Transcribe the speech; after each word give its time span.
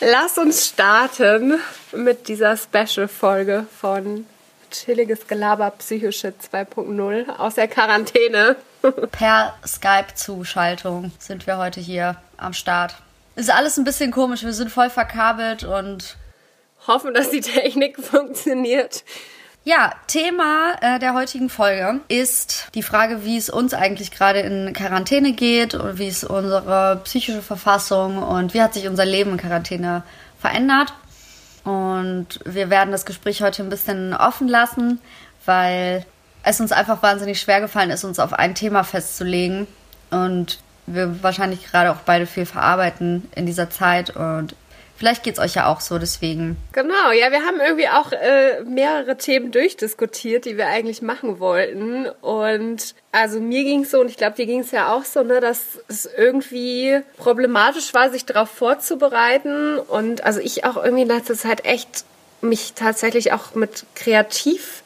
Lass 0.00 0.38
uns 0.38 0.68
starten 0.68 1.58
mit 1.90 2.28
dieser 2.28 2.56
Special-Folge 2.56 3.66
von 3.80 4.26
Chilliges 4.70 5.26
Gelaber 5.26 5.72
Psychische 5.72 6.28
2.0 6.28 7.28
aus 7.36 7.56
der 7.56 7.66
Quarantäne. 7.66 8.54
Per 9.10 9.54
Skype-Zuschaltung 9.66 11.10
sind 11.18 11.48
wir 11.48 11.58
heute 11.58 11.80
hier 11.80 12.16
am 12.36 12.52
Start. 12.52 12.94
Ist 13.34 13.50
alles 13.50 13.76
ein 13.76 13.82
bisschen 13.82 14.12
komisch, 14.12 14.44
wir 14.44 14.52
sind 14.52 14.70
voll 14.70 14.88
verkabelt 14.88 15.64
und 15.64 16.16
hoffen, 16.86 17.12
dass 17.12 17.30
die 17.30 17.40
Technik 17.40 17.98
funktioniert. 18.00 19.02
Ja, 19.64 19.92
Thema 20.06 20.76
äh, 20.80 20.98
der 20.98 21.14
heutigen 21.14 21.50
Folge 21.50 22.00
ist 22.08 22.68
die 22.74 22.82
Frage, 22.82 23.24
wie 23.24 23.36
es 23.36 23.50
uns 23.50 23.74
eigentlich 23.74 24.10
gerade 24.10 24.40
in 24.40 24.72
Quarantäne 24.72 25.32
geht 25.32 25.74
und 25.74 25.98
wie 25.98 26.08
ist 26.08 26.24
unsere 26.24 27.00
psychische 27.04 27.42
Verfassung 27.42 28.22
und 28.22 28.54
wie 28.54 28.62
hat 28.62 28.72
sich 28.72 28.88
unser 28.88 29.04
Leben 29.04 29.32
in 29.32 29.36
Quarantäne 29.36 30.04
verändert. 30.38 30.94
Und 31.64 32.40
wir 32.46 32.70
werden 32.70 32.92
das 32.92 33.04
Gespräch 33.04 33.42
heute 33.42 33.62
ein 33.62 33.68
bisschen 33.68 34.14
offen 34.14 34.48
lassen, 34.48 35.00
weil 35.44 36.06
es 36.42 36.60
uns 36.60 36.72
einfach 36.72 37.02
wahnsinnig 37.02 37.40
schwer 37.40 37.60
gefallen 37.60 37.90
ist, 37.90 38.04
uns 38.04 38.18
auf 38.18 38.32
ein 38.32 38.54
Thema 38.54 38.84
festzulegen. 38.84 39.66
Und 40.10 40.60
wir 40.86 41.22
wahrscheinlich 41.22 41.70
gerade 41.70 41.90
auch 41.90 42.00
beide 42.06 42.24
viel 42.26 42.46
verarbeiten 42.46 43.28
in 43.34 43.44
dieser 43.44 43.68
Zeit. 43.68 44.16
Und 44.16 44.54
Vielleicht 44.98 45.22
geht 45.22 45.34
es 45.34 45.38
euch 45.38 45.54
ja 45.54 45.72
auch 45.72 45.80
so, 45.80 45.96
deswegen. 46.00 46.56
Genau, 46.72 47.12
ja, 47.12 47.30
wir 47.30 47.44
haben 47.44 47.60
irgendwie 47.60 47.88
auch 47.88 48.10
äh, 48.10 48.64
mehrere 48.64 49.16
Themen 49.16 49.52
durchdiskutiert, 49.52 50.44
die 50.44 50.56
wir 50.56 50.66
eigentlich 50.66 51.02
machen 51.02 51.38
wollten. 51.38 52.08
Und 52.20 52.96
also 53.12 53.38
mir 53.38 53.62
ging 53.62 53.82
es 53.82 53.92
so, 53.92 54.00
und 54.00 54.08
ich 54.10 54.16
glaube, 54.16 54.34
dir 54.34 54.46
ging 54.46 54.58
es 54.58 54.72
ja 54.72 54.92
auch 54.92 55.04
so, 55.04 55.22
ne, 55.22 55.40
dass 55.40 55.60
es 55.86 56.06
irgendwie 56.16 56.98
problematisch 57.16 57.94
war, 57.94 58.10
sich 58.10 58.26
darauf 58.26 58.50
vorzubereiten. 58.50 59.78
Und 59.78 60.24
also 60.24 60.40
ich 60.40 60.64
auch 60.64 60.76
irgendwie 60.76 61.02
in 61.02 61.08
letzter 61.08 61.36
Zeit 61.36 61.64
echt 61.64 62.04
mich 62.40 62.72
tatsächlich 62.74 63.32
auch 63.32 63.54
mit 63.54 63.84
kreativ 63.94 64.82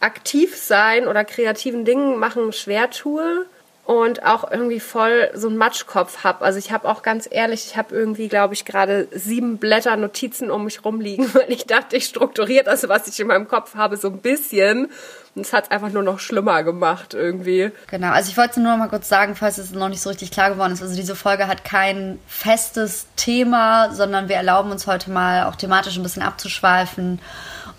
aktiv 0.00 0.56
sein 0.56 1.06
oder 1.06 1.24
kreativen 1.24 1.84
Dingen 1.84 2.18
machen 2.18 2.52
schwer 2.52 2.90
tue 2.90 3.46
und 3.84 4.24
auch 4.24 4.48
irgendwie 4.48 4.78
voll 4.78 5.30
so 5.34 5.48
einen 5.48 5.56
Matschkopf 5.56 6.22
habe. 6.22 6.44
Also 6.44 6.58
ich 6.58 6.70
habe 6.70 6.88
auch 6.88 7.02
ganz 7.02 7.28
ehrlich, 7.28 7.66
ich 7.66 7.76
habe 7.76 7.94
irgendwie, 7.94 8.28
glaube 8.28 8.54
ich, 8.54 8.64
gerade 8.64 9.08
sieben 9.10 9.58
Blätter 9.58 9.96
Notizen 9.96 10.52
um 10.52 10.64
mich 10.64 10.84
rumliegen, 10.84 11.28
weil 11.34 11.50
ich 11.50 11.66
dachte, 11.66 11.96
ich 11.96 12.06
strukturiere 12.06 12.64
das, 12.64 12.88
was 12.88 13.08
ich 13.08 13.18
in 13.18 13.26
meinem 13.26 13.48
Kopf 13.48 13.74
habe, 13.74 13.96
so 13.96 14.08
ein 14.08 14.18
bisschen. 14.18 14.88
Und 15.34 15.42
es 15.42 15.52
hat 15.52 15.64
es 15.64 15.70
einfach 15.70 15.90
nur 15.90 16.02
noch 16.02 16.20
schlimmer 16.20 16.62
gemacht 16.62 17.14
irgendwie. 17.14 17.72
Genau, 17.90 18.12
also 18.12 18.30
ich 18.30 18.36
wollte 18.36 18.60
nur 18.60 18.72
noch 18.72 18.78
mal 18.78 18.88
kurz 18.88 19.08
sagen, 19.08 19.34
falls 19.34 19.58
es 19.58 19.72
noch 19.72 19.88
nicht 19.88 20.02
so 20.02 20.10
richtig 20.10 20.30
klar 20.30 20.50
geworden 20.50 20.72
ist. 20.72 20.82
Also 20.82 20.94
diese 20.94 21.16
Folge 21.16 21.48
hat 21.48 21.64
kein 21.64 22.20
festes 22.26 23.06
Thema, 23.16 23.92
sondern 23.92 24.28
wir 24.28 24.36
erlauben 24.36 24.70
uns 24.70 24.86
heute 24.86 25.10
mal 25.10 25.46
auch 25.46 25.56
thematisch 25.56 25.96
ein 25.96 26.02
bisschen 26.02 26.22
abzuschweifen 26.22 27.18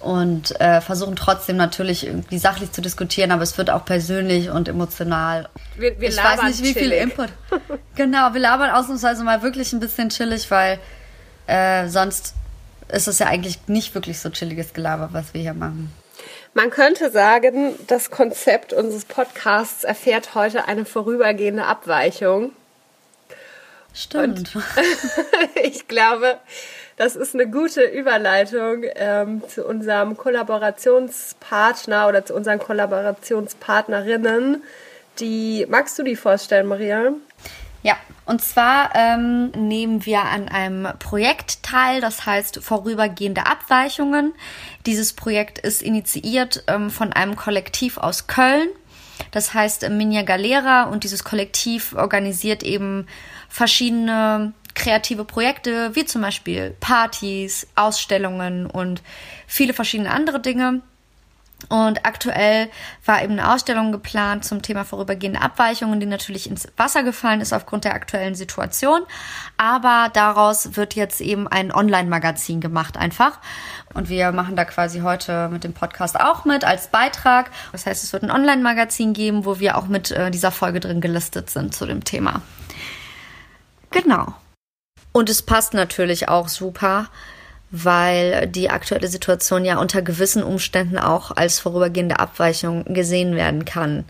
und 0.04 0.60
äh, 0.60 0.82
versuchen 0.82 1.16
trotzdem 1.16 1.56
natürlich 1.56 2.06
irgendwie 2.06 2.38
sachlich 2.38 2.72
zu 2.72 2.82
diskutieren, 2.82 3.32
aber 3.32 3.44
es 3.44 3.58
wird 3.58 3.70
auch 3.70 3.86
persönlich 3.86 4.50
und 4.50 4.68
emotional. 4.68 5.50
Wir, 5.78 6.00
wir 6.00 6.10
ich 6.10 6.18
weiß 6.18 6.44
nicht, 6.44 6.60
wie 6.60 6.74
chillig. 6.74 6.78
viel 6.78 6.92
Input. 6.92 7.30
genau, 7.96 8.34
wir 8.34 8.42
labern 8.42 8.70
ausnahmsweise 8.70 9.24
mal 9.24 9.42
wirklich 9.42 9.72
ein 9.74 9.80
bisschen 9.80 10.10
chillig, 10.10 10.52
weil 10.52 10.80
äh, 11.48 11.88
sonst 11.88 12.34
ist 12.90 13.08
es 13.08 13.20
ja 13.20 13.28
eigentlich 13.28 13.68
nicht 13.68 13.96
wirklich 13.96 14.20
so 14.20 14.30
chilliges 14.30 14.74
Gelaber, 14.74 15.10
was 15.14 15.34
wir 15.34 15.42
hier 15.42 15.54
machen. 15.54 15.92
Man 16.54 16.70
könnte 16.70 17.10
sagen, 17.10 17.76
das 17.88 18.12
Konzept 18.12 18.74
unseres 18.74 19.06
Podcasts 19.06 19.84
erfährt 19.84 20.36
heute 20.36 20.68
eine 20.68 20.86
vorübergehende 20.86 21.66
Abweichung. 21.66 22.52
Stimmt. 23.94 24.56
ich 25.64 25.88
glaube, 25.88 26.38
das 26.98 27.16
ist 27.16 27.34
eine 27.34 27.50
gute 27.50 27.84
Überleitung 27.84 28.84
ähm, 28.96 29.42
zu 29.48 29.66
unserem 29.66 30.16
Kollaborationspartner 30.16 32.08
oder 32.08 32.26
zu 32.26 32.36
unseren 32.36 32.60
Kollaborationspartnerinnen. 32.60 34.62
Die 35.20 35.66
magst 35.70 35.98
du 35.98 36.04
die 36.04 36.16
vorstellen, 36.16 36.68
Maria? 36.68 37.14
Ja, 37.84 37.98
und 38.26 38.42
zwar 38.42 38.92
ähm, 38.96 39.50
nehmen 39.50 40.06
wir 40.06 40.22
an 40.22 40.48
einem 40.48 40.88
Projekt 41.00 41.64
teil, 41.64 42.00
das 42.00 42.26
heißt 42.26 42.64
vorübergehende 42.64 43.46
Abweichungen. 43.46 44.34
Dieses 44.86 45.14
Projekt 45.14 45.60
ist 45.60 45.82
initiiert 45.82 46.64
ähm, 46.68 46.90
von 46.90 47.12
einem 47.12 47.36
Kollektiv 47.36 47.98
aus 47.98 48.28
Köln. 48.28 48.70
Das 49.32 49.54
heißt 49.54 49.90
Minja 49.90 50.22
Galera 50.22 50.84
und 50.84 51.04
dieses 51.04 51.24
Kollektiv 51.24 51.94
organisiert 51.96 52.64
eben 52.64 53.08
verschiedene 53.50 54.54
kreative 54.76 55.26
Projekte, 55.26 55.96
wie 55.96 56.06
zum 56.06 56.22
Beispiel 56.22 56.76
Partys, 56.80 57.68
Ausstellungen 57.76 58.66
und 58.66 59.02
viele 59.48 59.74
verschiedene 59.74 60.12
andere 60.12 60.40
Dinge. 60.40 60.82
Und 61.70 62.06
aktuell 62.06 62.70
war 63.06 63.24
eben 63.24 63.34
eine 63.34 63.54
Ausstellung 63.54 63.92
geplant 63.92 64.44
zum 64.44 64.62
Thema 64.62 64.84
vorübergehende 64.84 65.42
Abweichungen, 65.42 66.00
die 66.00 66.06
natürlich 66.06 66.50
ins 66.50 66.68
Wasser 66.78 67.04
gefallen 67.04 67.42
ist 67.42 67.54
aufgrund 67.54 67.86
der 67.86 67.94
aktuellen 67.94 68.36
Situation. 68.36 69.02
Aber 69.58 70.10
daraus 70.14 70.76
wird 70.76 70.96
jetzt 70.96 71.22
eben 71.22 71.48
ein 71.48 71.72
Online-Magazin 71.74 72.60
gemacht 72.60 72.98
einfach. 72.98 73.40
Und 73.94 74.10
wir 74.10 74.32
machen 74.32 74.56
da 74.56 74.66
quasi 74.66 75.00
heute 75.02 75.50
mit 75.50 75.64
dem 75.64 75.74
Podcast 75.74 76.20
auch 76.20 76.46
mit 76.46 76.66
als 76.66 76.88
Beitrag. 76.88 77.50
Das 77.72 77.86
heißt, 77.86 78.04
es 78.04 78.12
wird 78.12 78.24
ein 78.24 78.32
Online-Magazin 78.32 79.14
geben, 79.14 79.46
wo 79.46 79.60
wir 79.60 79.78
auch 79.78 79.88
mit 79.88 80.12
äh, 80.12 80.32
dieser 80.32 80.52
Folge 80.52 80.80
drin 80.80 81.00
gelistet 81.00 81.50
sind 81.50 81.74
zu 81.74 81.86
dem 81.86 82.04
Thema. 82.04 82.42
Genau. 83.92 84.34
Und 85.14 85.30
es 85.30 85.42
passt 85.42 85.74
natürlich 85.74 86.28
auch 86.28 86.50
super, 86.50 87.08
weil 87.72 88.48
die 88.48 88.70
aktuelle 88.70 89.08
Situation 89.08 89.64
ja 89.64 89.78
unter 89.78 90.02
gewissen 90.02 90.44
Umständen 90.44 90.98
auch 90.98 91.32
als 91.32 91.60
vorübergehende 91.60 92.20
Abweichung 92.20 92.84
gesehen 92.94 93.36
werden 93.36 93.64
kann. 93.64 94.04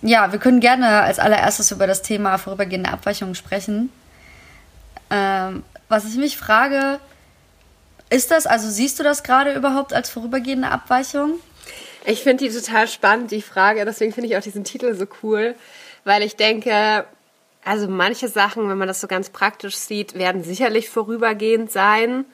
Ja, 0.00 0.32
wir 0.32 0.38
können 0.38 0.60
gerne 0.60 1.02
als 1.02 1.18
allererstes 1.18 1.72
über 1.72 1.86
das 1.86 2.02
Thema 2.02 2.38
vorübergehende 2.38 2.90
Abweichung 2.90 3.34
sprechen. 3.34 3.90
Ähm, 5.10 5.64
was 5.88 6.04
ich 6.04 6.16
mich 6.16 6.36
frage, 6.36 7.00
ist 8.10 8.30
das, 8.30 8.46
also 8.46 8.70
siehst 8.70 8.98
du 8.98 9.02
das 9.02 9.22
gerade 9.22 9.52
überhaupt 9.52 9.92
als 9.92 10.08
vorübergehende 10.10 10.68
Abweichung? 10.68 11.34
Ich 12.04 12.22
finde 12.22 12.48
die 12.48 12.54
total 12.54 12.88
spannend, 12.88 13.32
die 13.32 13.42
Frage. 13.42 13.84
Deswegen 13.84 14.12
finde 14.12 14.30
ich 14.30 14.36
auch 14.36 14.42
diesen 14.42 14.64
Titel 14.64 14.94
so 14.94 15.06
cool, 15.22 15.54
weil 16.04 16.22
ich 16.22 16.36
denke, 16.36 17.04
also 17.68 17.86
manche 17.86 18.28
Sachen, 18.28 18.68
wenn 18.70 18.78
man 18.78 18.88
das 18.88 19.00
so 19.00 19.06
ganz 19.06 19.28
praktisch 19.28 19.76
sieht, 19.76 20.14
werden 20.14 20.42
sicherlich 20.42 20.88
vorübergehend 20.88 21.70
sein. 21.70 22.24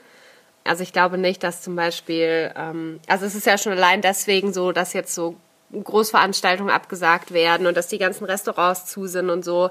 Also 0.63 0.85
ich 0.85 0.93
glaube 0.93 1.19
nicht, 1.19 1.43
dass 1.43 1.61
zum 1.61 1.75
Beispiel, 1.75 2.53
ähm, 2.57 3.01
also 3.09 3.27
es 3.27 3.35
ist 3.35 3.45
ja 3.45 3.59
schon 3.59 3.73
allein 3.73 4.01
deswegen 4.01 4.53
so, 4.53 4.71
dass 4.71 4.93
jetzt 4.93 5.13
so 5.13 5.35
Großveranstaltungen 5.73 6.73
abgesagt 6.73 7.33
werden 7.33 7.67
und 7.67 7.77
dass 7.77 7.89
die 7.89 7.99
ganzen 7.99 8.25
Restaurants 8.25 8.87
zu 8.87 9.09
sind 9.09 9.29
und 9.29 9.45
so. 9.45 9.71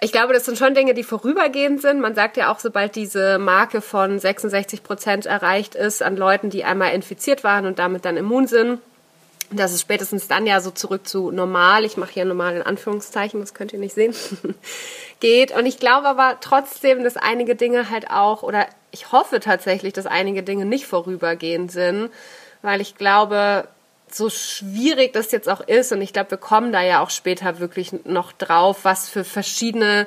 Ich 0.00 0.10
glaube, 0.10 0.32
das 0.32 0.46
sind 0.46 0.56
schon 0.56 0.74
Dinge, 0.74 0.94
die 0.94 1.04
vorübergehend 1.04 1.82
sind. 1.82 2.00
Man 2.00 2.14
sagt 2.14 2.38
ja 2.38 2.50
auch, 2.50 2.58
sobald 2.58 2.96
diese 2.96 3.38
Marke 3.38 3.82
von 3.82 4.18
66 4.18 4.82
Prozent 4.82 5.26
erreicht 5.26 5.74
ist 5.74 6.02
an 6.02 6.16
Leuten, 6.16 6.48
die 6.48 6.64
einmal 6.64 6.94
infiziert 6.94 7.44
waren 7.44 7.66
und 7.66 7.78
damit 7.78 8.06
dann 8.06 8.16
immun 8.16 8.46
sind, 8.46 8.80
dass 9.56 9.72
es 9.72 9.80
spätestens 9.80 10.28
dann 10.28 10.46
ja 10.46 10.60
so 10.60 10.70
zurück 10.70 11.06
zu 11.06 11.30
normal, 11.30 11.84
ich 11.84 11.96
mache 11.96 12.12
hier 12.12 12.24
normal 12.24 12.56
in 12.56 12.62
Anführungszeichen, 12.62 13.40
das 13.40 13.54
könnt 13.54 13.72
ihr 13.72 13.78
nicht 13.78 13.94
sehen, 13.94 14.14
geht. 15.20 15.52
Und 15.52 15.66
ich 15.66 15.78
glaube 15.78 16.08
aber 16.08 16.38
trotzdem, 16.40 17.04
dass 17.04 17.16
einige 17.16 17.54
Dinge 17.56 17.90
halt 17.90 18.10
auch, 18.10 18.42
oder 18.42 18.66
ich 18.90 19.12
hoffe 19.12 19.40
tatsächlich, 19.40 19.92
dass 19.92 20.06
einige 20.06 20.42
Dinge 20.42 20.64
nicht 20.64 20.86
vorübergehend 20.86 21.72
sind, 21.72 22.10
weil 22.62 22.80
ich 22.80 22.96
glaube, 22.96 23.68
so 24.10 24.28
schwierig 24.30 25.12
das 25.12 25.32
jetzt 25.32 25.48
auch 25.48 25.60
ist, 25.60 25.92
und 25.92 26.02
ich 26.02 26.12
glaube, 26.12 26.32
wir 26.32 26.38
kommen 26.38 26.72
da 26.72 26.82
ja 26.82 27.02
auch 27.02 27.10
später 27.10 27.58
wirklich 27.58 27.92
noch 28.04 28.32
drauf, 28.32 28.80
was 28.82 29.08
für 29.08 29.24
verschiedene 29.24 30.06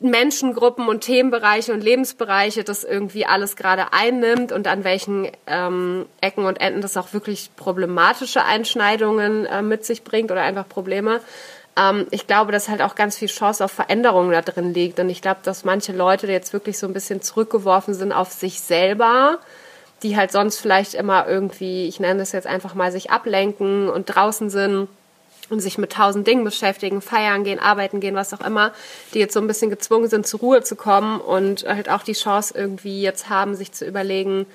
Menschengruppen 0.00 0.88
und 0.88 1.00
Themenbereiche 1.00 1.72
und 1.72 1.82
Lebensbereiche 1.82 2.64
das 2.64 2.84
irgendwie 2.84 3.26
alles 3.26 3.56
gerade 3.56 3.92
einnimmt 3.92 4.52
und 4.52 4.66
an 4.66 4.84
welchen 4.84 5.28
ähm, 5.46 6.06
Ecken 6.20 6.44
und 6.44 6.60
Enden 6.60 6.80
das 6.80 6.96
auch 6.96 7.12
wirklich 7.12 7.50
problematische 7.56 8.44
Einschneidungen 8.44 9.46
äh, 9.46 9.62
mit 9.62 9.84
sich 9.84 10.04
bringt 10.04 10.30
oder 10.30 10.42
einfach 10.42 10.68
Probleme. 10.68 11.20
Ähm, 11.76 12.06
ich 12.10 12.26
glaube, 12.26 12.52
dass 12.52 12.68
halt 12.68 12.82
auch 12.82 12.94
ganz 12.94 13.16
viel 13.16 13.28
Chance 13.28 13.64
auf 13.64 13.72
Veränderungen 13.72 14.32
da 14.32 14.42
drin 14.42 14.72
liegt. 14.72 14.98
Und 14.98 15.10
ich 15.10 15.22
glaube, 15.22 15.40
dass 15.42 15.64
manche 15.64 15.92
Leute 15.92 16.26
jetzt 16.26 16.52
wirklich 16.52 16.78
so 16.78 16.86
ein 16.86 16.92
bisschen 16.92 17.22
zurückgeworfen 17.22 17.94
sind 17.94 18.12
auf 18.12 18.32
sich 18.32 18.60
selber, 18.60 19.38
die 20.02 20.16
halt 20.16 20.32
sonst 20.32 20.58
vielleicht 20.58 20.94
immer 20.94 21.26
irgendwie, 21.28 21.86
ich 21.86 22.00
nenne 22.00 22.20
das 22.20 22.32
jetzt 22.32 22.46
einfach 22.46 22.74
mal, 22.74 22.92
sich 22.92 23.10
ablenken 23.10 23.88
und 23.88 24.06
draußen 24.06 24.50
sind 24.50 24.88
und 25.50 25.60
sich 25.60 25.78
mit 25.78 25.92
tausend 25.92 26.26
Dingen 26.26 26.44
beschäftigen, 26.44 27.00
feiern 27.00 27.44
gehen, 27.44 27.58
arbeiten 27.58 28.00
gehen, 28.00 28.14
was 28.14 28.34
auch 28.34 28.40
immer, 28.40 28.72
die 29.14 29.18
jetzt 29.18 29.34
so 29.34 29.40
ein 29.40 29.46
bisschen 29.46 29.70
gezwungen 29.70 30.08
sind, 30.08 30.26
zur 30.26 30.40
Ruhe 30.40 30.62
zu 30.62 30.76
kommen 30.76 31.20
und 31.20 31.66
halt 31.66 31.88
auch 31.88 32.02
die 32.02 32.12
Chance 32.12 32.54
irgendwie 32.56 33.02
jetzt 33.02 33.28
haben, 33.28 33.54
sich 33.54 33.72
zu 33.72 33.84
überlegen, 33.84 34.46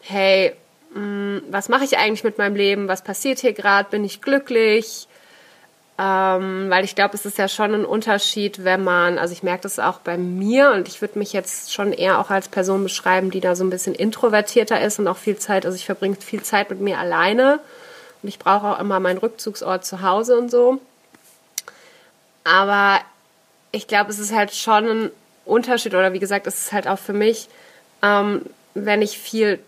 hey, 0.00 0.54
mh, 0.94 1.00
mm, 1.00 1.42
was 1.50 1.68
mache 1.68 1.84
ich 1.84 1.98
eigentlich 1.98 2.24
mit 2.24 2.38
meinem 2.38 2.56
Leben? 2.56 2.88
Was 2.88 3.02
passiert 3.02 3.40
hier 3.40 3.52
gerade? 3.52 3.90
Bin 3.90 4.04
ich 4.04 4.20
glücklich? 4.20 5.08
Ähm, 5.98 6.68
weil 6.68 6.84
ich 6.84 6.94
glaube, 6.94 7.14
es 7.14 7.24
ist 7.24 7.38
ja 7.38 7.48
schon 7.48 7.72
ein 7.72 7.86
Unterschied, 7.86 8.64
wenn 8.64 8.84
man, 8.84 9.18
also 9.18 9.32
ich 9.32 9.42
merke 9.42 9.62
das 9.62 9.78
auch 9.78 10.00
bei 10.00 10.18
mir 10.18 10.72
und 10.72 10.88
ich 10.88 11.00
würde 11.00 11.18
mich 11.18 11.32
jetzt 11.32 11.72
schon 11.72 11.94
eher 11.94 12.20
auch 12.20 12.28
als 12.28 12.48
Person 12.48 12.82
beschreiben, 12.82 13.30
die 13.30 13.40
da 13.40 13.56
so 13.56 13.64
ein 13.64 13.70
bisschen 13.70 13.94
introvertierter 13.94 14.78
ist 14.78 14.98
und 14.98 15.08
auch 15.08 15.16
viel 15.16 15.38
Zeit, 15.38 15.64
also 15.64 15.74
ich 15.74 15.86
verbringe 15.86 16.16
viel 16.16 16.42
Zeit 16.42 16.68
mit 16.68 16.80
mir 16.80 16.98
alleine 16.98 17.60
ich 18.28 18.38
brauche 18.38 18.66
auch 18.66 18.80
immer 18.80 19.00
meinen 19.00 19.18
Rückzugsort 19.18 19.84
zu 19.84 20.02
Hause 20.02 20.38
und 20.38 20.50
so. 20.50 20.80
Aber 22.44 23.00
ich 23.72 23.88
glaube, 23.88 24.10
es 24.10 24.18
ist 24.18 24.34
halt 24.34 24.54
schon 24.54 24.88
ein 24.88 25.10
Unterschied 25.44 25.94
oder 25.94 26.12
wie 26.12 26.18
gesagt, 26.18 26.46
es 26.46 26.58
ist 26.58 26.72
halt 26.72 26.88
auch 26.88 26.98
für 26.98 27.12
mich, 27.12 27.48
ähm, 28.02 28.42
wenn 28.74 29.02
ich 29.02 29.18
viel 29.18 29.60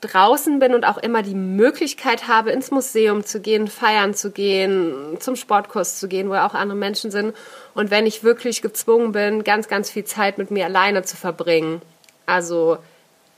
draußen 0.00 0.58
bin 0.58 0.74
und 0.74 0.84
auch 0.84 0.98
immer 0.98 1.22
die 1.22 1.34
Möglichkeit 1.34 2.28
habe, 2.28 2.50
ins 2.50 2.70
Museum 2.70 3.24
zu 3.24 3.40
gehen, 3.40 3.66
feiern 3.66 4.14
zu 4.14 4.30
gehen, 4.30 5.16
zum 5.20 5.36
Sportkurs 5.36 5.98
zu 5.98 6.08
gehen, 6.08 6.28
wo 6.28 6.34
auch 6.34 6.54
andere 6.54 6.76
Menschen 6.76 7.10
sind. 7.10 7.34
Und 7.74 7.90
wenn 7.90 8.06
ich 8.06 8.22
wirklich 8.22 8.62
gezwungen 8.62 9.12
bin, 9.12 9.42
ganz, 9.42 9.68
ganz 9.68 9.90
viel 9.90 10.04
Zeit 10.04 10.38
mit 10.38 10.50
mir 10.50 10.66
alleine 10.66 11.02
zu 11.02 11.16
verbringen. 11.16 11.80
Also 12.26 12.78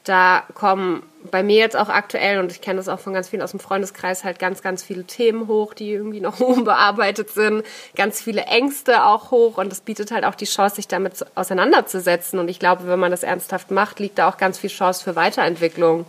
da 0.09 0.45
kommen 0.55 1.03
bei 1.31 1.43
mir 1.43 1.57
jetzt 1.57 1.77
auch 1.77 1.89
aktuell, 1.89 2.39
und 2.39 2.53
ich 2.53 2.61
kenne 2.61 2.79
das 2.79 2.89
auch 2.89 3.01
von 3.01 3.13
ganz 3.13 3.29
vielen 3.29 3.43
aus 3.43 3.51
dem 3.51 3.61
Freundeskreis, 3.61 4.25
halt 4.25 4.39
ganz, 4.39 4.63
ganz 4.63 4.83
viele 4.83 5.05
Themen 5.05 5.47
hoch, 5.49 5.75
die 5.75 5.91
irgendwie 5.91 6.21
noch 6.21 6.41
unbearbeitet 6.41 7.31
sind, 7.31 7.65
ganz 7.97 8.21
viele 8.21 8.43
Ängste 8.43 9.05
auch 9.05 9.31
hoch 9.31 9.59
und 9.59 9.71
das 9.71 9.81
bietet 9.81 10.11
halt 10.11 10.25
auch 10.25 10.35
die 10.35 10.47
Chance, 10.47 10.77
sich 10.77 10.89
damit 10.89 11.25
auseinanderzusetzen. 11.35 12.39
Und 12.39 12.49
ich 12.49 12.59
glaube, 12.59 12.87
wenn 12.87 12.99
man 12.99 13.11
das 13.11 13.23
ernsthaft 13.23 13.71
macht, 13.71 14.01
liegt 14.01 14.19
da 14.19 14.29
auch 14.29 14.39
ganz 14.39 14.59
viel 14.59 14.71
Chance 14.71 15.05
für 15.05 15.17
Weiterentwicklung. 15.17 16.07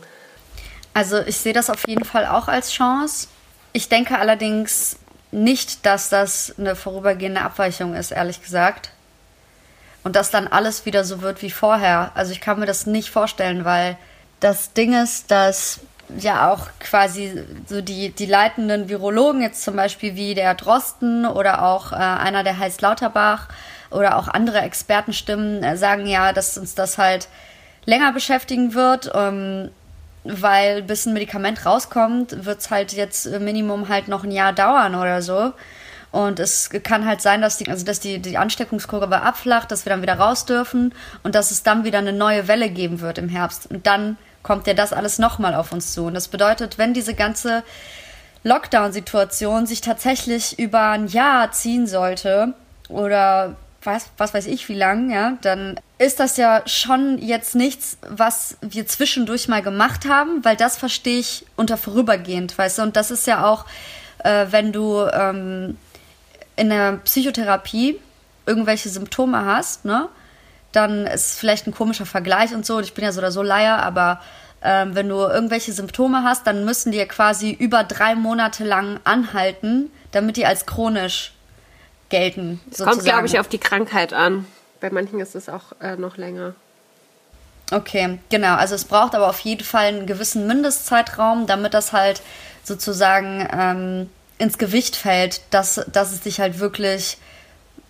Also 0.94 1.20
ich 1.20 1.38
sehe 1.38 1.54
das 1.54 1.70
auf 1.70 1.88
jeden 1.88 2.06
Fall 2.06 2.26
auch 2.26 2.48
als 2.48 2.72
Chance. 2.72 3.28
Ich 3.74 3.90
denke 3.90 4.18
allerdings 4.18 4.98
nicht, 5.32 5.86
dass 5.86 6.10
das 6.10 6.56
eine 6.58 6.76
vorübergehende 6.76 7.42
Abweichung 7.42 7.96
ist, 7.96 8.12
ehrlich 8.12 8.42
gesagt. 8.42 8.92
Und 10.04 10.16
dass 10.16 10.32
dann 10.32 10.48
alles 10.48 10.86
wieder 10.86 11.04
so 11.04 11.22
wird 11.22 11.42
wie 11.42 11.52
vorher. 11.52 12.12
Also 12.16 12.32
ich 12.32 12.42
kann 12.42 12.60
mir 12.60 12.66
das 12.66 12.86
nicht 12.86 13.10
vorstellen, 13.10 13.66
weil 13.66 13.98
das 14.40 14.74
Ding 14.74 14.94
ist, 14.94 15.30
dass 15.32 15.82
ja 16.18 16.52
auch 16.52 16.68
quasi 16.80 17.44
so 17.68 17.82
die, 17.82 18.10
die 18.10 18.26
leitenden 18.26 18.90
Virologen, 18.90 19.42
jetzt 19.42 19.64
zum 19.64 19.76
Beispiel 19.76 20.16
wie 20.16 20.34
der 20.34 20.56
Drosten 20.56 21.26
oder 21.26 21.64
auch 21.64 21.92
äh, 21.92 21.96
einer, 21.96 22.44
der 22.44 22.58
heißt 22.58 22.82
Lauterbach 22.82 23.50
oder 23.92 24.18
auch 24.18 24.28
andere 24.28 24.62
Expertenstimmen, 24.62 25.64
äh, 25.64 25.78
sagen 25.78 26.08
ja, 26.08 26.34
dass 26.34 26.58
uns 26.58 26.74
das 26.74 26.98
halt 26.98 27.28
länger 27.86 28.14
beschäftigen 28.14 28.74
wird. 28.74 29.12
Ähm, 29.14 29.70
weil 30.24 30.82
bis 30.82 31.06
ein 31.06 31.14
Medikament 31.14 31.66
rauskommt, 31.66 32.46
wird 32.46 32.60
es 32.60 32.70
halt 32.70 32.94
jetzt 32.94 33.26
Minimum 33.40 33.90
halt 33.90 34.08
noch 34.08 34.24
ein 34.24 34.32
Jahr 34.32 34.54
dauern 34.54 34.96
oder 34.96 35.22
so. 35.22 35.54
Und 36.12 36.40
es 36.40 36.70
kann 36.84 37.06
halt 37.06 37.22
sein, 37.22 37.42
dass 37.42 37.58
die, 37.58 37.70
also 37.70 37.86
dass 37.86 38.00
die, 38.00 38.20
die 38.20 38.38
Ansteckungskurve 38.38 39.22
abflacht, 39.22 39.72
dass 39.72 39.86
wir 39.86 39.92
dann 39.92 40.02
wieder 40.02 40.16
raus 40.18 40.46
dürfen 40.46 40.94
und 41.24 41.36
dass 41.36 41.52
es 41.52 41.62
dann 41.62 41.84
wieder 41.84 42.00
eine 42.00 42.14
neue 42.14 42.48
Welle 42.48 42.70
geben 42.70 43.00
wird 43.00 43.18
im 43.20 43.30
Herbst. 43.30 43.70
Und 43.70 43.86
dann 43.86 44.18
kommt 44.42 44.66
ja 44.68 44.74
das 44.74 44.94
alles 44.94 45.20
nochmal 45.20 45.54
auf 45.54 45.72
uns 45.72 45.94
zu. 45.94 46.06
Und 46.06 46.16
das 46.16 46.28
bedeutet, 46.28 46.78
wenn 46.78 46.94
diese 46.94 47.14
ganze 47.14 47.64
Lockdown-Situation 48.44 49.68
sich 49.68 49.82
tatsächlich 49.82 50.58
über 50.58 50.90
ein 50.90 51.08
Jahr 51.08 51.52
ziehen 51.52 51.86
sollte 51.88 52.54
oder 52.88 53.56
was, 53.84 54.08
was 54.18 54.34
weiß 54.34 54.48
ich 54.48 54.68
wie 54.68 54.74
lang, 54.74 55.12
ja, 55.12 55.38
dann 55.42 55.80
ist 55.98 56.20
das 56.20 56.38
ja 56.38 56.64
schon 56.66 57.18
jetzt 57.18 57.56
nichts, 57.56 57.98
was 58.08 58.58
wir 58.62 58.88
zwischendurch 58.88 59.48
mal 59.48 59.62
gemacht 59.62 60.06
haben, 60.06 60.44
weil 60.44 60.56
das 60.56 60.78
verstehe 60.78 61.20
ich 61.20 61.46
unter 61.56 61.78
vorübergehend, 61.78 62.58
weißt 62.58 62.80
du, 62.80 62.82
und 62.84 62.96
das 62.96 63.12
ist 63.12 63.28
ja 63.28 63.46
auch, 63.46 63.66
äh, 64.24 64.48
wenn 64.50 64.74
du 64.74 65.02
ähm, 65.14 65.78
in 66.60 66.70
der 66.70 67.00
Psychotherapie 67.04 68.00
irgendwelche 68.46 68.90
Symptome 68.90 69.46
hast, 69.46 69.86
ne, 69.86 70.10
dann 70.72 71.08
ist 71.08 71.40
vielleicht 71.40 71.68
ein 71.68 71.74
komischer 71.74 72.06
Vergleich 72.06 72.54
und 72.54 72.66
so, 72.66 72.78
und 72.78 72.84
ich 72.84 72.94
bin 72.94 73.04
ja 73.04 73.12
so 73.12 73.20
oder 73.20 73.32
so 73.32 73.42
Leier, 73.42 73.82
aber 73.82 74.22
ähm, 74.62 74.94
wenn 74.94 75.08
du 75.08 75.16
irgendwelche 75.16 75.72
Symptome 75.72 76.24
hast, 76.24 76.46
dann 76.46 76.66
müssen 76.66 76.92
die 76.92 76.98
ja 76.98 77.06
quasi 77.06 77.52
über 77.52 77.84
drei 77.84 78.16
Monate 78.16 78.66
lang 78.66 79.00
anhalten, 79.04 79.90
damit 80.12 80.38
die 80.38 80.46
als 80.46 80.66
chronisch 80.66 81.34
gelten. 82.10 82.60
Es 82.70 82.80
kommt, 82.80 83.04
glaube 83.04 83.28
ich, 83.28 83.40
auf 83.40 83.48
die 83.48 83.60
Krankheit 83.60 84.14
an. 84.14 84.46
Bei 84.82 84.90
manchen 84.90 85.20
ist 85.20 85.36
es 85.36 85.48
auch 85.48 85.74
äh, 85.80 85.96
noch 85.96 86.18
länger. 86.18 86.56
Okay, 87.72 88.20
genau. 88.30 88.56
Also 88.56 88.76
es 88.76 88.86
braucht 88.86 89.14
aber 89.14 89.30
auf 89.30 89.40
jeden 89.42 89.64
Fall 89.64 89.86
einen 89.86 90.08
gewissen 90.08 90.48
Mindestzeitraum, 90.48 91.46
damit 91.46 91.74
das 91.74 91.94
halt 91.94 92.22
sozusagen 92.64 93.48
ähm, 93.52 94.10
ins 94.40 94.58
Gewicht 94.58 94.96
fällt, 94.96 95.42
dass, 95.52 95.86
dass 95.92 96.12
es 96.12 96.22
dich 96.22 96.40
halt 96.40 96.60
wirklich 96.60 97.18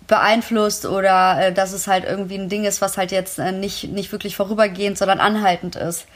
beeinflusst 0.06 0.84
oder 0.84 1.46
äh, 1.46 1.52
dass 1.52 1.72
es 1.72 1.86
halt 1.86 2.04
irgendwie 2.04 2.34
ein 2.34 2.50
Ding 2.50 2.64
ist, 2.64 2.82
was 2.82 2.98
halt 2.98 3.12
jetzt 3.12 3.38
äh, 3.38 3.52
nicht, 3.52 3.84
nicht 3.84 4.12
wirklich 4.12 4.36
vorübergehend, 4.36 4.98
sondern 4.98 5.20
anhaltend 5.20 5.76
ist. 5.76 6.06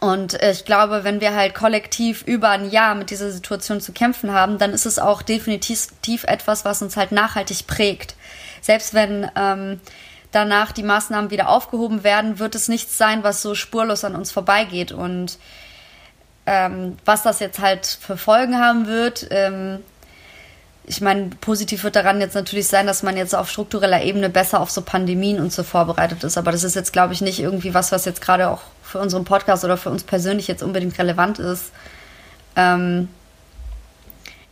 Und 0.00 0.42
ich 0.42 0.64
glaube, 0.64 1.04
wenn 1.04 1.20
wir 1.20 1.34
halt 1.34 1.54
kollektiv 1.54 2.22
über 2.22 2.48
ein 2.48 2.70
Jahr 2.70 2.94
mit 2.94 3.10
dieser 3.10 3.30
Situation 3.30 3.82
zu 3.82 3.92
kämpfen 3.92 4.32
haben, 4.32 4.56
dann 4.56 4.72
ist 4.72 4.86
es 4.86 4.98
auch 4.98 5.20
definitiv 5.20 6.24
etwas, 6.24 6.64
was 6.64 6.80
uns 6.80 6.96
halt 6.96 7.12
nachhaltig 7.12 7.66
prägt. 7.66 8.14
Selbst 8.62 8.94
wenn 8.94 9.30
ähm, 9.36 9.78
danach 10.32 10.72
die 10.72 10.84
Maßnahmen 10.84 11.30
wieder 11.30 11.50
aufgehoben 11.50 12.02
werden, 12.02 12.38
wird 12.38 12.54
es 12.54 12.68
nichts 12.68 12.96
sein, 12.96 13.24
was 13.24 13.42
so 13.42 13.54
spurlos 13.54 14.04
an 14.04 14.14
uns 14.14 14.32
vorbeigeht. 14.32 14.90
Und 14.90 15.38
ähm, 16.46 16.96
was 17.04 17.22
das 17.22 17.40
jetzt 17.40 17.58
halt 17.58 17.86
für 17.86 18.16
Folgen 18.16 18.58
haben 18.58 18.86
wird, 18.86 19.26
ähm, 19.30 19.80
ich 20.90 21.00
meine, 21.00 21.26
positiv 21.40 21.84
wird 21.84 21.94
daran 21.94 22.20
jetzt 22.20 22.34
natürlich 22.34 22.66
sein, 22.66 22.86
dass 22.86 23.04
man 23.04 23.16
jetzt 23.16 23.34
auf 23.34 23.48
struktureller 23.48 24.02
Ebene 24.02 24.28
besser 24.28 24.60
auf 24.60 24.72
so 24.72 24.82
Pandemien 24.82 25.38
und 25.38 25.52
so 25.52 25.62
vorbereitet 25.62 26.24
ist. 26.24 26.36
Aber 26.36 26.50
das 26.50 26.64
ist 26.64 26.74
jetzt, 26.74 26.92
glaube 26.92 27.12
ich, 27.12 27.20
nicht 27.20 27.38
irgendwie 27.38 27.74
was, 27.74 27.92
was 27.92 28.04
jetzt 28.06 28.20
gerade 28.20 28.48
auch 28.50 28.62
für 28.82 28.98
unseren 28.98 29.24
Podcast 29.24 29.64
oder 29.64 29.76
für 29.76 29.90
uns 29.90 30.02
persönlich 30.02 30.48
jetzt 30.48 30.64
unbedingt 30.64 30.98
relevant 30.98 31.38
ist. 31.38 31.70
Ähm, 32.56 33.08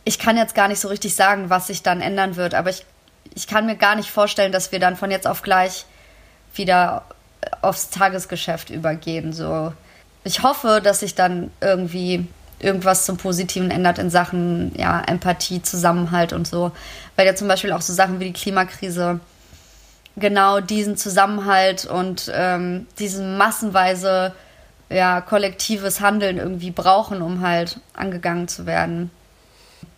ich 0.05 0.17
kann 0.17 0.37
jetzt 0.37 0.55
gar 0.55 0.69
nicht 0.69 0.79
so 0.79 0.87
richtig 0.87 1.13
sagen, 1.13 1.49
was 1.49 1.67
sich 1.67 1.83
dann 1.83 1.99
ändern 1.99 2.37
wird, 2.37 2.53
aber 2.53 2.69
ich, 2.69 2.85
ich 3.35 3.47
kann 3.47 3.65
mir 3.65 3.75
gar 3.75 3.95
nicht 3.95 4.09
vorstellen, 4.09 4.53
dass 4.53 4.71
wir 4.71 4.79
dann 4.79 4.95
von 4.95 5.11
jetzt 5.11 5.27
auf 5.27 5.41
gleich 5.41 5.85
wieder 6.55 7.03
aufs 7.61 7.89
Tagesgeschäft 7.89 8.69
übergehen. 8.69 9.33
So. 9.33 9.73
Ich 10.23 10.43
hoffe, 10.43 10.81
dass 10.83 10.99
sich 10.99 11.15
dann 11.15 11.51
irgendwie 11.61 12.27
irgendwas 12.59 13.05
zum 13.05 13.17
Positiven 13.17 13.71
ändert 13.71 13.99
in 13.99 14.09
Sachen 14.09 14.73
ja, 14.75 15.01
Empathie, 15.01 15.61
Zusammenhalt 15.61 16.33
und 16.33 16.47
so. 16.47 16.71
Weil 17.15 17.25
ja 17.25 17.35
zum 17.35 17.47
Beispiel 17.47 17.71
auch 17.71 17.81
so 17.81 17.93
Sachen 17.93 18.19
wie 18.19 18.25
die 18.25 18.33
Klimakrise 18.33 19.19
genau 20.17 20.59
diesen 20.59 20.97
Zusammenhalt 20.97 21.85
und 21.85 22.31
ähm, 22.33 22.87
diesen 22.99 23.37
massenweise 23.37 24.33
ja, 24.89 25.21
kollektives 25.21 26.01
Handeln 26.01 26.37
irgendwie 26.37 26.71
brauchen, 26.71 27.21
um 27.21 27.41
halt 27.41 27.79
angegangen 27.93 28.47
zu 28.47 28.65
werden. 28.65 29.11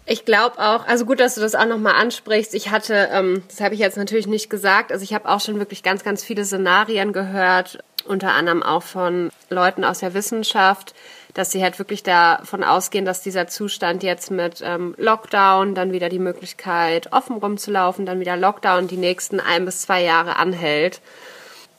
Ich 0.05 0.25
glaube 0.25 0.57
auch, 0.57 0.87
also 0.87 1.05
gut, 1.05 1.19
dass 1.19 1.35
du 1.35 1.41
das 1.41 1.55
auch 1.55 1.65
nochmal 1.65 1.95
ansprichst. 1.95 2.55
Ich 2.55 2.69
hatte, 2.69 3.09
ähm, 3.11 3.43
das 3.47 3.61
habe 3.61 3.75
ich 3.75 3.79
jetzt 3.79 3.97
natürlich 3.97 4.27
nicht 4.27 4.49
gesagt, 4.49 4.91
also 4.91 5.03
ich 5.03 5.13
habe 5.13 5.29
auch 5.29 5.39
schon 5.39 5.59
wirklich 5.59 5.83
ganz, 5.83 6.03
ganz 6.03 6.23
viele 6.23 6.43
Szenarien 6.43 7.13
gehört, 7.13 7.79
unter 8.05 8.33
anderem 8.33 8.63
auch 8.63 8.83
von 8.83 9.29
Leuten 9.49 9.83
aus 9.83 9.99
der 9.99 10.13
Wissenschaft, 10.13 10.95
dass 11.33 11.51
sie 11.51 11.63
halt 11.63 11.77
wirklich 11.79 12.03
davon 12.03 12.63
ausgehen, 12.63 13.05
dass 13.05 13.21
dieser 13.21 13.47
Zustand 13.47 14.03
jetzt 14.03 14.31
mit 14.31 14.61
ähm, 14.65 14.95
Lockdown, 14.97 15.75
dann 15.75 15.91
wieder 15.91 16.09
die 16.09 16.19
Möglichkeit, 16.19 17.13
offen 17.13 17.37
rumzulaufen, 17.37 18.05
dann 18.05 18.19
wieder 18.19 18.35
Lockdown 18.35 18.87
die 18.87 18.97
nächsten 18.97 19.39
ein 19.39 19.65
bis 19.65 19.81
zwei 19.81 20.03
Jahre 20.03 20.35
anhält. 20.37 20.99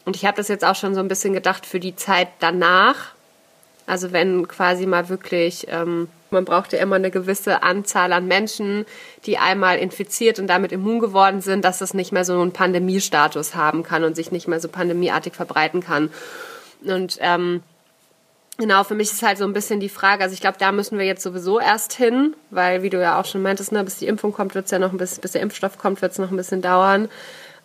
Und 0.05 0.17
ich 0.17 0.25
habe 0.25 0.37
das 0.37 0.49
jetzt 0.49 0.65
auch 0.65 0.77
schon 0.77 0.95
so 0.95 1.01
ein 1.01 1.09
bisschen 1.09 1.33
gedacht 1.33 1.67
für 1.67 1.81
die 1.81 1.97
Zeit 1.97 2.29
danach. 2.41 3.13
Also 3.87 4.13
wenn 4.13 4.49
quasi 4.49 4.87
mal 4.87 5.09
wirklich, 5.09 5.67
ähm, 5.69 6.09
man 6.33 6.45
braucht 6.45 6.73
ja 6.73 6.79
immer 6.81 6.97
eine 6.97 7.11
gewisse 7.11 7.63
Anzahl 7.63 8.13
an 8.13 8.27
Menschen, 8.27 8.87
die 9.27 9.39
einmal 9.39 9.79
infiziert 9.79 10.39
und 10.39 10.47
damit 10.47 10.73
immun 10.73 10.99
geworden 10.99 11.41
sind, 11.41 11.65
dass 11.65 11.81
es 11.81 11.95
nicht 11.95 12.13
mehr 12.13 12.25
so 12.25 12.41
einen 12.41 12.53
Pandemiestatus 12.53 13.55
haben 13.55 13.83
kann 13.83 14.05
und 14.05 14.17
sich 14.17 14.33
nicht 14.33 14.49
mehr 14.49 14.61
so 14.61 14.69
pandemieartig 14.69 15.35
verbreiten 15.35 15.83
kann. 15.83 16.11
Und 16.85 17.19
ähm, 17.21 17.63
Genau, 18.59 18.85
für 18.85 18.95
mich 18.95 19.11
ist 19.11 19.23
halt 19.23 19.39
so 19.39 19.45
ein 19.45 19.55
bisschen 19.55 19.81
die 19.81 19.89
Frage, 19.89 20.23
also 20.23 20.35
ich 20.35 20.41
glaube, 20.41 20.59
da 20.59 20.73
müssen 20.73 20.99
wir 20.99 21.07
jetzt 21.07 21.23
sowieso 21.23 21.59
erst 21.59 21.95
hin, 21.95 22.37
weil, 22.51 22.83
wie 22.83 22.91
du 22.91 23.01
ja 23.01 23.19
auch 23.19 23.25
schon 23.25 23.41
meintest, 23.41 23.73
ne, 23.73 23.83
bis 23.83 23.97
die 23.97 24.07
Impfung 24.07 24.33
kommt, 24.33 24.55
wird 24.55 24.67
es 24.67 24.71
ja 24.71 24.79
noch 24.79 24.93
ein 24.93 24.99
bisschen, 24.99 25.23
bis 25.23 25.33
der 25.33 25.41
Impfstoff 25.41 25.79
kommt, 25.79 26.03
wird 26.03 26.13
es 26.13 26.19
noch 26.19 26.31
ein 26.31 26.37
bisschen 26.37 26.61
dauern. 26.61 27.09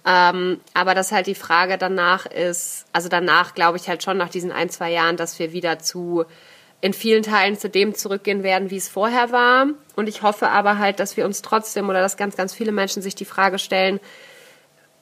Ähm, 0.06 0.62
aber 0.74 0.96
dass 0.96 1.12
halt 1.12 1.28
die 1.28 1.36
Frage 1.36 1.78
danach 1.78 2.26
ist, 2.26 2.86
also 2.94 3.10
danach 3.10 3.54
glaube 3.54 3.78
ich 3.78 3.90
halt 3.90 4.02
schon 4.02 4.18
nach 4.18 4.30
diesen 4.30 4.54
ein, 4.54 4.70
zwei 4.70 4.90
Jahren, 4.90 5.18
dass 5.18 5.38
wir 5.38 5.52
wieder 5.52 5.80
zu, 5.80 6.26
in 6.82 6.94
vielen 6.94 7.24
Teilen 7.24 7.58
zu 7.58 7.70
dem 7.70 7.96
zurückgehen 7.96 8.44
werden, 8.44 8.70
wie 8.70 8.78
es 8.78 8.88
vorher 8.88 9.32
war. 9.32 9.68
Und 9.96 10.08
ich 10.08 10.22
hoffe 10.22 10.50
aber 10.50 10.78
halt, 10.78 11.00
dass 11.00 11.18
wir 11.18 11.26
uns 11.26 11.42
trotzdem 11.42 11.90
oder 11.90 12.02
dass 12.02 12.18
ganz, 12.18 12.36
ganz 12.36 12.54
viele 12.54 12.72
Menschen 12.72 13.02
sich 13.02 13.16
die 13.16 13.26
Frage 13.26 13.58
stellen, 13.60 14.00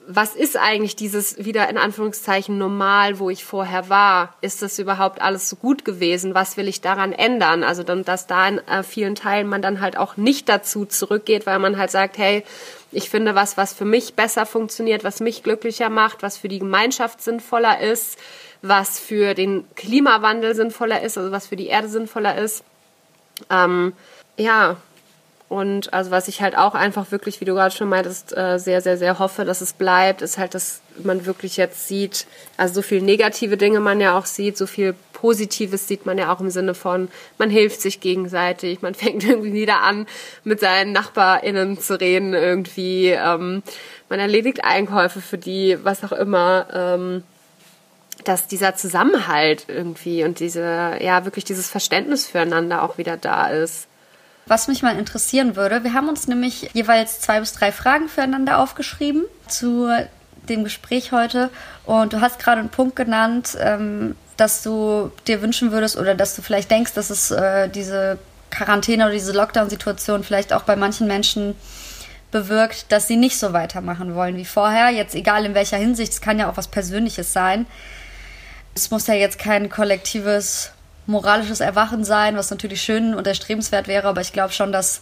was 0.07 0.35
ist 0.35 0.57
eigentlich 0.57 0.95
dieses 0.95 1.43
wieder 1.43 1.67
in 1.69 1.77
Anführungszeichen 1.77 2.57
normal, 2.57 3.19
wo 3.19 3.29
ich 3.29 3.43
vorher 3.43 3.89
war? 3.89 4.35
Ist 4.41 4.61
das 4.61 4.77
überhaupt 4.77 5.21
alles 5.21 5.49
so 5.49 5.55
gut 5.55 5.83
gewesen? 5.83 6.35
Was 6.35 6.57
will 6.57 6.67
ich 6.67 6.81
daran 6.81 7.11
ändern? 7.11 7.63
Also 7.63 7.83
dann, 7.83 8.05
dass 8.05 8.27
da 8.27 8.47
in 8.47 8.59
äh, 8.59 8.83
vielen 8.83 9.15
Teilen 9.15 9.47
man 9.47 9.61
dann 9.61 9.81
halt 9.81 9.97
auch 9.97 10.17
nicht 10.17 10.47
dazu 10.47 10.85
zurückgeht, 10.85 11.45
weil 11.45 11.59
man 11.59 11.77
halt 11.77 11.91
sagt, 11.91 12.17
hey, 12.17 12.43
ich 12.91 13.09
finde 13.09 13.35
was, 13.35 13.57
was 13.57 13.73
für 13.73 13.85
mich 13.85 14.13
besser 14.13 14.45
funktioniert, 14.45 15.03
was 15.03 15.19
mich 15.19 15.43
glücklicher 15.43 15.89
macht, 15.89 16.21
was 16.21 16.37
für 16.37 16.47
die 16.47 16.59
Gemeinschaft 16.59 17.21
sinnvoller 17.21 17.79
ist, 17.79 18.19
was 18.67 18.99
für 18.99 19.33
den 19.33 19.65
Klimawandel 19.75 20.55
sinnvoller 20.55 21.01
ist, 21.01 21.17
also 21.17 21.31
was 21.31 21.47
für 21.47 21.55
die 21.55 21.67
Erde 21.67 21.87
sinnvoller 21.87 22.37
ist. 22.37 22.63
Ähm, 23.49 23.93
ja, 24.37 24.77
und 25.47 25.93
also 25.93 26.09
was 26.09 26.27
ich 26.27 26.41
halt 26.41 26.57
auch 26.57 26.73
einfach 26.73 27.11
wirklich, 27.11 27.39
wie 27.39 27.45
du 27.45 27.53
gerade 27.53 27.73
schon 27.73 27.87
meintest, 27.87 28.35
äh, 28.35 28.57
sehr, 28.57 28.81
sehr, 28.81 28.97
sehr 28.97 29.19
hoffe, 29.19 29.45
dass 29.45 29.61
es 29.61 29.73
bleibt, 29.73 30.23
ist 30.23 30.39
halt, 30.39 30.55
dass 30.55 30.81
man 31.03 31.25
wirklich 31.27 31.55
jetzt 31.55 31.87
sieht, 31.87 32.25
also 32.57 32.75
so 32.75 32.81
viel 32.81 33.01
negative 33.01 33.55
Dinge 33.55 33.79
man 33.79 34.01
ja 34.01 34.17
auch 34.17 34.25
sieht, 34.25 34.57
so 34.57 34.65
viel 34.65 34.95
Positives 35.13 35.87
sieht 35.87 36.07
man 36.07 36.17
ja 36.17 36.33
auch 36.33 36.39
im 36.39 36.49
Sinne 36.49 36.73
von, 36.73 37.09
man 37.37 37.51
hilft 37.51 37.79
sich 37.79 37.99
gegenseitig, 37.99 38.81
man 38.81 38.95
fängt 38.95 39.23
irgendwie 39.23 39.53
wieder 39.53 39.81
an, 39.81 40.07
mit 40.43 40.59
seinen 40.59 40.93
NachbarInnen 40.93 41.79
zu 41.79 41.99
reden 41.99 42.33
irgendwie, 42.33 43.09
ähm, 43.09 43.61
man 44.09 44.19
erledigt 44.19 44.63
Einkäufe 44.63 45.21
für 45.21 45.37
die, 45.37 45.77
was 45.83 46.03
auch 46.03 46.11
immer, 46.11 46.67
ähm, 46.73 47.23
dass 48.27 48.47
dieser 48.47 48.75
Zusammenhalt 48.75 49.65
irgendwie 49.67 50.23
und 50.23 50.39
diese, 50.39 50.97
ja, 50.99 51.25
wirklich 51.25 51.45
dieses 51.45 51.69
Verständnis 51.69 52.27
füreinander 52.27 52.83
auch 52.83 52.97
wieder 52.97 53.17
da 53.17 53.47
ist. 53.47 53.87
Was 54.47 54.67
mich 54.67 54.83
mal 54.83 54.97
interessieren 54.97 55.55
würde, 55.55 55.83
wir 55.83 55.93
haben 55.93 56.07
uns 56.07 56.27
nämlich 56.27 56.69
jeweils 56.73 57.19
zwei 57.19 57.39
bis 57.39 57.53
drei 57.53 57.71
Fragen 57.71 58.09
füreinander 58.09 58.59
aufgeschrieben 58.59 59.23
zu 59.47 59.89
dem 60.47 60.63
Gespräch 60.63 61.11
heute. 61.11 61.49
Und 61.85 62.13
du 62.13 62.21
hast 62.21 62.39
gerade 62.39 62.59
einen 62.59 62.69
Punkt 62.69 62.95
genannt, 62.95 63.57
ähm, 63.59 64.15
dass 64.37 64.61
du 64.61 65.11
dir 65.27 65.41
wünschen 65.41 65.71
würdest 65.71 65.97
oder 65.97 66.13
dass 66.13 66.35
du 66.35 66.41
vielleicht 66.41 66.69
denkst, 66.69 66.93
dass 66.93 67.09
es 67.09 67.31
äh, 67.31 67.69
diese 67.69 68.19
Quarantäne 68.51 69.05
oder 69.05 69.13
diese 69.13 69.33
Lockdown-Situation 69.33 70.23
vielleicht 70.23 70.53
auch 70.53 70.63
bei 70.63 70.75
manchen 70.75 71.07
Menschen 71.07 71.55
bewirkt, 72.31 72.91
dass 72.91 73.07
sie 73.07 73.17
nicht 73.17 73.39
so 73.39 73.53
weitermachen 73.53 74.13
wollen 74.13 74.35
wie 74.35 74.45
vorher. 74.45 74.89
Jetzt 74.89 75.15
egal 75.15 75.45
in 75.45 75.55
welcher 75.55 75.77
Hinsicht, 75.77 76.13
es 76.13 76.21
kann 76.21 76.37
ja 76.37 76.49
auch 76.49 76.57
was 76.57 76.67
Persönliches 76.67 77.33
sein. 77.33 77.65
Es 78.77 78.91
muss 78.91 79.07
ja 79.07 79.13
jetzt 79.13 79.39
kein 79.39 79.69
kollektives 79.69 80.71
moralisches 81.07 81.61
Erwachen 81.61 82.03
sein, 82.03 82.35
was 82.35 82.51
natürlich 82.51 82.81
schön 82.81 83.15
und 83.15 83.25
erstrebenswert 83.25 83.87
wäre, 83.87 84.07
aber 84.07 84.19
ich 84.19 84.33
glaube 84.33 84.51
schon, 84.51 84.73
dass 84.73 85.01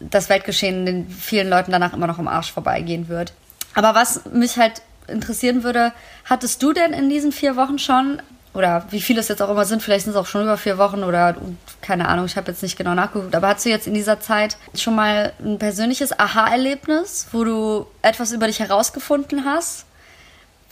das 0.00 0.28
Weltgeschehen 0.28 0.84
den 0.84 1.08
vielen 1.08 1.48
Leuten 1.48 1.70
danach 1.70 1.92
immer 1.92 2.08
noch 2.08 2.18
im 2.18 2.26
Arsch 2.26 2.52
vorbeigehen 2.52 3.08
wird. 3.08 3.32
Aber 3.74 3.94
was 3.94 4.24
mich 4.26 4.58
halt 4.58 4.82
interessieren 5.06 5.62
würde, 5.62 5.92
hattest 6.24 6.60
du 6.60 6.72
denn 6.72 6.92
in 6.92 7.08
diesen 7.08 7.30
vier 7.30 7.54
Wochen 7.54 7.78
schon, 7.78 8.20
oder 8.52 8.84
wie 8.90 9.00
viele 9.00 9.20
es 9.20 9.28
jetzt 9.28 9.40
auch 9.40 9.50
immer 9.50 9.64
sind, 9.64 9.80
vielleicht 9.80 10.04
sind 10.04 10.14
es 10.14 10.16
auch 10.16 10.26
schon 10.26 10.42
über 10.42 10.56
vier 10.56 10.76
Wochen 10.76 11.04
oder 11.04 11.36
keine 11.82 12.08
Ahnung, 12.08 12.26
ich 12.26 12.36
habe 12.36 12.50
jetzt 12.50 12.64
nicht 12.64 12.76
genau 12.76 12.94
nachgeguckt, 12.94 13.36
aber 13.36 13.46
hattest 13.48 13.66
du 13.66 13.70
jetzt 13.70 13.86
in 13.86 13.94
dieser 13.94 14.18
Zeit 14.18 14.56
schon 14.74 14.96
mal 14.96 15.32
ein 15.38 15.60
persönliches 15.60 16.18
Aha-Erlebnis, 16.18 17.28
wo 17.30 17.44
du 17.44 17.86
etwas 18.02 18.32
über 18.32 18.48
dich 18.48 18.58
herausgefunden 18.58 19.44
hast, 19.44 19.84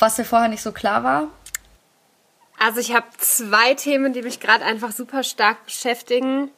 was 0.01 0.17
dir 0.17 0.25
vorher 0.25 0.49
nicht 0.49 0.63
so 0.63 0.73
klar 0.73 1.05
war? 1.05 1.29
Also 2.65 2.79
ich 2.79 2.95
habe 2.95 3.07
zwei 3.19 3.75
Themen, 3.75 4.13
die 4.13 4.23
mich 4.23 4.39
gerade 4.39 4.65
einfach 4.65 4.93
super 4.93 5.25
stark 5.25 5.65
beschäftigen. 5.65 6.49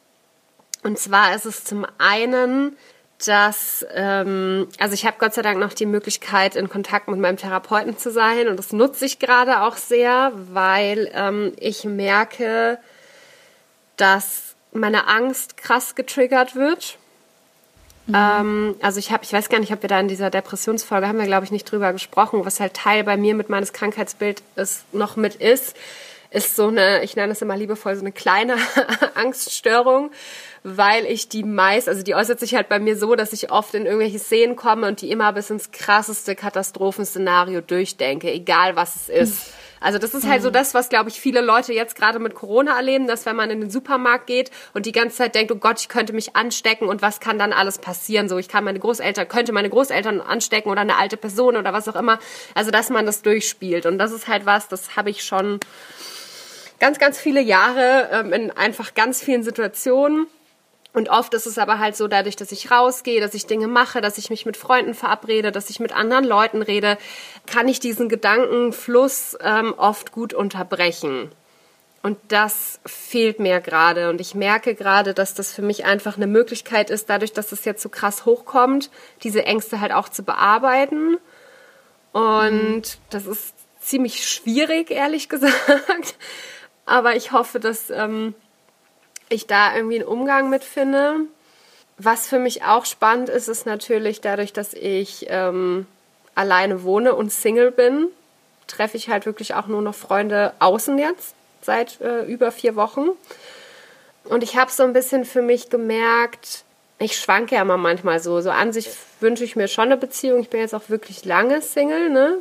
Und 0.83 0.99
zwar 0.99 1.33
ist 1.33 1.45
es 1.45 1.63
zum 1.63 1.87
einen, 1.97 2.77
dass, 3.25 3.83
ähm, 3.91 4.67
also 4.77 4.93
ich 4.93 5.07
habe 5.07 5.17
Gott 5.17 5.33
sei 5.33 5.41
Dank 5.41 5.57
noch 5.57 5.73
die 5.73 5.87
Möglichkeit, 5.87 6.55
in 6.55 6.69
Kontakt 6.69 7.07
mit 7.07 7.19
meinem 7.19 7.37
Therapeuten 7.37 7.97
zu 7.97 8.11
sein. 8.11 8.47
Und 8.47 8.57
das 8.57 8.71
nutze 8.71 9.05
ich 9.05 9.17
gerade 9.17 9.61
auch 9.63 9.77
sehr, 9.77 10.31
weil 10.35 11.09
ähm, 11.15 11.53
ich 11.57 11.85
merke, 11.85 12.77
dass 13.97 14.55
meine 14.73 15.07
Angst 15.07 15.57
krass 15.57 15.95
getriggert 15.95 16.55
wird. 16.55 16.99
Mhm. 18.07 18.15
Ähm, 18.15 18.75
also 18.81 18.99
ich 18.99 19.11
habe, 19.11 19.23
ich 19.23 19.33
weiß 19.33 19.49
gar 19.49 19.59
nicht, 19.59 19.73
ob 19.73 19.81
wir 19.81 19.89
da 19.89 19.99
in 19.99 20.07
dieser 20.07 20.29
Depressionsfolge 20.29 21.07
haben 21.07 21.17
wir, 21.17 21.25
glaube 21.25 21.45
ich, 21.45 21.51
nicht 21.51 21.69
drüber 21.69 21.91
gesprochen, 21.93 22.45
was 22.45 22.59
halt 22.59 22.73
Teil 22.73 23.03
bei 23.03 23.17
mir 23.17 23.35
mit 23.35 23.49
meines 23.49 23.73
Krankheitsbildes 23.73 24.85
noch 24.91 25.15
mit 25.15 25.35
ist, 25.35 25.75
ist 26.31 26.55
so 26.55 26.67
eine, 26.67 27.03
ich 27.03 27.15
nenne 27.15 27.31
es 27.31 27.41
immer 27.41 27.55
liebevoll, 27.55 27.95
so 27.95 28.01
eine 28.01 28.11
kleine 28.11 28.57
Angststörung, 29.15 30.11
weil 30.63 31.05
ich 31.05 31.29
die 31.29 31.43
meist, 31.43 31.87
also 31.87 32.03
die 32.03 32.15
äußert 32.15 32.39
sich 32.39 32.55
halt 32.55 32.69
bei 32.69 32.79
mir 32.79 32.97
so, 32.97 33.15
dass 33.15 33.33
ich 33.33 33.51
oft 33.51 33.73
in 33.73 33.85
irgendwelche 33.85 34.19
Szenen 34.19 34.55
komme 34.55 34.87
und 34.87 35.01
die 35.01 35.11
immer 35.11 35.31
bis 35.33 35.49
ins 35.49 35.71
krasseste 35.71 36.35
Katastrophenszenario 36.35 37.61
durchdenke, 37.61 38.31
egal 38.31 38.75
was 38.75 38.95
es 38.95 39.09
ist. 39.09 39.47
Mhm. 39.47 39.64
Also 39.85 39.99
das 39.99 40.15
ist 40.15 40.27
halt 40.27 40.41
so 40.41 40.49
mhm. 40.49 40.53
das, 40.53 40.73
was, 40.73 40.89
glaube 40.89 41.11
ich, 41.11 41.21
viele 41.21 41.41
Leute 41.41 41.71
jetzt 41.71 41.95
gerade 41.95 42.17
mit 42.17 42.33
Corona 42.33 42.75
erleben, 42.75 43.05
dass 43.05 43.27
wenn 43.27 43.35
man 43.35 43.51
in 43.51 43.61
den 43.61 43.69
Supermarkt 43.69 44.25
geht 44.25 44.49
und 44.73 44.87
die 44.87 44.91
ganze 44.91 45.17
Zeit 45.17 45.35
denkt, 45.35 45.51
oh 45.51 45.57
Gott, 45.57 45.79
ich 45.79 45.89
könnte 45.89 46.11
mich 46.11 46.35
anstecken 46.35 46.87
und 46.87 47.03
was 47.03 47.19
kann 47.19 47.37
dann 47.37 47.53
alles 47.53 47.77
passieren? 47.77 48.27
So, 48.27 48.39
ich 48.39 48.49
kann 48.49 48.63
meine 48.63 48.79
Großeltern, 48.79 49.27
könnte 49.27 49.51
meine 49.51 49.69
Großeltern 49.69 50.21
anstecken 50.21 50.71
oder 50.71 50.81
eine 50.81 50.97
alte 50.97 51.17
Person 51.17 51.55
oder 51.55 51.71
was 51.71 51.87
auch 51.87 51.95
immer. 51.95 52.17
Also, 52.55 52.71
dass 52.71 52.89
man 52.89 53.05
das 53.05 53.21
durchspielt. 53.21 53.85
Und 53.85 53.99
das 53.99 54.11
ist 54.11 54.27
halt 54.27 54.47
was, 54.47 54.67
das 54.69 54.95
habe 54.95 55.11
ich 55.11 55.23
schon 55.23 55.59
ganz, 56.79 56.97
ganz 56.97 57.19
viele 57.19 57.41
Jahre 57.41 58.09
ähm, 58.11 58.33
in 58.33 58.49
einfach 58.49 58.95
ganz 58.95 59.21
vielen 59.21 59.43
Situationen. 59.43 60.25
Und 60.95 61.09
oft 61.09 61.33
ist 61.33 61.45
es 61.45 61.57
aber 61.57 61.79
halt 61.79 61.97
so, 61.97 62.07
dadurch, 62.07 62.37
dass 62.37 62.53
ich 62.53 62.71
rausgehe, 62.71 63.19
dass 63.19 63.33
ich 63.33 63.47
Dinge 63.47 63.67
mache, 63.67 63.99
dass 63.99 64.17
ich 64.17 64.29
mich 64.29 64.45
mit 64.45 64.55
Freunden 64.55 64.93
verabrede, 64.93 65.51
dass 65.51 65.69
ich 65.69 65.81
mit 65.81 65.93
anderen 65.93 66.23
Leuten 66.23 66.61
rede, 66.61 66.97
kann 67.45 67.67
ich 67.67 67.81
diesen 67.81 68.07
Gedankenfluss 68.07 69.37
ähm, 69.41 69.73
oft 69.75 70.13
gut 70.13 70.33
unterbrechen. 70.33 71.33
Und 72.01 72.17
das 72.29 72.79
fehlt 72.85 73.39
mir 73.39 73.59
gerade. 73.59 74.09
Und 74.09 74.21
ich 74.21 74.35
merke 74.35 74.73
gerade, 74.73 75.13
dass 75.13 75.33
das 75.33 75.51
für 75.51 75.63
mich 75.63 75.83
einfach 75.83 76.15
eine 76.15 76.27
Möglichkeit 76.27 76.89
ist, 76.89 77.09
dadurch, 77.09 77.33
dass 77.33 77.47
das 77.47 77.65
jetzt 77.65 77.81
so 77.81 77.89
krass 77.89 78.25
hochkommt, 78.25 78.89
diese 79.21 79.43
Ängste 79.43 79.81
halt 79.81 79.91
auch 79.91 80.07
zu 80.07 80.23
bearbeiten. 80.23 81.17
Und 82.13 82.53
mhm. 82.53 82.81
das 83.09 83.25
ist 83.25 83.53
ziemlich 83.81 84.25
schwierig, 84.25 84.91
ehrlich 84.91 85.27
gesagt. 85.29 86.15
Aber 86.85 87.17
ich 87.17 87.33
hoffe, 87.33 87.59
dass 87.59 87.89
ähm, 87.89 88.33
ich 89.29 89.47
da 89.47 89.75
irgendwie 89.75 89.99
einen 89.99 90.07
Umgang 90.07 90.49
mit 90.49 90.63
finde. 90.63 91.21
Was 91.97 92.27
für 92.27 92.39
mich 92.39 92.63
auch 92.63 92.85
spannend 92.85 93.29
ist, 93.29 93.47
ist 93.47 93.65
natürlich 93.65 94.21
dadurch, 94.21 94.53
dass 94.53 94.73
ich 94.73 95.27
ähm, 95.29 95.87
alleine 96.35 96.83
wohne 96.83 97.15
und 97.15 97.31
Single 97.31 97.71
bin, 97.71 98.07
treffe 98.67 98.97
ich 98.97 99.09
halt 99.09 99.25
wirklich 99.25 99.53
auch 99.55 99.67
nur 99.67 99.81
noch 99.81 99.95
Freunde 99.95 100.53
außen 100.59 100.97
jetzt 100.97 101.35
seit 101.61 101.99
äh, 102.01 102.23
über 102.25 102.51
vier 102.51 102.75
Wochen. 102.75 103.09
Und 104.25 104.43
ich 104.43 104.57
habe 104.57 104.71
so 104.71 104.83
ein 104.83 104.93
bisschen 104.93 105.23
für 105.23 105.41
mich 105.41 105.69
gemerkt, 105.69 106.63
ich 106.99 107.17
schwanke 107.17 107.55
ja 107.55 107.61
immer 107.61 107.77
manchmal 107.77 108.19
so. 108.19 108.41
So 108.41 108.51
an 108.51 108.71
sich 108.71 108.89
wünsche 109.19 109.43
ich 109.43 109.55
mir 109.55 109.67
schon 109.67 109.85
eine 109.85 109.97
Beziehung. 109.97 110.39
Ich 110.39 110.49
bin 110.49 110.61
jetzt 110.61 110.73
auch 110.73 110.89
wirklich 110.89 111.25
lange 111.25 111.61
Single, 111.61 112.09
ne? 112.09 112.39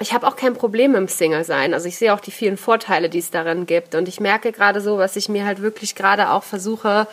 Ich 0.00 0.14
habe 0.14 0.26
auch 0.26 0.36
kein 0.36 0.54
Problem 0.54 0.94
im 0.94 1.08
Single-Sein. 1.08 1.74
Also 1.74 1.86
ich 1.86 1.98
sehe 1.98 2.14
auch 2.14 2.20
die 2.20 2.30
vielen 2.30 2.56
Vorteile, 2.56 3.10
die 3.10 3.18
es 3.18 3.30
darin 3.30 3.66
gibt. 3.66 3.94
Und 3.94 4.08
ich 4.08 4.18
merke 4.18 4.50
gerade 4.50 4.80
so, 4.80 4.98
was 4.98 5.14
ich 5.16 5.28
mir 5.28 5.44
halt 5.44 5.60
wirklich 5.60 5.94
gerade 5.94 6.30
auch 6.30 6.42
versuche, 6.42 7.06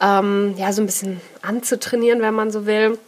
ähm, 0.00 0.54
ja, 0.56 0.72
so 0.72 0.82
ein 0.82 0.86
bisschen 0.86 1.20
anzutrainieren, 1.42 2.22
wenn 2.22 2.34
man 2.34 2.50
so 2.50 2.64
will, 2.64 2.98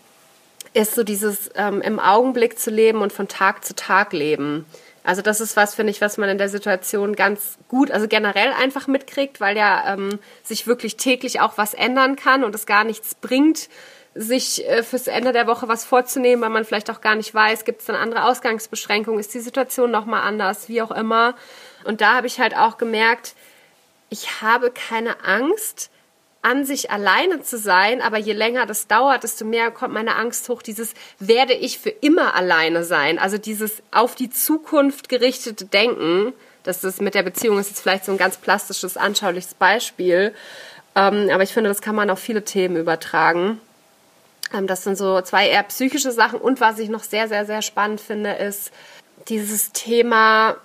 ist 0.74 0.94
so 0.94 1.04
dieses 1.04 1.50
ähm, 1.54 1.80
im 1.80 1.98
Augenblick 1.98 2.58
zu 2.58 2.70
leben 2.70 3.00
und 3.00 3.12
von 3.12 3.28
Tag 3.28 3.64
zu 3.64 3.74
Tag 3.74 4.12
leben. 4.12 4.66
Also 5.04 5.22
das 5.22 5.40
ist 5.40 5.56
was, 5.56 5.74
finde 5.74 5.90
ich, 5.90 6.00
was 6.00 6.18
man 6.18 6.28
in 6.28 6.38
der 6.38 6.48
Situation 6.48 7.16
ganz 7.16 7.58
gut, 7.68 7.90
also 7.90 8.06
generell 8.06 8.52
einfach 8.52 8.86
mitkriegt, 8.86 9.40
weil 9.40 9.56
ja 9.56 9.94
ähm, 9.94 10.18
sich 10.42 10.66
wirklich 10.66 10.96
täglich 10.96 11.40
auch 11.40 11.58
was 11.58 11.74
ändern 11.74 12.14
kann 12.14 12.44
und 12.44 12.54
es 12.54 12.66
gar 12.66 12.84
nichts 12.84 13.14
bringt, 13.14 13.68
sich 14.14 14.68
äh, 14.68 14.82
fürs 14.82 15.06
Ende 15.06 15.32
der 15.32 15.46
Woche 15.46 15.68
was 15.68 15.84
vorzunehmen, 15.84 16.42
weil 16.42 16.50
man 16.50 16.64
vielleicht 16.64 16.90
auch 16.90 17.00
gar 17.00 17.14
nicht 17.14 17.32
weiß, 17.34 17.64
gibt 17.64 17.80
es 17.80 17.86
dann 17.86 17.96
andere 17.96 18.24
Ausgangsbeschränkungen, 18.24 19.20
ist 19.20 19.34
die 19.34 19.40
Situation 19.40 19.90
nochmal 19.90 20.22
anders, 20.22 20.68
wie 20.68 20.82
auch 20.82 20.90
immer. 20.90 21.34
Und 21.84 22.00
da 22.00 22.14
habe 22.14 22.26
ich 22.26 22.38
halt 22.38 22.56
auch 22.56 22.78
gemerkt, 22.78 23.34
ich 24.10 24.42
habe 24.42 24.70
keine 24.70 25.24
Angst, 25.24 25.90
an 26.42 26.64
sich 26.64 26.90
alleine 26.90 27.40
zu 27.42 27.56
sein, 27.56 28.02
aber 28.02 28.18
je 28.18 28.32
länger 28.32 28.66
das 28.66 28.88
dauert, 28.88 29.22
desto 29.22 29.44
mehr 29.44 29.70
kommt 29.70 29.94
meine 29.94 30.16
Angst 30.16 30.48
hoch, 30.48 30.60
dieses 30.60 30.92
werde 31.20 31.54
ich 31.54 31.78
für 31.78 31.90
immer 31.90 32.34
alleine 32.34 32.82
sein, 32.82 33.20
also 33.20 33.38
dieses 33.38 33.80
auf 33.92 34.16
die 34.16 34.28
Zukunft 34.28 35.08
gerichtete 35.08 35.64
Denken, 35.66 36.32
das 36.64 36.82
ist 36.82 37.00
mit 37.00 37.14
der 37.14 37.22
Beziehung 37.22 37.58
ist 37.58 37.70
jetzt 37.70 37.80
vielleicht 37.80 38.04
so 38.04 38.12
ein 38.12 38.18
ganz 38.18 38.38
plastisches, 38.38 38.96
anschauliches 38.96 39.54
Beispiel, 39.54 40.34
ähm, 40.96 41.30
aber 41.32 41.44
ich 41.44 41.52
finde, 41.52 41.70
das 41.70 41.80
kann 41.80 41.94
man 41.94 42.10
auf 42.10 42.18
viele 42.18 42.44
Themen 42.44 42.76
übertragen. 42.76 43.60
Ähm, 44.52 44.66
das 44.66 44.84
sind 44.84 44.96
so 44.96 45.20
zwei 45.22 45.48
eher 45.48 45.62
psychische 45.64 46.12
Sachen. 46.12 46.40
Und 46.40 46.60
was 46.60 46.78
ich 46.78 46.88
noch 46.88 47.02
sehr, 47.02 47.28
sehr, 47.28 47.46
sehr 47.46 47.62
spannend 47.62 48.00
finde, 48.00 48.32
ist 48.32 48.72
dieses 49.28 49.72
Thema, 49.72 50.56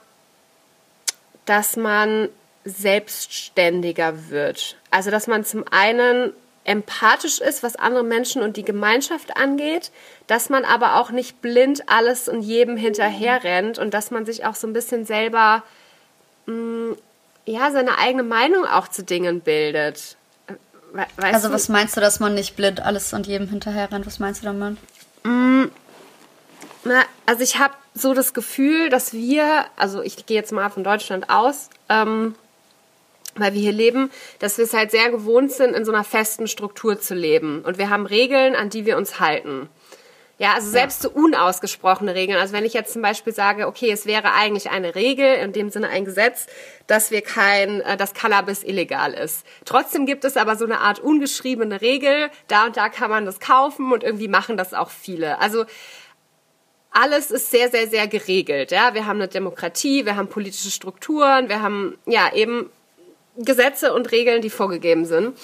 dass 1.45 1.77
man 1.77 2.29
selbstständiger 2.65 4.29
wird. 4.29 4.75
Also, 4.91 5.11
dass 5.11 5.27
man 5.27 5.45
zum 5.45 5.63
einen 5.71 6.33
empathisch 6.65 7.39
ist, 7.39 7.63
was 7.63 7.77
andere 7.77 8.03
Menschen 8.03 8.41
und 8.41 8.57
die 8.57 8.65
Gemeinschaft 8.65 9.37
angeht, 9.37 9.89
dass 10.27 10.49
man 10.49 10.65
aber 10.65 10.97
auch 10.97 11.11
nicht 11.11 11.41
blind 11.41 11.83
alles 11.87 12.27
und 12.27 12.41
jedem 12.41 12.75
hinterher 12.75 13.45
rennt 13.45 13.79
und 13.79 13.93
dass 13.93 14.11
man 14.11 14.25
sich 14.25 14.45
auch 14.45 14.55
so 14.55 14.67
ein 14.67 14.73
bisschen 14.73 15.05
selber 15.05 15.63
mh, 16.45 16.53
mm, 16.53 16.97
ja 17.45 17.71
seine 17.71 17.97
eigene 17.97 18.23
Meinung 18.23 18.65
auch 18.65 18.89
zu 18.89 19.03
Dingen 19.03 19.39
bildet. 19.39 20.16
Weißt 20.93 21.33
also 21.33 21.51
was 21.51 21.69
meinst 21.69 21.95
du, 21.97 22.01
dass 22.01 22.19
man 22.19 22.33
nicht 22.33 22.55
blind 22.55 22.79
alles 22.79 23.13
und 23.13 23.27
jedem 23.27 23.47
hinterher 23.49 23.91
rennt? 23.91 24.07
Was 24.07 24.19
meinst 24.19 24.41
du 24.41 24.45
damit? 24.45 24.77
Mm, 25.23 25.65
na, 26.83 27.03
also 27.25 27.43
ich 27.43 27.59
habe 27.59 27.73
so 27.93 28.13
das 28.13 28.33
Gefühl, 28.33 28.89
dass 28.89 29.13
wir, 29.13 29.65
also 29.75 30.01
ich 30.01 30.25
gehe 30.25 30.37
jetzt 30.37 30.51
mal 30.51 30.69
von 30.69 30.83
Deutschland 30.83 31.29
aus, 31.29 31.69
ähm, 31.89 32.35
weil 33.35 33.53
wir 33.53 33.61
hier 33.61 33.71
leben, 33.71 34.09
dass 34.39 34.57
wir 34.57 34.65
es 34.65 34.73
halt 34.73 34.91
sehr 34.91 35.09
gewohnt 35.11 35.51
sind, 35.51 35.75
in 35.75 35.85
so 35.85 35.91
einer 35.91 36.03
festen 36.03 36.47
Struktur 36.47 36.99
zu 36.99 37.13
leben. 37.13 37.61
Und 37.61 37.77
wir 37.77 37.89
haben 37.89 38.05
Regeln, 38.05 38.55
an 38.55 38.69
die 38.69 38.85
wir 38.85 38.97
uns 38.97 39.19
halten. 39.19 39.69
Ja, 40.39 40.53
also 40.53 40.69
selbst 40.69 41.03
ja. 41.03 41.09
so 41.09 41.15
unausgesprochene 41.15 42.13
Regeln. 42.13 42.39
Also 42.39 42.53
wenn 42.53 42.63
ich 42.63 42.73
jetzt 42.73 42.93
zum 42.93 43.01
Beispiel 43.01 43.33
sage, 43.33 43.65
okay, 43.65 43.91
es 43.91 44.05
wäre 44.05 44.33
eigentlich 44.33 44.69
eine 44.69 44.93
Regel, 44.93 45.33
in 45.35 45.51
dem 45.51 45.71
Sinne 45.71 45.89
ein 45.89 46.05
Gesetz, 46.05 46.45
dass 46.85 47.09
wir 47.09 47.21
kein, 47.21 47.81
äh, 47.81 47.97
dass 47.97 48.13
Cannabis 48.13 48.63
illegal 48.63 49.13
ist. 49.13 49.45
Trotzdem 49.65 50.05
gibt 50.05 50.25
es 50.25 50.37
aber 50.37 50.55
so 50.55 50.65
eine 50.65 50.79
Art 50.79 50.99
ungeschriebene 50.99 51.81
Regel, 51.81 52.29
da 52.47 52.65
und 52.65 52.77
da 52.77 52.89
kann 52.89 53.09
man 53.09 53.25
das 53.25 53.39
kaufen 53.39 53.91
und 53.91 54.03
irgendwie 54.03 54.27
machen 54.27 54.57
das 54.57 54.75
auch 54.75 54.91
viele. 54.91 55.39
Also 55.39 55.65
alles 56.91 57.31
ist 57.31 57.49
sehr, 57.49 57.69
sehr, 57.69 57.87
sehr 57.87 58.07
geregelt. 58.07 58.71
Ja, 58.71 58.93
wir 58.93 59.07
haben 59.07 59.17
eine 59.17 59.27
Demokratie, 59.27 60.05
wir 60.05 60.15
haben 60.15 60.27
politische 60.27 60.71
Strukturen, 60.71 61.49
wir 61.49 61.63
haben 61.63 61.97
ja 62.05 62.31
eben 62.33 62.69
Gesetze 63.37 63.93
und 63.93 64.11
Regeln, 64.11 64.41
die 64.41 64.49
vorgegeben 64.49 65.05
sind. 65.05 65.37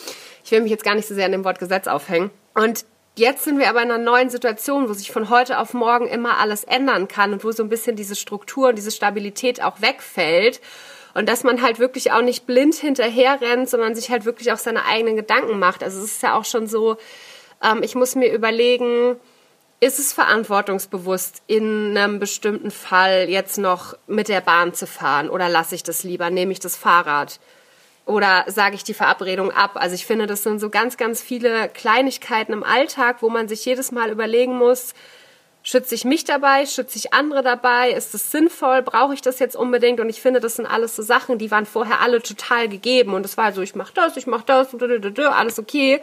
Ich 0.43 0.51
will 0.51 0.61
mich 0.61 0.71
jetzt 0.71 0.83
gar 0.83 0.95
nicht 0.95 1.07
so 1.07 1.15
sehr 1.15 1.25
an 1.25 1.31
dem 1.31 1.45
Wort 1.45 1.59
Gesetz 1.59 1.87
aufhängen. 1.87 2.31
Und 2.53 2.85
jetzt 3.15 3.43
sind 3.43 3.59
wir 3.59 3.69
aber 3.69 3.81
in 3.81 3.91
einer 3.91 4.03
neuen 4.03 4.29
Situation, 4.29 4.89
wo 4.89 4.93
sich 4.93 5.11
von 5.11 5.29
heute 5.29 5.59
auf 5.59 5.73
morgen 5.73 6.07
immer 6.07 6.37
alles 6.37 6.63
ändern 6.63 7.07
kann 7.07 7.33
und 7.33 7.43
wo 7.43 7.51
so 7.51 7.63
ein 7.63 7.69
bisschen 7.69 7.95
diese 7.95 8.15
Struktur 8.15 8.69
und 8.69 8.75
diese 8.75 8.91
Stabilität 8.91 9.61
auch 9.61 9.81
wegfällt. 9.81 10.61
Und 11.13 11.29
dass 11.29 11.43
man 11.43 11.61
halt 11.61 11.77
wirklich 11.77 12.11
auch 12.11 12.23
nicht 12.23 12.47
blind 12.47 12.75
hinterher 12.75 13.39
rennt, 13.39 13.69
sondern 13.69 13.93
sich 13.93 14.09
halt 14.09 14.25
wirklich 14.25 14.51
auch 14.51 14.57
seine 14.57 14.85
eigenen 14.85 15.15
Gedanken 15.15 15.59
macht. 15.59 15.83
Also 15.83 15.99
es 15.99 16.05
ist 16.05 16.23
ja 16.23 16.35
auch 16.35 16.45
schon 16.45 16.65
so, 16.65 16.97
ähm, 17.63 17.83
ich 17.83 17.93
muss 17.93 18.15
mir 18.15 18.33
überlegen, 18.33 19.17
ist 19.79 19.99
es 19.99 20.13
verantwortungsbewusst, 20.13 21.43
in 21.45 21.95
einem 21.97 22.19
bestimmten 22.19 22.71
Fall 22.71 23.27
jetzt 23.29 23.57
noch 23.57 23.95
mit 24.07 24.27
der 24.27 24.41
Bahn 24.41 24.73
zu 24.73 24.87
fahren 24.87 25.29
oder 25.29 25.49
lasse 25.49 25.75
ich 25.75 25.83
das 25.83 26.03
lieber, 26.03 26.29
nehme 26.29 26.51
ich 26.51 26.59
das 26.59 26.77
Fahrrad? 26.77 27.39
Oder 28.05 28.45
sage 28.47 28.75
ich 28.75 28.83
die 28.83 28.93
Verabredung 28.93 29.51
ab? 29.51 29.71
Also 29.75 29.95
ich 29.95 30.05
finde, 30.05 30.27
das 30.27 30.43
sind 30.43 30.59
so 30.59 30.69
ganz, 30.69 30.97
ganz 30.97 31.21
viele 31.21 31.69
Kleinigkeiten 31.69 32.53
im 32.53 32.63
Alltag, 32.63 33.17
wo 33.21 33.29
man 33.29 33.47
sich 33.47 33.63
jedes 33.65 33.91
Mal 33.91 34.11
überlegen 34.11 34.57
muss, 34.57 34.93
schütze 35.63 35.95
ich 35.95 36.03
mich 36.03 36.25
dabei, 36.25 36.65
schütze 36.65 36.97
ich 36.97 37.13
andere 37.13 37.41
dabei, 37.41 37.91
ist 37.91 38.13
es 38.13 38.31
sinnvoll, 38.31 38.81
brauche 38.81 39.13
ich 39.13 39.21
das 39.21 39.39
jetzt 39.39 39.55
unbedingt? 39.55 40.01
Und 40.01 40.09
ich 40.09 40.21
finde, 40.21 40.41
das 40.41 40.57
sind 40.57 40.65
alles 40.65 40.95
so 40.95 41.01
Sachen, 41.01 41.37
die 41.37 41.51
waren 41.51 41.65
vorher 41.65 42.01
alle 42.01 42.21
total 42.21 42.67
gegeben 42.67 43.13
und 43.13 43.25
es 43.25 43.37
war 43.37 43.53
so, 43.53 43.61
ich 43.61 43.73
mache 43.73 43.93
das, 43.93 44.17
ich 44.17 44.27
mache 44.27 44.43
das, 44.45 44.75
alles 45.17 45.59
okay. 45.59 46.01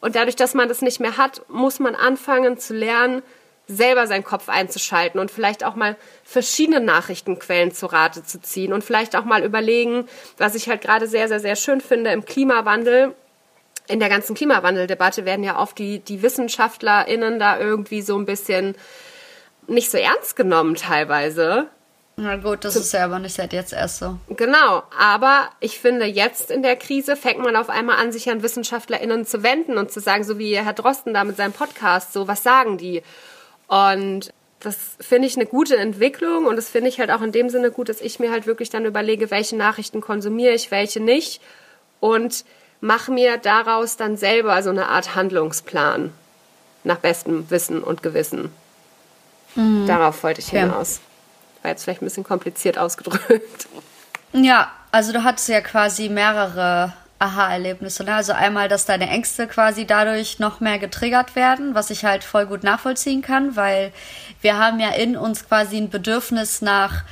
Und 0.00 0.16
dadurch, 0.16 0.36
dass 0.36 0.54
man 0.54 0.68
das 0.68 0.80
nicht 0.80 0.98
mehr 0.98 1.18
hat, 1.18 1.42
muss 1.48 1.78
man 1.78 1.94
anfangen 1.94 2.58
zu 2.58 2.74
lernen, 2.74 3.22
selber 3.68 4.06
seinen 4.06 4.24
Kopf 4.24 4.48
einzuschalten 4.48 5.20
und 5.20 5.30
vielleicht 5.30 5.64
auch 5.64 5.74
mal 5.74 5.96
verschiedene 6.24 6.80
Nachrichtenquellen 6.80 7.72
zu 7.72 7.86
Rate 7.86 8.24
zu 8.24 8.40
ziehen 8.40 8.72
und 8.72 8.84
vielleicht 8.84 9.16
auch 9.16 9.24
mal 9.24 9.44
überlegen, 9.44 10.06
was 10.36 10.54
ich 10.54 10.68
halt 10.68 10.82
gerade 10.82 11.06
sehr, 11.06 11.28
sehr, 11.28 11.40
sehr 11.40 11.56
schön 11.56 11.80
finde 11.80 12.10
im 12.10 12.24
Klimawandel. 12.24 13.14
In 13.88 14.00
der 14.00 14.08
ganzen 14.08 14.34
Klimawandeldebatte 14.34 15.24
werden 15.24 15.44
ja 15.44 15.58
oft 15.58 15.78
die, 15.78 15.98
die 16.00 16.22
WissenschaftlerInnen 16.22 17.38
da 17.38 17.58
irgendwie 17.58 18.02
so 18.02 18.16
ein 18.16 18.26
bisschen 18.26 18.76
nicht 19.66 19.90
so 19.90 19.98
ernst 19.98 20.36
genommen 20.36 20.74
teilweise. 20.74 21.68
Na 22.16 22.36
gut, 22.36 22.64
das 22.64 22.76
ist 22.76 22.92
ja 22.92 23.04
aber 23.04 23.18
nicht 23.18 23.34
seit 23.34 23.52
jetzt 23.52 23.72
erst 23.72 23.98
so. 23.98 24.18
Genau, 24.28 24.82
aber 24.98 25.48
ich 25.60 25.78
finde, 25.78 26.04
jetzt 26.04 26.50
in 26.50 26.62
der 26.62 26.76
Krise 26.76 27.16
fängt 27.16 27.38
man 27.38 27.56
auf 27.56 27.70
einmal 27.70 27.96
an, 27.96 28.12
sich 28.12 28.28
an 28.30 28.42
WissenschaftlerInnen 28.42 29.24
zu 29.24 29.42
wenden 29.42 29.78
und 29.78 29.90
zu 29.90 30.00
sagen, 30.00 30.22
so 30.22 30.38
wie 30.38 30.56
Herr 30.56 30.74
Drosten 30.74 31.14
da 31.14 31.24
mit 31.24 31.36
seinem 31.36 31.52
Podcast, 31.52 32.12
so 32.12 32.28
was 32.28 32.42
sagen 32.42 32.76
die? 32.76 33.02
Und 33.72 34.34
das 34.60 34.76
finde 35.00 35.26
ich 35.26 35.36
eine 35.36 35.46
gute 35.46 35.78
Entwicklung 35.78 36.44
und 36.44 36.56
das 36.56 36.68
finde 36.68 36.90
ich 36.90 37.00
halt 37.00 37.10
auch 37.10 37.22
in 37.22 37.32
dem 37.32 37.48
Sinne 37.48 37.70
gut, 37.70 37.88
dass 37.88 38.02
ich 38.02 38.18
mir 38.18 38.30
halt 38.30 38.46
wirklich 38.46 38.68
dann 38.68 38.84
überlege, 38.84 39.30
welche 39.30 39.56
Nachrichten 39.56 40.02
konsumiere 40.02 40.52
ich, 40.52 40.70
welche 40.70 41.00
nicht 41.00 41.40
und 41.98 42.44
mache 42.82 43.10
mir 43.10 43.38
daraus 43.38 43.96
dann 43.96 44.18
selber 44.18 44.62
so 44.62 44.68
eine 44.68 44.88
Art 44.88 45.14
Handlungsplan 45.14 46.12
nach 46.84 46.98
bestem 46.98 47.48
Wissen 47.48 47.82
und 47.82 48.02
Gewissen. 48.02 48.52
Mhm. 49.54 49.86
Darauf 49.86 50.22
wollte 50.22 50.40
ich 50.40 50.48
hinaus. 50.48 51.00
War 51.62 51.70
jetzt 51.70 51.84
vielleicht 51.84 52.02
ein 52.02 52.06
bisschen 52.06 52.24
kompliziert 52.24 52.76
ausgedrückt. 52.76 53.68
Ja, 54.34 54.70
also 54.90 55.14
du 55.14 55.24
hattest 55.24 55.48
ja 55.48 55.62
quasi 55.62 56.10
mehrere 56.10 56.92
Aha-Erlebnisse. 57.22 58.04
Ne? 58.04 58.14
Also 58.14 58.32
einmal, 58.32 58.68
dass 58.68 58.84
deine 58.84 59.08
Ängste 59.08 59.46
quasi 59.46 59.86
dadurch 59.86 60.38
noch 60.38 60.60
mehr 60.60 60.78
getriggert 60.78 61.36
werden, 61.36 61.74
was 61.74 61.90
ich 61.90 62.04
halt 62.04 62.24
voll 62.24 62.46
gut 62.46 62.64
nachvollziehen 62.64 63.22
kann, 63.22 63.56
weil 63.56 63.92
wir 64.40 64.58
haben 64.58 64.80
ja 64.80 64.90
in 64.90 65.16
uns 65.16 65.46
quasi 65.46 65.76
ein 65.76 65.90
Bedürfnis 65.90 66.62
nach 66.62 67.04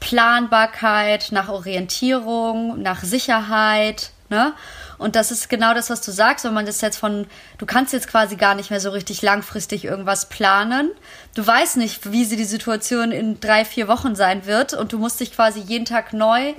Planbarkeit, 0.00 1.28
nach 1.32 1.48
Orientierung, 1.48 2.80
nach 2.80 3.02
Sicherheit, 3.02 4.10
ne? 4.28 4.52
Und 4.98 5.14
das 5.14 5.30
ist 5.30 5.50
genau 5.50 5.74
das, 5.74 5.90
was 5.90 6.00
du 6.00 6.10
sagst, 6.10 6.46
wenn 6.46 6.54
man 6.54 6.64
das 6.64 6.80
jetzt 6.80 6.96
von, 6.96 7.26
du 7.58 7.66
kannst 7.66 7.92
jetzt 7.92 8.08
quasi 8.08 8.36
gar 8.36 8.54
nicht 8.54 8.70
mehr 8.70 8.80
so 8.80 8.90
richtig 8.90 9.20
langfristig 9.20 9.84
irgendwas 9.84 10.30
planen. 10.30 10.90
Du 11.34 11.46
weißt 11.46 11.76
nicht, 11.76 12.12
wie 12.12 12.24
sie 12.24 12.36
die 12.36 12.44
Situation 12.44 13.12
in 13.12 13.38
drei, 13.38 13.66
vier 13.66 13.88
Wochen 13.88 14.16
sein 14.16 14.46
wird 14.46 14.72
und 14.72 14.92
du 14.92 14.98
musst 14.98 15.20
dich 15.20 15.32
quasi 15.32 15.60
jeden 15.60 15.84
Tag 15.84 16.14
neu 16.14 16.54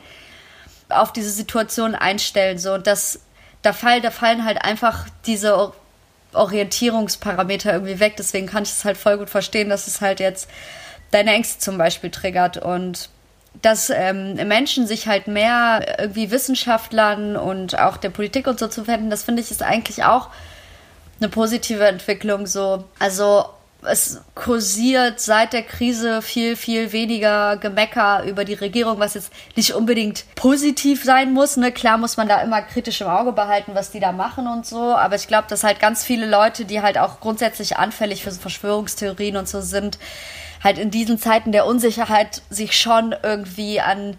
auf 0.90 1.14
diese 1.14 1.32
Situation 1.32 1.96
einstellen. 1.96 2.58
So, 2.58 2.74
und 2.74 2.88
das, 2.88 3.20
da, 3.62 3.74
fall, 3.74 4.02
da 4.02 4.12
fallen 4.12 4.46
halt 4.46 4.64
einfach 4.64 5.06
diese 5.26 5.74
Orientierungsparameter 6.34 7.74
irgendwie 7.74 8.00
weg. 8.00 8.16
Deswegen 8.18 8.48
kann 8.48 8.64
ich 8.64 8.70
es 8.70 8.86
halt 8.86 8.98
voll 8.98 9.18
gut 9.18 9.30
verstehen, 9.30 9.70
dass 9.70 9.88
es 9.88 10.02
halt 10.02 10.20
jetzt 10.20 10.50
deine 11.12 11.32
Ängste 11.32 11.60
zum 11.60 11.78
Beispiel 11.78 12.12
triggert 12.12 12.58
und 12.58 13.10
dass 13.62 13.90
ähm, 13.90 14.36
Menschen 14.36 14.86
sich 14.86 15.08
halt 15.08 15.28
mehr 15.28 15.98
irgendwie 16.00 16.30
Wissenschaftlern 16.30 17.36
und 17.36 17.80
auch 17.80 17.98
der 17.98 18.10
Politik 18.10 18.46
und 18.46 18.60
so 18.60 18.68
zu 18.68 18.88
wenden, 18.88 19.10
das 19.10 19.24
finde 19.24 19.42
ich 19.42 19.50
ist 19.50 19.64
eigentlich 19.64 20.04
auch 20.04 20.30
eine 21.20 21.30
positive 21.30 21.86
Entwicklung 21.86 22.46
so. 22.46 22.84
Also 23.00 23.46
es 23.90 24.22
kursiert 24.36 25.20
seit 25.20 25.54
der 25.54 25.64
Krise 25.64 26.22
viel, 26.22 26.56
viel 26.56 26.92
weniger 26.92 27.58
Gemecker 27.58 28.24
über 28.26 28.46
die 28.46 28.54
Regierung, 28.54 29.00
was 29.00 29.14
jetzt 29.14 29.32
nicht 29.56 29.74
unbedingt 29.74 30.26
positiv 30.36 31.04
sein 31.04 31.34
muss. 31.34 31.58
Ne? 31.58 31.72
Klar 31.72 31.98
muss 31.98 32.18
man 32.18 32.28
da 32.28 32.42
immer 32.42 32.62
kritisch 32.62 33.02
im 33.02 33.08
Auge 33.08 33.32
behalten, 33.32 33.72
was 33.74 33.92
die 33.92 34.00
da 34.00 34.12
machen 34.12 34.48
und 34.48 34.66
so. 34.66 34.96
Aber 34.96 35.16
ich 35.16 35.28
glaube, 35.28 35.48
dass 35.50 35.64
halt 35.64 35.80
ganz 35.80 36.04
viele 36.04 36.26
Leute, 36.26 36.66
die 36.66 36.82
halt 36.82 36.98
auch 36.98 37.20
grundsätzlich 37.20 37.78
anfällig 37.78 38.24
für 38.24 38.32
Verschwörungstheorien 38.32 39.38
und 39.38 39.48
so 39.48 39.62
sind, 39.62 39.98
halt 40.64 40.78
in 40.78 40.92
diesen 40.92 41.20
Zeiten 41.20 41.52
der 41.52 41.66
Unsicherheit 41.66 42.42
sich 42.50 42.78
schon 42.80 43.16
irgendwie 43.24 43.80
an 43.82 44.18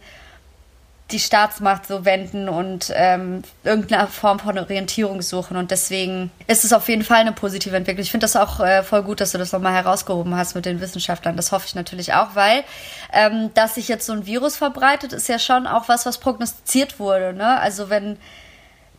die 1.11 1.19
Staatsmacht 1.19 1.87
so 1.87 2.05
wenden 2.05 2.51
und 2.51 2.93
ähm, 2.95 3.43
irgendeine 3.65 4.09
Form 4.09 4.39
von 4.39 4.59
Orientierung 4.59 5.23
suchen. 5.23 5.57
Und 5.57 5.71
deswegen 5.71 6.31
ist 6.47 6.65
es 6.65 6.75
auf 6.75 6.89
jeden 6.89 7.03
Fall 7.03 7.19
eine 7.19 7.33
positive 7.33 7.75
Entwicklung. 7.75 8.03
Ich 8.03 8.11
finde 8.11 8.25
das 8.25 8.37
auch 8.37 8.61
äh, 8.61 8.83
voll 8.83 9.03
gut, 9.03 9.23
dass 9.23 9.33
du 9.33 9.39
das 9.39 9.53
nochmal 9.53 9.73
herausgehoben 9.73 10.37
hast 10.37 10.55
mit 10.55 10.67
den 10.67 10.83
Wissenschaftlern. 10.83 11.37
Das 11.37 11.51
hoffe 11.51 11.65
ich 11.67 11.75
natürlich 11.75 12.13
auch, 12.13 12.35
weil 12.35 12.63
ähm, 13.13 13.51
dass 13.55 13.77
sich 13.77 13.89
jetzt 13.89 14.05
so 14.05 14.13
ein 14.13 14.27
Virus 14.27 14.57
verbreitet, 14.57 15.15
ist 15.15 15.29
ja 15.29 15.39
schon 15.39 15.67
auch 15.67 15.89
was, 15.89 16.05
was 16.05 16.19
prognostiziert 16.19 16.99
wurde. 16.99 17.33
Ne? 17.33 17.59
Also 17.59 17.89
wenn 17.89 18.19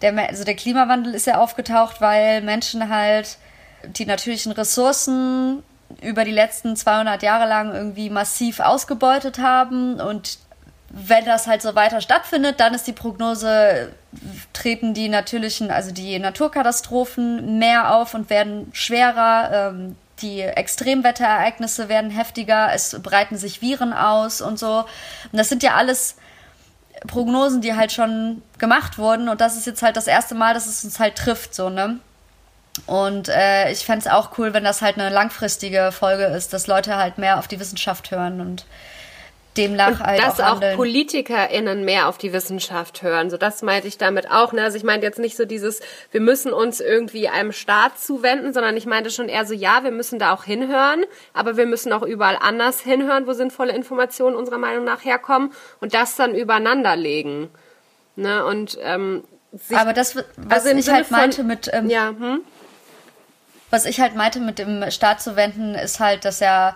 der, 0.01 0.17
also 0.29 0.43
der 0.43 0.55
Klimawandel 0.55 1.13
ist 1.13 1.27
ja 1.27 1.37
aufgetaucht, 1.37 2.01
weil 2.01 2.41
Menschen 2.41 2.89
halt 2.89 3.37
die 3.85 4.07
natürlichen 4.07 4.51
Ressourcen 4.51 5.61
über 6.01 6.23
die 6.23 6.31
letzten 6.31 6.75
200 6.75 7.21
Jahre 7.21 7.47
lang 7.47 7.73
irgendwie 7.73 8.09
massiv 8.09 8.59
ausgebeutet 8.59 9.39
haben 9.39 9.99
und 9.99 10.39
wenn 10.89 11.25
das 11.25 11.47
halt 11.47 11.61
so 11.61 11.75
weiter 11.75 12.01
stattfindet, 12.01 12.59
dann 12.59 12.73
ist 12.73 12.87
die 12.87 12.93
Prognose, 12.93 13.91
treten 14.53 14.93
die 14.93 15.09
natürlichen, 15.09 15.69
also 15.71 15.91
die 15.91 16.17
Naturkatastrophen 16.17 17.59
mehr 17.59 17.95
auf 17.95 18.13
und 18.13 18.29
werden 18.29 18.69
schwerer. 18.73 19.71
Ähm, 19.71 19.95
die 20.21 20.41
Extremwetterereignisse 20.41 21.87
werden 21.87 22.11
heftiger, 22.11 22.73
es 22.73 22.99
breiten 23.01 23.37
sich 23.37 23.61
Viren 23.61 23.93
aus 23.93 24.41
und 24.41 24.59
so. 24.59 24.85
Und 25.31 25.37
das 25.37 25.47
sind 25.47 25.63
ja 25.63 25.75
alles 25.75 26.15
Prognosen, 27.07 27.61
die 27.61 27.75
halt 27.75 27.91
schon 27.91 28.41
gemacht 28.57 28.97
wurden. 28.97 29.29
Und 29.29 29.39
das 29.41 29.55
ist 29.55 29.65
jetzt 29.65 29.81
halt 29.81 29.95
das 29.95 30.07
erste 30.07 30.35
Mal, 30.35 30.53
dass 30.53 30.65
es 30.65 30.83
uns 30.83 30.99
halt 30.99 31.15
trifft, 31.15 31.55
so, 31.55 31.69
ne? 31.69 31.99
Und 32.85 33.29
äh, 33.29 33.71
ich 33.71 33.85
fände 33.85 34.05
es 34.05 34.07
auch 34.11 34.37
cool, 34.37 34.53
wenn 34.53 34.63
das 34.63 34.81
halt 34.81 34.97
eine 34.97 35.09
langfristige 35.09 35.91
Folge 35.91 36.25
ist, 36.25 36.53
dass 36.53 36.67
Leute 36.67 36.95
halt 36.95 37.17
mehr 37.17 37.37
auf 37.37 37.47
die 37.47 37.59
Wissenschaft 37.59 38.11
hören 38.11 38.39
und 38.41 38.65
demnach 39.59 39.89
und 39.89 39.99
halt 39.99 40.21
dass 40.21 40.39
auch, 40.39 40.61
auch 40.61 40.75
PolitikerInnen 40.75 41.83
mehr 41.85 42.07
auf 42.07 42.17
die 42.17 42.33
Wissenschaft 42.33 43.01
hören. 43.01 43.29
So 43.29 43.37
das 43.37 43.61
meinte 43.61 43.87
ich 43.87 43.97
damit 43.97 44.31
auch. 44.31 44.53
Ne? 44.53 44.63
Also 44.63 44.77
ich 44.77 44.83
meinte 44.83 45.05
jetzt 45.05 45.19
nicht 45.19 45.37
so 45.37 45.45
dieses, 45.45 45.81
wir 46.11 46.21
müssen 46.21 46.53
uns 46.53 46.79
irgendwie 46.79 47.27
einem 47.29 47.51
Staat 47.51 47.99
zuwenden, 47.99 48.53
sondern 48.53 48.77
ich 48.77 48.85
meinte 48.85 49.11
schon 49.11 49.29
eher 49.29 49.45
so, 49.45 49.53
ja, 49.53 49.83
wir 49.83 49.91
müssen 49.91 50.19
da 50.19 50.33
auch 50.33 50.43
hinhören, 50.43 51.03
aber 51.33 51.57
wir 51.57 51.65
müssen 51.65 51.93
auch 51.93 52.03
überall 52.03 52.37
anders 52.39 52.79
hinhören, 52.81 53.27
wo 53.27 53.33
sinnvolle 53.33 53.73
Informationen 53.73 54.35
unserer 54.35 54.57
Meinung 54.57 54.85
nach 54.85 55.03
herkommen 55.03 55.51
und 55.81 55.93
das 55.93 56.15
dann 56.15 56.35
übereinander 56.35 56.95
legen. 56.95 57.49
Ne? 58.15 58.45
Und 58.45 58.77
ähm, 58.81 59.23
sich, 59.51 59.77
aber 59.77 59.93
das, 59.93 60.15
was 60.15 60.65
also 60.65 60.69
ich 60.77 60.89
halt 60.89 61.07
von, 61.07 61.17
meinte 61.17 61.43
mit 61.43 61.69
ähm, 61.73 61.89
ja, 61.89 62.09
hm? 62.09 62.41
was 63.69 63.85
ich 63.85 63.99
halt 63.99 64.15
meinte 64.15 64.39
mit 64.39 64.59
dem 64.59 64.89
Staat 64.91 65.21
zu 65.21 65.35
wenden, 65.35 65.75
ist 65.75 65.99
halt, 65.99 66.25
dass 66.25 66.39
ja 66.39 66.75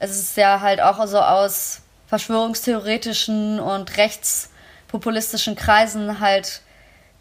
es 0.00 0.10
ist 0.10 0.36
ja 0.36 0.60
halt 0.60 0.80
auch 0.80 1.04
so 1.06 1.18
aus 1.18 1.82
verschwörungstheoretischen 2.08 3.60
und 3.60 3.96
rechtspopulistischen 3.96 5.54
Kreisen 5.54 6.20
halt, 6.20 6.62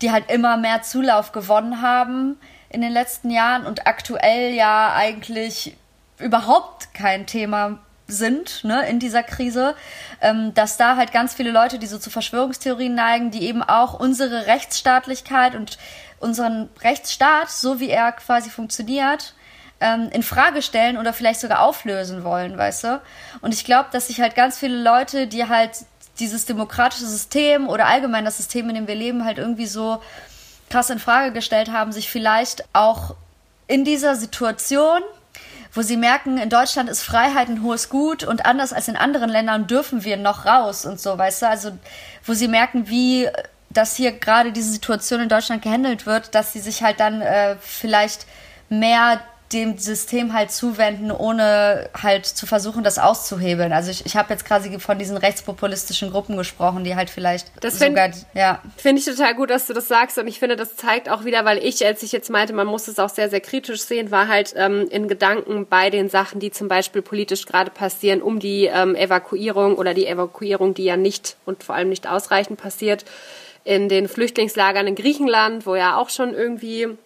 die 0.02 0.12
halt 0.12 0.32
immer 0.32 0.58
mehr 0.58 0.82
Zulauf 0.82 1.32
gewonnen 1.32 1.82
haben 1.82 2.38
in 2.70 2.82
den 2.82 2.92
letzten 2.92 3.30
Jahren 3.30 3.66
und 3.66 3.86
aktuell 3.86 4.54
ja 4.54 4.94
eigentlich 4.94 5.78
überhaupt 6.20 6.94
kein 6.94 7.28
Thema 7.28 7.80
sind 8.08 8.64
ne, 8.64 8.88
in 8.88 9.00
dieser 9.00 9.22
Krise, 9.22 9.76
ähm, 10.22 10.54
dass 10.54 10.78
da 10.78 10.96
halt 10.96 11.12
ganz 11.12 11.34
viele 11.34 11.52
Leute, 11.52 11.78
die 11.78 11.88
so 11.88 11.98
zu 11.98 12.10
Verschwörungstheorien 12.10 12.96
neigen, 12.96 13.32
die 13.32 13.44
eben 13.44 13.62
auch 13.62 14.00
unsere 14.00 14.48
Rechtsstaatlichkeit 14.48 15.56
und 15.56 15.78
unseren 16.20 16.70
Rechtsstaat, 16.82 17.52
so 17.52 17.80
wie 17.82 17.90
er 17.90 18.14
quasi 18.14 18.50
funktioniert, 18.50 19.34
ähm, 19.80 20.10
in 20.12 20.24
Frage 20.24 20.62
stellen 20.62 20.98
oder 20.98 21.14
vielleicht 21.14 21.40
sogar 21.40 21.62
auflösen 21.62 22.24
wollen, 22.24 22.58
weißt 22.58 22.84
du? 22.86 23.02
Und 23.42 23.54
ich 23.54 23.66
glaube, 23.66 23.90
dass 23.92 24.08
sich 24.08 24.22
halt 24.22 24.36
ganz 24.36 24.58
viele 24.58 24.82
Leute, 24.82 25.28
die 25.28 25.48
halt 25.48 25.72
dieses 26.20 26.46
demokratische 26.46 27.06
System 27.06 27.68
oder 27.68 27.88
allgemein 27.88 28.26
das 28.26 28.38
System, 28.38 28.70
in 28.70 28.76
dem 28.76 28.88
wir 28.88 28.96
leben, 28.96 29.24
halt 29.24 29.38
irgendwie 29.38 29.68
so 29.68 30.02
krass 30.70 30.90
in 30.90 31.00
Frage 31.00 31.32
gestellt 31.32 31.72
haben, 31.72 31.92
sich 31.92 32.10
vielleicht 32.10 32.66
auch 32.74 33.16
in 33.68 33.86
dieser 33.86 34.16
Situation 34.16 35.02
wo 35.74 35.84
sie 35.84 35.98
merken, 35.98 36.40
in 36.40 36.50
Deutschland 36.50 36.90
ist 36.90 37.04
Freiheit 37.04 37.50
ein 37.50 37.62
hohes 37.62 37.90
Gut 37.90 38.24
und 38.24 38.48
anders 38.48 38.74
als 38.74 38.88
in 38.88 38.96
anderen 38.96 39.30
Ländern 39.30 39.68
dürfen 39.68 40.04
wir 40.04 40.18
noch 40.18 40.46
raus 40.46 40.86
und 40.86 41.00
so, 41.00 41.16
weißt 41.16 41.44
du? 41.44 41.48
Also, 41.48 41.72
wo 42.26 42.34
sie 42.34 42.48
merken, 42.48 42.90
wie 42.90 43.30
dass 43.70 43.96
hier 43.96 44.12
gerade 44.12 44.52
diese 44.52 44.72
Situation 44.72 45.22
in 45.22 45.30
Deutschland 45.30 45.62
gehandelt 45.62 46.08
wird, 46.08 46.34
dass 46.34 46.52
sie 46.52 46.60
sich 46.60 46.82
halt 46.82 47.00
dann 47.00 47.22
äh, 47.22 47.58
vielleicht 47.60 48.26
mehr 48.70 49.22
dem 49.54 49.78
System 49.78 50.34
halt 50.34 50.52
zuwenden, 50.52 51.10
ohne 51.10 51.90
halt 51.94 52.26
zu 52.26 52.46
versuchen, 52.46 52.84
das 52.84 53.00
auszuhebeln. 53.00 53.72
Also 53.72 53.92
ich, 53.92 54.06
ich 54.06 54.18
habe 54.18 54.34
jetzt 54.34 54.44
quasi 54.46 54.78
von 54.80 55.00
diesen 55.00 55.16
rechtspopulistischen 55.16 56.12
Gruppen 56.12 56.36
gesprochen, 56.36 56.84
die 56.84 56.96
halt 56.96 57.10
vielleicht 57.10 57.52
das 57.62 57.80
sogar, 57.80 58.12
find, 58.12 58.26
ja. 58.34 58.62
Finde 58.76 59.00
ich 59.00 59.06
total 59.06 59.36
gut, 59.36 59.50
dass 59.50 59.68
du 59.68 59.74
das 59.74 59.88
sagst 59.88 60.18
und 60.18 60.28
ich 60.28 60.40
finde, 60.40 60.58
das 60.58 60.76
zeigt 60.76 61.10
auch 61.10 61.24
wieder, 61.24 61.46
weil 61.46 61.60
ich, 61.60 61.86
als 61.86 62.04
ich 62.04 62.12
jetzt 62.12 62.30
meinte, 62.30 62.54
man 62.54 62.68
muss 62.68 62.90
es 62.90 63.00
auch 63.00 63.10
sehr, 63.10 63.30
sehr 63.30 63.40
kritisch 63.40 63.82
sehen, 63.82 64.12
war 64.12 64.28
halt 64.28 64.54
ähm, 64.58 64.88
in 64.90 65.08
Gedanken 65.08 65.66
bei 65.66 65.90
den 65.90 66.10
Sachen, 66.10 66.42
die 66.42 66.52
zum 66.52 66.68
Beispiel 66.68 67.02
politisch 67.02 67.46
gerade 67.46 67.72
passieren, 67.72 68.22
um 68.22 68.40
die 68.40 68.66
ähm, 68.66 68.96
Evakuierung 68.96 69.76
oder 69.76 69.94
die 69.94 70.08
Evakuierung, 70.08 70.74
die 70.74 70.84
ja 70.84 70.98
nicht 70.98 71.38
und 71.46 71.64
vor 71.64 71.76
allem 71.76 71.90
nicht 71.90 72.08
ausreichend 72.10 72.60
passiert, 72.60 73.06
in 73.64 73.88
den 73.88 74.08
Flüchtlingslagern 74.08 74.88
in 74.88 74.96
Griechenland, 74.96 75.66
wo 75.66 75.76
ja 75.76 75.98
auch 75.98 76.10
schon 76.10 76.34
irgendwie 76.34 76.98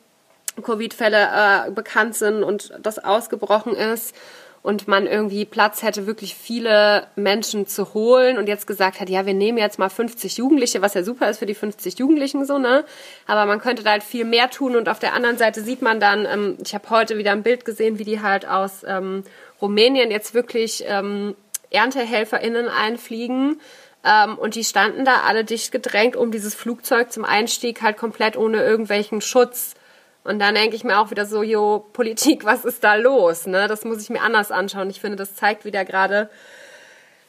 Covid-Fälle 0.62 1.68
äh, 1.68 1.72
bekannt 1.72 2.16
sind 2.16 2.44
und 2.44 2.74
das 2.82 3.00
ausgebrochen 3.00 3.76
ist 3.76 4.16
und 4.64 4.88
man 4.88 5.08
irgendwie 5.08 5.46
Platz 5.46 5.82
hätte, 5.82 6.06
wirklich 6.06 6.36
viele 6.36 7.08
Menschen 7.16 7.66
zu 7.66 7.94
holen 7.94 8.38
und 8.38 8.48
jetzt 8.48 8.68
gesagt 8.68 9.00
hat, 9.00 9.10
ja, 9.10 9.26
wir 9.26 9.34
nehmen 9.34 9.58
jetzt 9.58 9.80
mal 9.80 9.90
50 9.90 10.38
Jugendliche, 10.38 10.82
was 10.82 10.94
ja 10.94 11.04
super 11.04 11.30
ist 11.30 11.40
für 11.40 11.48
die 11.48 11.56
50 11.56 11.98
Jugendlichen 11.98 12.46
so, 12.46 12.60
ne? 12.60 12.86
Aber 13.26 13.46
man 13.48 13.60
könnte 13.60 13.84
da 13.84 13.92
halt 13.92 14.04
viel 14.04 14.24
mehr 14.24 14.50
tun 14.52 14.76
und 14.76 14.88
auf 14.88 15.00
der 15.00 15.14
anderen 15.14 15.38
Seite 15.38 15.64
sieht 15.64 15.82
man 15.82 16.00
dann, 16.00 16.26
ähm, 16.26 16.58
ich 16.64 16.76
habe 16.76 16.90
heute 16.92 17.18
wieder 17.18 17.32
ein 17.32 17.44
Bild 17.44 17.66
gesehen, 17.66 17.98
wie 17.98 18.04
die 18.04 18.22
halt 18.22 18.48
aus 18.48 18.84
ähm, 18.86 19.24
Rumänien 19.62 20.12
jetzt 20.12 20.36
wirklich 20.36 20.84
ähm, 20.88 21.36
ErntehelferInnen 21.72 22.68
einfliegen. 22.68 23.60
Ähm, 24.04 24.38
und 24.38 24.56
die 24.56 24.64
standen 24.64 25.06
da 25.06 25.22
alle 25.28 25.44
dicht 25.44 25.72
gedrängt 25.72 26.16
um 26.16 26.32
dieses 26.32 26.56
Flugzeug 26.56 27.12
zum 27.12 27.24
Einstieg 27.24 27.82
halt 27.82 27.98
komplett 27.98 28.36
ohne 28.36 28.64
irgendwelchen 28.64 29.22
Schutz 29.22 29.76
und 30.24 30.40
dann 30.40 30.56
denke 30.56 30.76
ich 30.76 30.84
mir 30.84 31.00
auch 31.00 31.12
wieder 31.12 31.26
so, 31.26 31.42
jo, 31.44 31.86
Politik, 31.94 32.46
was 32.46 32.66
ist 32.66 32.84
da 32.84 32.96
los? 32.96 33.48
Ne? 33.48 33.68
Das 33.68 33.84
muss 33.84 34.02
ich 34.02 34.10
mir 34.10 34.22
anders 34.22 34.52
anschauen. 34.52 34.90
Ich 34.90 35.02
finde, 35.02 35.18
das 35.18 35.36
zeigt 35.36 35.66
wieder 35.66 35.86
gerade, 35.86 36.30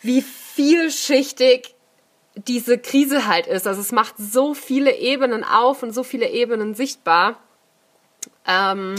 wie 0.00 0.22
vielschichtig 0.22 1.74
diese 2.34 2.78
Krise 2.78 3.26
halt 3.26 3.46
ist. 3.46 3.66
Also 3.66 3.80
es 3.80 3.92
macht 3.92 4.14
so 4.18 4.54
viele 4.54 4.96
Ebenen 4.96 5.44
auf 5.44 5.82
und 5.82 5.92
so 5.92 6.02
viele 6.02 6.28
Ebenen 6.28 6.74
sichtbar. 6.74 7.38
Ähm, 8.46 8.94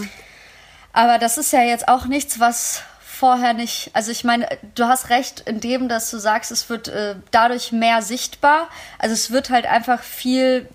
Aber 0.93 1.17
das 1.17 1.37
ist 1.37 1.51
ja 1.51 1.63
jetzt 1.63 1.87
auch 1.87 2.05
nichts, 2.05 2.39
was 2.39 2.83
vorher 3.01 3.53
nicht. 3.53 3.89
Also 3.93 4.11
ich 4.11 4.23
meine, 4.23 4.47
du 4.75 4.85
hast 4.85 5.09
recht 5.09 5.41
in 5.41 5.59
dem, 5.59 5.87
dass 5.87 6.11
du 6.11 6.17
sagst, 6.17 6.51
es 6.51 6.69
wird 6.69 6.87
äh, 6.87 7.15
dadurch 7.31 7.71
mehr 7.71 8.01
sichtbar. 8.01 8.69
Also 8.99 9.13
es 9.13 9.31
wird 9.31 9.49
halt 9.49 9.65
einfach 9.65 10.01
viel 10.01 10.69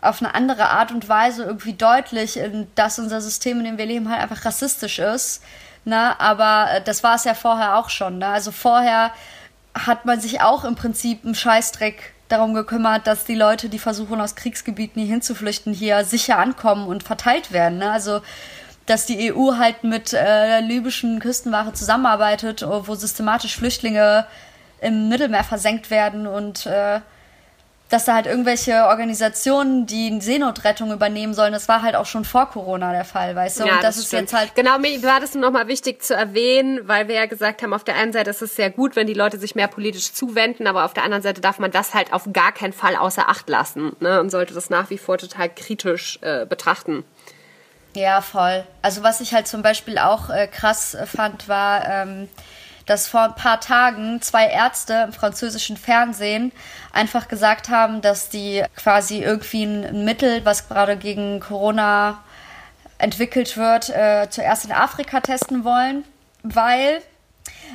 auf 0.00 0.22
eine 0.22 0.34
andere 0.34 0.68
Art 0.70 0.92
und 0.92 1.08
Weise 1.08 1.44
irgendwie 1.44 1.72
deutlich, 1.72 2.38
dass 2.74 2.98
unser 2.98 3.20
System, 3.20 3.58
in 3.58 3.64
dem 3.64 3.78
wir 3.78 3.86
leben, 3.86 4.10
halt 4.10 4.22
einfach 4.22 4.44
rassistisch 4.44 4.98
ist. 4.98 5.42
Ne? 5.84 6.18
Aber 6.20 6.68
äh, 6.72 6.82
das 6.82 7.02
war 7.02 7.16
es 7.16 7.24
ja 7.24 7.34
vorher 7.34 7.76
auch 7.76 7.90
schon. 7.90 8.18
Ne? 8.18 8.28
Also 8.28 8.52
vorher 8.52 9.12
hat 9.74 10.04
man 10.04 10.20
sich 10.20 10.40
auch 10.40 10.64
im 10.64 10.74
Prinzip 10.74 11.24
einen 11.24 11.34
Scheißdreck 11.34 12.14
darum 12.28 12.54
gekümmert, 12.54 13.06
dass 13.06 13.24
die 13.24 13.34
Leute, 13.34 13.68
die 13.68 13.78
versuchen, 13.78 14.20
aus 14.20 14.34
Kriegsgebieten 14.34 15.00
hier 15.00 15.10
hinzuflüchten, 15.10 15.72
hier 15.72 16.04
sicher 16.04 16.38
ankommen 16.38 16.86
und 16.86 17.02
verteilt 17.02 17.52
werden. 17.52 17.78
Ne? 17.78 17.90
Also 17.90 18.20
dass 18.86 19.04
die 19.04 19.32
EU 19.32 19.56
halt 19.56 19.84
mit 19.84 20.14
äh, 20.14 20.60
libyschen 20.60 21.20
Küstenwache 21.20 21.74
zusammenarbeitet, 21.74 22.64
wo 22.66 22.94
systematisch 22.94 23.54
Flüchtlinge 23.54 24.26
im 24.80 25.10
Mittelmeer 25.10 25.44
versenkt 25.44 25.90
werden 25.90 26.26
und 26.26 26.64
äh, 26.64 27.00
dass 27.88 28.04
da 28.04 28.14
halt 28.14 28.26
irgendwelche 28.26 28.84
Organisationen, 28.86 29.86
die 29.86 30.20
Seenotrettung 30.20 30.92
übernehmen 30.92 31.32
sollen, 31.32 31.52
das 31.52 31.68
war 31.68 31.80
halt 31.80 31.96
auch 31.96 32.04
schon 32.04 32.24
vor 32.24 32.50
Corona 32.50 32.92
der 32.92 33.04
Fall, 33.04 33.34
weißt 33.34 33.60
du? 33.60 33.64
Ja, 33.64 33.76
und 33.76 33.82
das, 33.82 33.96
das 33.96 34.04
ist 34.04 34.12
jetzt 34.12 34.34
halt. 34.34 34.54
Genau, 34.54 34.78
mir 34.78 35.02
war 35.02 35.20
das 35.20 35.34
nochmal 35.34 35.68
wichtig 35.68 36.02
zu 36.02 36.14
erwähnen, 36.14 36.86
weil 36.86 37.08
wir 37.08 37.14
ja 37.14 37.26
gesagt 37.26 37.62
haben, 37.62 37.72
auf 37.72 37.84
der 37.84 37.96
einen 37.96 38.12
Seite 38.12 38.30
ist 38.30 38.42
es 38.42 38.56
sehr 38.56 38.70
gut, 38.70 38.94
wenn 38.94 39.06
die 39.06 39.14
Leute 39.14 39.38
sich 39.38 39.54
mehr 39.54 39.68
politisch 39.68 40.12
zuwenden, 40.12 40.66
aber 40.66 40.84
auf 40.84 40.92
der 40.92 41.04
anderen 41.04 41.22
Seite 41.22 41.40
darf 41.40 41.58
man 41.58 41.70
das 41.70 41.94
halt 41.94 42.12
auf 42.12 42.28
gar 42.32 42.52
keinen 42.52 42.74
Fall 42.74 42.94
außer 42.94 43.28
Acht 43.28 43.48
lassen, 43.48 43.96
ne? 44.00 44.20
Und 44.20 44.30
sollte 44.30 44.52
das 44.52 44.68
nach 44.68 44.90
wie 44.90 44.98
vor 44.98 45.16
total 45.16 45.48
kritisch 45.48 46.18
äh, 46.20 46.44
betrachten. 46.44 47.04
Ja, 47.94 48.20
voll. 48.20 48.64
Also 48.82 49.02
was 49.02 49.20
ich 49.20 49.32
halt 49.32 49.46
zum 49.46 49.62
Beispiel 49.62 49.98
auch 49.98 50.28
äh, 50.30 50.46
krass 50.46 50.96
fand, 51.06 51.48
war, 51.48 51.86
ähm, 51.88 52.28
dass 52.88 53.06
vor 53.06 53.22
ein 53.22 53.34
paar 53.34 53.60
Tagen 53.60 54.22
zwei 54.22 54.46
Ärzte 54.46 55.04
im 55.06 55.12
französischen 55.12 55.76
Fernsehen 55.76 56.52
einfach 56.92 57.28
gesagt 57.28 57.68
haben, 57.68 58.00
dass 58.00 58.30
die 58.30 58.64
quasi 58.76 59.18
irgendwie 59.18 59.64
ein 59.64 60.04
Mittel, 60.04 60.44
was 60.44 60.68
gerade 60.68 60.96
gegen 60.96 61.40
Corona 61.40 62.22
entwickelt 62.96 63.56
wird, 63.56 63.90
äh, 63.90 64.28
zuerst 64.30 64.64
in 64.64 64.72
Afrika 64.72 65.20
testen 65.20 65.64
wollen, 65.64 66.04
weil 66.42 67.02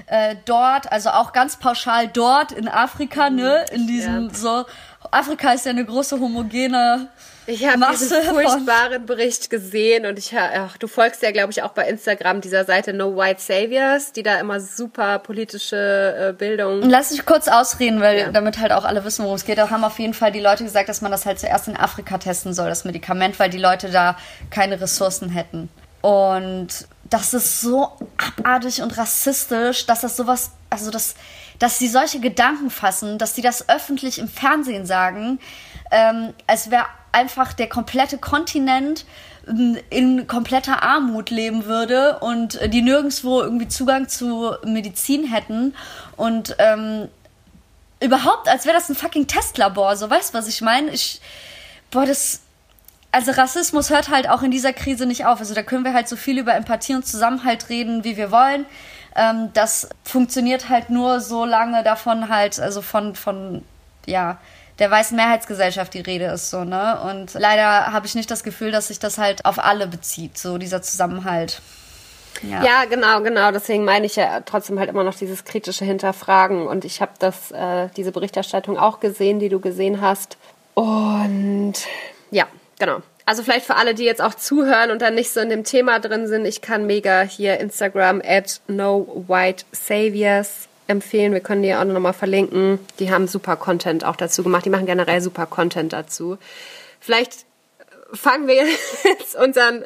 äh, 0.07 0.35
dort, 0.45 0.91
also 0.91 1.11
auch 1.11 1.31
ganz 1.31 1.57
pauschal 1.57 2.07
dort 2.07 2.51
in 2.51 2.67
Afrika, 2.67 3.29
ne, 3.29 3.65
in 3.71 3.85
diesem 3.85 4.29
ja. 4.29 4.33
so, 4.33 4.65
Afrika 5.11 5.51
ist 5.53 5.65
ja 5.65 5.71
eine 5.71 5.85
große 5.85 6.19
homogene 6.19 7.07
ich 7.47 7.65
habe 7.65 7.85
diesen 7.91 8.23
furchtbaren 8.23 9.05
Bericht 9.05 9.49
gesehen 9.49 10.05
und 10.05 10.17
ich 10.17 10.35
ach, 10.35 10.77
du 10.77 10.87
folgst 10.87 11.21
ja 11.21 11.31
glaube 11.31 11.51
ich 11.51 11.63
auch 11.63 11.71
bei 11.71 11.87
Instagram 11.87 12.41
dieser 12.41 12.65
Seite 12.65 12.93
No 12.93 13.15
White 13.17 13.41
Saviors, 13.41 14.11
die 14.13 14.23
da 14.23 14.39
immer 14.39 14.59
super 14.59 15.19
politische 15.19 16.29
äh, 16.29 16.33
Bildung. 16.33 16.81
Lass 16.89 17.11
mich 17.11 17.25
kurz 17.25 17.47
ausreden, 17.47 17.99
weil 18.01 18.19
ja. 18.19 18.31
damit 18.31 18.59
halt 18.59 18.71
auch 18.71 18.85
alle 18.85 19.03
wissen, 19.03 19.23
worum 19.23 19.35
es 19.35 19.45
geht. 19.45 19.57
Da 19.57 19.69
haben 19.69 19.83
auf 19.83 19.99
jeden 19.99 20.13
Fall 20.13 20.31
die 20.31 20.39
Leute 20.39 20.63
gesagt, 20.63 20.89
dass 20.89 21.01
man 21.01 21.11
das 21.11 21.25
halt 21.25 21.39
zuerst 21.39 21.67
in 21.67 21.75
Afrika 21.75 22.17
testen 22.17 22.53
soll, 22.53 22.69
das 22.69 22.85
Medikament, 22.85 23.39
weil 23.39 23.49
die 23.49 23.59
Leute 23.59 23.89
da 23.89 24.17
keine 24.49 24.79
Ressourcen 24.79 25.29
hätten. 25.29 25.69
Und 26.01 26.87
das 27.09 27.33
ist 27.33 27.61
so 27.61 27.91
abartig 28.17 28.81
und 28.81 28.97
rassistisch, 28.97 29.85
dass 29.85 30.01
das 30.01 30.17
sowas, 30.17 30.51
also 30.69 30.91
das, 30.91 31.15
dass 31.59 31.79
sie 31.79 31.87
solche 31.87 32.19
Gedanken 32.19 32.69
fassen, 32.69 33.17
dass 33.17 33.35
sie 33.35 33.41
das 33.41 33.69
öffentlich 33.69 34.19
im 34.19 34.27
Fernsehen 34.27 34.85
sagen, 34.85 35.39
ähm, 35.91 36.33
als 36.47 36.71
wäre 36.71 36.85
einfach 37.13 37.53
der 37.53 37.69
komplette 37.69 38.17
Kontinent 38.17 39.05
ähm, 39.47 39.77
in 39.89 40.27
kompletter 40.27 40.83
Armut 40.83 41.29
leben 41.29 41.65
würde 41.65 42.19
und 42.19 42.59
die 42.67 42.81
nirgendwo 42.81 43.41
irgendwie 43.41 43.69
Zugang 43.69 44.09
zu 44.09 44.55
Medizin 44.65 45.25
hätten 45.25 45.73
und 46.17 46.55
ähm, 46.59 47.07
überhaupt, 48.03 48.49
als 48.49 48.65
wäre 48.65 48.75
das 48.75 48.89
ein 48.89 48.95
fucking 48.95 49.27
Testlabor, 49.27 49.95
so 49.95 50.09
weißt 50.09 50.33
du, 50.33 50.37
was 50.37 50.47
ich 50.47 50.61
meine? 50.61 50.91
Ich, 50.91 51.21
boah, 51.89 52.05
das, 52.05 52.41
also 53.11 53.31
Rassismus 53.31 53.89
hört 53.89 54.09
halt 54.09 54.29
auch 54.29 54.41
in 54.43 54.51
dieser 54.51 54.73
Krise 54.73 55.05
nicht 55.05 55.25
auf. 55.25 55.39
Also 55.39 55.53
da 55.53 55.63
können 55.63 55.85
wir 55.85 55.93
halt 55.93 56.09
so 56.09 56.15
viel 56.15 56.37
über 56.37 56.53
Empathie 56.53 56.95
und 56.95 57.05
Zusammenhalt 57.05 57.69
reden, 57.69 58.03
wie 58.03 58.17
wir 58.17 58.31
wollen. 58.31 58.65
Ähm, 59.15 59.51
das 59.53 59.89
funktioniert 60.03 60.69
halt 60.69 60.89
nur 60.89 61.19
so 61.21 61.45
lange 61.45 61.83
davon 61.83 62.29
halt, 62.29 62.59
also 62.59 62.81
von, 62.81 63.15
von, 63.15 63.63
ja, 64.05 64.37
der 64.79 64.89
weißen 64.89 65.15
Mehrheitsgesellschaft 65.15 65.93
die 65.93 66.01
Rede 66.01 66.25
ist 66.25 66.49
so, 66.49 66.63
ne? 66.63 66.99
Und 67.09 67.33
leider 67.35 67.91
habe 67.91 68.07
ich 68.07 68.15
nicht 68.15 68.31
das 68.31 68.43
Gefühl, 68.43 68.71
dass 68.71 68.87
sich 68.87 68.99
das 68.99 69.17
halt 69.17 69.45
auf 69.45 69.59
alle 69.59 69.87
bezieht, 69.87 70.37
so 70.37 70.57
dieser 70.57 70.81
Zusammenhalt. 70.81 71.61
Ja. 72.41 72.63
ja, 72.63 72.85
genau, 72.85 73.21
genau. 73.21 73.51
Deswegen 73.51 73.85
meine 73.85 74.05
ich 74.05 74.15
ja 74.15 74.41
trotzdem 74.41 74.79
halt 74.79 74.89
immer 74.89 75.03
noch 75.03 75.15
dieses 75.15 75.45
kritische 75.45 75.85
Hinterfragen. 75.85 76.67
Und 76.67 76.83
ich 76.83 77.01
habe 77.01 77.11
das, 77.19 77.51
äh, 77.51 77.89
diese 77.95 78.11
Berichterstattung 78.11 78.77
auch 78.77 78.99
gesehen, 78.99 79.39
die 79.39 79.49
du 79.49 79.59
gesehen 79.59 80.01
hast. 80.01 80.37
Und 80.73 81.75
ja, 82.31 82.47
genau. 82.79 83.01
Also 83.25 83.43
vielleicht 83.43 83.65
für 83.65 83.75
alle, 83.75 83.93
die 83.93 84.03
jetzt 84.03 84.21
auch 84.21 84.33
zuhören 84.33 84.91
und 84.91 85.01
dann 85.01 85.15
nicht 85.15 85.31
so 85.31 85.39
in 85.39 85.49
dem 85.49 85.63
Thema 85.63 85.99
drin 85.99 86.27
sind, 86.27 86.45
ich 86.45 86.61
kann 86.61 86.85
mega 86.85 87.21
hier 87.21 87.59
Instagram 87.59 88.21
at 88.25 88.59
no 88.67 89.23
white 89.27 89.63
saviors 89.71 90.67
empfehlen. 90.87 91.33
Wir 91.33 91.39
können 91.39 91.63
die 91.63 91.73
auch 91.73 91.83
nochmal 91.83 92.13
verlinken. 92.13 92.79
Die 92.99 93.11
haben 93.11 93.27
super 93.27 93.55
Content 93.55 94.05
auch 94.05 94.15
dazu 94.15 94.43
gemacht. 94.43 94.65
Die 94.65 94.69
machen 94.69 94.85
generell 94.85 95.21
super 95.21 95.45
Content 95.45 95.93
dazu. 95.93 96.37
Vielleicht 96.99 97.45
fangen 98.13 98.47
wir 98.47 98.55
jetzt 99.03 99.35
unseren 99.35 99.85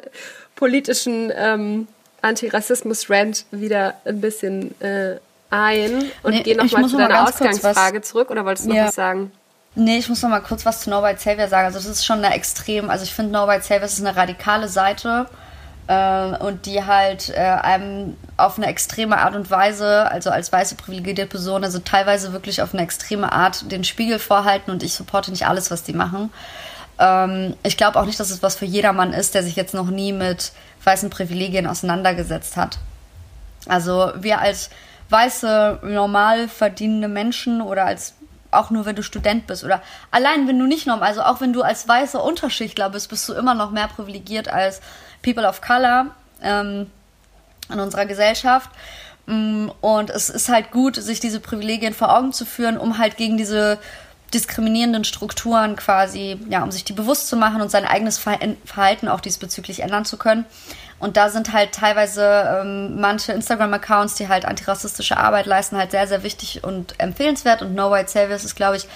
politischen 0.56 1.32
ähm, 1.34 1.88
Antirassismus-Rant 2.22 3.46
wieder 3.50 3.94
ein 4.04 4.20
bisschen 4.20 4.78
äh, 4.80 5.16
ein 5.50 6.10
und 6.22 6.32
nee, 6.32 6.42
geh 6.42 6.54
nochmal 6.54 6.86
zu 6.88 6.96
deiner 6.96 7.26
Ausgangsfrage 7.28 8.02
zurück. 8.02 8.30
Oder 8.30 8.44
wolltest 8.44 8.68
du 8.68 8.72
ja. 8.72 8.82
noch 8.82 8.88
was 8.88 8.94
sagen? 8.94 9.32
Nee, 9.74 9.98
ich 9.98 10.08
muss 10.08 10.22
noch 10.22 10.30
mal 10.30 10.40
kurz 10.40 10.66
was 10.66 10.80
zu 10.80 10.90
No 10.90 11.02
White 11.02 11.20
Savior 11.20 11.48
sagen. 11.48 11.66
Also 11.66 11.78
das 11.78 11.86
ist 11.86 12.04
schon 12.04 12.24
eine 12.24 12.34
extrem, 12.34 12.90
also 12.90 13.04
ich 13.04 13.14
finde 13.14 13.32
No 13.32 13.46
White 13.46 13.62
Savior 13.62 13.84
ist 13.84 14.00
eine 14.00 14.16
radikale 14.16 14.68
Seite 14.68 15.28
äh, 15.88 16.36
und 16.36 16.66
die 16.66 16.84
halt 16.84 17.30
äh, 17.30 17.38
einem 17.38 18.16
auf 18.36 18.58
eine 18.58 18.66
extreme 18.66 19.18
Art 19.18 19.34
und 19.34 19.50
Weise, 19.50 20.08
also 20.10 20.30
als 20.30 20.52
weiße 20.52 20.76
privilegierte 20.76 21.26
Person, 21.26 21.64
also 21.64 21.80
teilweise 21.80 22.32
wirklich 22.32 22.62
auf 22.62 22.74
eine 22.74 22.82
extreme 22.82 23.32
Art 23.32 23.72
den 23.72 23.84
Spiegel 23.84 24.18
vorhalten 24.18 24.70
und 24.70 24.82
ich 24.82 24.94
supporte 24.94 25.30
nicht 25.30 25.46
alles, 25.46 25.70
was 25.70 25.82
die 25.82 25.94
machen. 25.94 26.30
Ähm, 26.98 27.56
ich 27.62 27.76
glaube 27.76 27.98
auch 27.98 28.04
nicht, 28.04 28.20
dass 28.20 28.30
es 28.30 28.42
was 28.42 28.54
für 28.54 28.66
jedermann 28.66 29.14
ist, 29.14 29.34
der 29.34 29.42
sich 29.42 29.56
jetzt 29.56 29.74
noch 29.74 29.88
nie 29.88 30.12
mit 30.12 30.52
weißen 30.84 31.08
Privilegien 31.08 31.66
auseinandergesetzt 31.66 32.56
hat. 32.56 32.78
Also 33.66 34.12
wir 34.16 34.40
als 34.40 34.68
weiße, 35.08 35.80
normal 35.82 36.48
verdienende 36.48 37.08
Menschen 37.08 37.62
oder 37.62 37.86
als 37.86 38.14
auch 38.50 38.70
nur 38.70 38.86
wenn 38.86 38.96
du 38.96 39.02
Student 39.02 39.46
bist 39.46 39.64
oder 39.64 39.82
allein 40.10 40.48
wenn 40.48 40.58
du 40.58 40.66
nicht 40.66 40.86
normal, 40.86 41.08
also 41.08 41.22
auch 41.22 41.40
wenn 41.40 41.52
du 41.52 41.62
als 41.62 41.88
weißer 41.88 42.22
Unterschichtler 42.22 42.90
bist, 42.90 43.08
bist 43.08 43.28
du 43.28 43.34
immer 43.34 43.54
noch 43.54 43.70
mehr 43.70 43.88
privilegiert 43.88 44.48
als 44.48 44.80
People 45.32 45.48
of 45.48 45.60
Color 45.60 46.06
ähm, 46.42 46.90
in 47.70 47.80
unserer 47.80 48.06
Gesellschaft. 48.06 48.70
Mm, 49.26 49.68
und 49.80 50.10
es 50.10 50.30
ist 50.30 50.48
halt 50.48 50.70
gut, 50.70 50.96
sich 50.96 51.20
diese 51.20 51.40
Privilegien 51.40 51.94
vor 51.94 52.16
Augen 52.16 52.32
zu 52.32 52.46
führen, 52.46 52.78
um 52.78 52.98
halt 52.98 53.16
gegen 53.16 53.36
diese 53.36 53.78
diskriminierenden 54.32 55.04
Strukturen 55.04 55.76
quasi, 55.76 56.38
ja, 56.48 56.62
um 56.62 56.70
sich 56.70 56.84
die 56.84 56.92
bewusst 56.92 57.28
zu 57.28 57.36
machen 57.36 57.62
und 57.62 57.70
sein 57.70 57.86
eigenes 57.86 58.18
Verhalten 58.18 59.08
auch 59.08 59.20
diesbezüglich 59.20 59.80
ändern 59.80 60.04
zu 60.04 60.18
können. 60.18 60.44
Und 60.98 61.16
da 61.16 61.30
sind 61.30 61.52
halt 61.52 61.72
teilweise 61.72 62.60
ähm, 62.60 63.00
manche 63.00 63.32
Instagram-Accounts, 63.32 64.16
die 64.16 64.28
halt 64.28 64.44
antirassistische 64.44 65.16
Arbeit 65.16 65.46
leisten, 65.46 65.76
halt 65.76 65.92
sehr, 65.92 66.06
sehr 66.06 66.22
wichtig 66.22 66.64
und 66.64 66.98
empfehlenswert. 66.98 67.62
Und 67.62 67.74
No 67.74 67.90
White 67.90 68.10
Saviors 68.10 68.44
ist, 68.44 68.56
glaube 68.56 68.76
ich, 68.76 68.88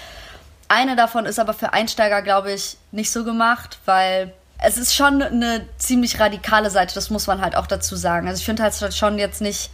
eine 0.69 0.97
davon 0.97 1.27
ist 1.27 1.39
aber 1.39 1.53
für 1.53 1.73
Einsteiger, 1.73 2.23
glaube 2.23 2.53
ich, 2.53 2.77
nicht 2.91 3.13
so 3.13 3.25
gemacht, 3.25 3.79
weil 3.85 4.33
es 4.63 4.79
ist 4.79 4.95
schon 4.95 5.23
eine 5.23 5.67
ziemlich 5.79 6.21
radikale 6.21 6.71
Seite, 6.71 6.95
das 6.95 7.11
muss 7.11 7.27
man 7.27 7.41
halt 7.41 7.57
auch 7.57 7.67
dazu 7.67 7.97
sagen. 7.97 8.29
Also 8.29 8.41
ich 8.41 8.45
finde 8.45 8.63
halt 8.63 8.95
schon 8.95 9.19
jetzt 9.19 9.41
nicht. 9.41 9.71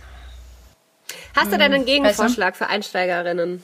Hast 1.37 1.47
du 1.47 1.53
denn 1.53 1.73
einen 1.73 1.81
hm, 1.81 1.87
Gegenvorschlag 1.87 2.57
für 2.57 2.69
Einsteigerinnen? 2.69 3.63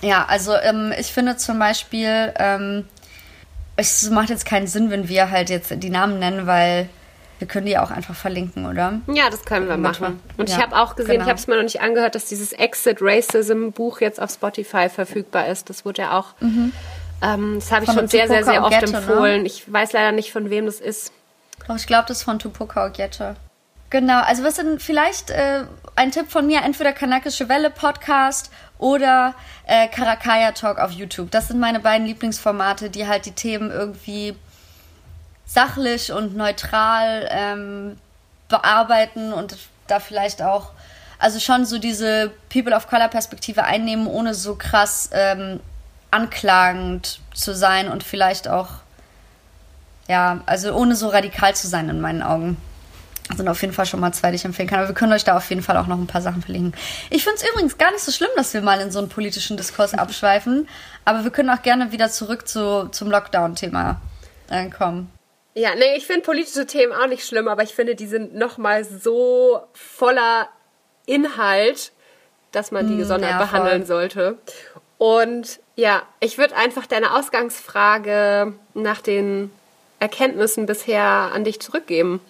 Ja, 0.00 0.24
also 0.26 0.54
ähm, 0.56 0.92
ich 0.98 1.12
finde 1.12 1.36
zum 1.36 1.58
Beispiel, 1.58 2.32
ähm, 2.36 2.86
es 3.76 4.10
macht 4.10 4.30
jetzt 4.30 4.44
keinen 4.44 4.66
Sinn, 4.66 4.90
wenn 4.90 5.08
wir 5.08 5.30
halt 5.30 5.50
jetzt 5.50 5.72
die 5.76 5.90
Namen 5.90 6.18
nennen, 6.18 6.46
weil 6.46 6.88
wir 7.38 7.48
können 7.48 7.66
die 7.66 7.76
auch 7.76 7.90
einfach 7.90 8.14
verlinken, 8.14 8.66
oder? 8.66 9.00
Ja, 9.08 9.28
das 9.28 9.44
können 9.44 9.68
wir 9.68 9.76
machen. 9.76 10.20
Und 10.36 10.48
ja, 10.48 10.56
ich 10.56 10.62
habe 10.62 10.76
auch 10.76 10.94
gesehen, 10.94 11.14
genau. 11.14 11.24
ich 11.24 11.28
habe 11.28 11.38
es 11.40 11.46
mir 11.48 11.56
noch 11.56 11.64
nicht 11.64 11.80
angehört, 11.80 12.14
dass 12.14 12.26
dieses 12.26 12.52
Exit 12.52 12.98
Racism 13.00 13.70
Buch 13.70 14.00
jetzt 14.00 14.20
auf 14.20 14.30
Spotify 14.30 14.88
verfügbar 14.88 15.48
ist. 15.48 15.68
Das 15.68 15.84
wurde 15.84 16.02
ja 16.02 16.16
auch, 16.16 16.34
mhm. 16.40 16.72
Ähm, 17.22 17.56
das 17.56 17.70
habe 17.70 17.84
ich 17.84 17.92
schon 17.92 18.08
sehr, 18.08 18.28
sehr, 18.28 18.44
sehr 18.44 18.64
oft 18.64 18.70
ne? 18.72 18.98
empfohlen. 18.98 19.42
Ne? 19.42 19.46
Ich 19.46 19.70
weiß 19.72 19.92
leider 19.92 20.12
nicht, 20.12 20.32
von 20.32 20.50
wem 20.50 20.66
das 20.66 20.80
ist. 20.80 21.12
Doch, 21.68 21.76
ich 21.76 21.86
glaube, 21.86 22.06
das 22.08 22.18
ist 22.18 22.22
von 22.24 22.38
Tupoka 22.38 22.86
Ogette. 22.86 23.36
Genau, 23.90 24.22
also 24.22 24.42
was 24.42 24.54
denn 24.54 24.78
vielleicht 24.78 25.30
äh, 25.30 25.64
ein 25.96 26.10
Tipp 26.10 26.30
von 26.30 26.46
mir, 26.46 26.62
entweder 26.62 26.92
Kanakische 26.92 27.48
Welle 27.48 27.70
Podcast 27.70 28.50
oder 28.78 29.34
äh, 29.66 29.86
Karakaya 29.86 30.52
Talk 30.52 30.78
auf 30.78 30.90
YouTube. 30.90 31.30
Das 31.30 31.48
sind 31.48 31.60
meine 31.60 31.78
beiden 31.78 32.06
Lieblingsformate, 32.06 32.90
die 32.90 33.06
halt 33.06 33.26
die 33.26 33.32
Themen 33.32 33.70
irgendwie 33.70 34.34
sachlich 35.44 36.10
und 36.10 36.34
neutral 36.34 37.28
ähm, 37.30 37.98
bearbeiten 38.48 39.32
und 39.32 39.56
da 39.86 40.00
vielleicht 40.00 40.40
auch, 40.40 40.70
also 41.18 41.38
schon 41.38 41.66
so 41.66 41.78
diese 41.78 42.32
People 42.48 42.74
of 42.74 42.88
Color 42.88 43.08
Perspektive 43.08 43.64
einnehmen, 43.64 44.06
ohne 44.06 44.34
so 44.34 44.56
krass 44.56 45.10
ähm, 45.12 45.60
anklagend 46.12 47.20
zu 47.34 47.54
sein 47.54 47.88
und 47.88 48.04
vielleicht 48.04 48.46
auch, 48.46 48.68
ja, 50.08 50.40
also 50.46 50.72
ohne 50.74 50.94
so 50.94 51.08
radikal 51.08 51.54
zu 51.56 51.66
sein 51.66 51.88
in 51.88 52.00
meinen 52.00 52.22
Augen 52.22 52.56
sind 53.36 53.48
auf 53.48 53.60
jeden 53.62 53.72
Fall 53.72 53.86
schon 53.86 54.00
mal 54.00 54.12
zwei, 54.12 54.30
die 54.30 54.36
ich 54.36 54.44
empfehlen 54.44 54.68
kann. 54.68 54.80
Aber 54.80 54.88
wir 54.88 54.94
können 54.94 55.12
euch 55.12 55.24
da 55.24 55.36
auf 55.36 55.48
jeden 55.48 55.62
Fall 55.62 55.76
auch 55.76 55.86
noch 55.86 55.98
ein 55.98 56.06
paar 56.06 56.20
Sachen 56.20 56.42
verlinken. 56.42 56.74
Ich 57.08 57.24
finde 57.24 57.38
es 57.38 57.48
übrigens 57.48 57.78
gar 57.78 57.90
nicht 57.90 58.02
so 58.02 58.12
schlimm, 58.12 58.30
dass 58.36 58.52
wir 58.52 58.60
mal 58.60 58.80
in 58.80 58.90
so 58.90 58.98
einen 58.98 59.08
politischen 59.08 59.56
Diskurs 59.56 59.94
abschweifen. 59.94 60.68
Aber 61.04 61.24
wir 61.24 61.30
können 61.30 61.50
auch 61.50 61.62
gerne 61.62 61.92
wieder 61.92 62.10
zurück 62.10 62.46
zu, 62.46 62.88
zum 62.90 63.10
Lockdown-Thema 63.10 64.00
äh, 64.50 64.68
kommen. 64.68 65.10
Ja, 65.54 65.74
nee, 65.74 65.96
ich 65.96 66.06
finde 66.06 66.22
politische 66.22 66.66
Themen 66.66 66.92
auch 66.92 67.06
nicht 67.06 67.26
schlimm, 67.26 67.46
aber 67.46 67.62
ich 67.62 67.74
finde, 67.74 67.94
die 67.94 68.06
sind 68.06 68.34
nochmal 68.34 68.84
so 68.84 69.62
voller 69.72 70.48
Inhalt, 71.06 71.92
dass 72.52 72.70
man 72.70 72.86
die 72.86 72.94
mm, 72.94 72.98
gesondert 72.98 73.30
ja, 73.32 73.38
behandeln 73.38 73.84
sollte. 73.84 74.38
Und 74.98 75.60
ja, 75.76 76.02
ich 76.20 76.38
würde 76.38 76.56
einfach 76.56 76.86
deine 76.86 77.14
Ausgangsfrage 77.14 78.52
nach 78.74 79.00
den 79.00 79.50
Erkenntnissen 79.98 80.66
bisher 80.66 81.02
an 81.02 81.44
dich 81.44 81.60
zurückgeben. 81.60 82.20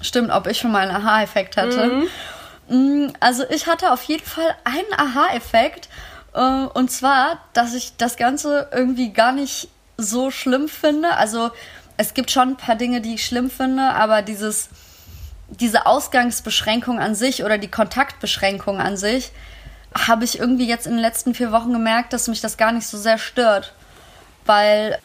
Stimmt, 0.00 0.30
ob 0.30 0.46
ich 0.46 0.58
schon 0.58 0.72
mal 0.72 0.88
einen 0.88 0.96
Aha-Effekt 0.96 1.56
hatte. 1.56 1.86
Mhm. 2.68 3.06
Mm, 3.06 3.12
also 3.20 3.44
ich 3.50 3.66
hatte 3.66 3.92
auf 3.92 4.02
jeden 4.04 4.24
Fall 4.24 4.54
einen 4.64 4.92
Aha-Effekt. 4.92 5.88
Äh, 6.34 6.66
und 6.74 6.90
zwar, 6.90 7.40
dass 7.52 7.74
ich 7.74 7.96
das 7.96 8.16
Ganze 8.16 8.68
irgendwie 8.72 9.12
gar 9.12 9.32
nicht 9.32 9.68
so 9.96 10.30
schlimm 10.30 10.68
finde. 10.68 11.16
Also 11.16 11.50
es 11.96 12.14
gibt 12.14 12.30
schon 12.30 12.50
ein 12.50 12.56
paar 12.56 12.76
Dinge, 12.76 13.00
die 13.00 13.14
ich 13.14 13.24
schlimm 13.24 13.50
finde, 13.50 13.82
aber 13.82 14.22
dieses, 14.22 14.68
diese 15.48 15.86
Ausgangsbeschränkung 15.86 16.98
an 16.98 17.14
sich 17.14 17.44
oder 17.44 17.58
die 17.58 17.70
Kontaktbeschränkung 17.70 18.80
an 18.80 18.96
sich, 18.96 19.32
habe 19.96 20.24
ich 20.24 20.38
irgendwie 20.38 20.68
jetzt 20.68 20.86
in 20.86 20.92
den 20.92 21.00
letzten 21.00 21.34
vier 21.34 21.52
Wochen 21.52 21.72
gemerkt, 21.72 22.12
dass 22.12 22.28
mich 22.28 22.40
das 22.40 22.56
gar 22.56 22.72
nicht 22.72 22.86
so 22.86 22.98
sehr 22.98 23.18
stört. 23.18 23.72
Weil 24.44 24.98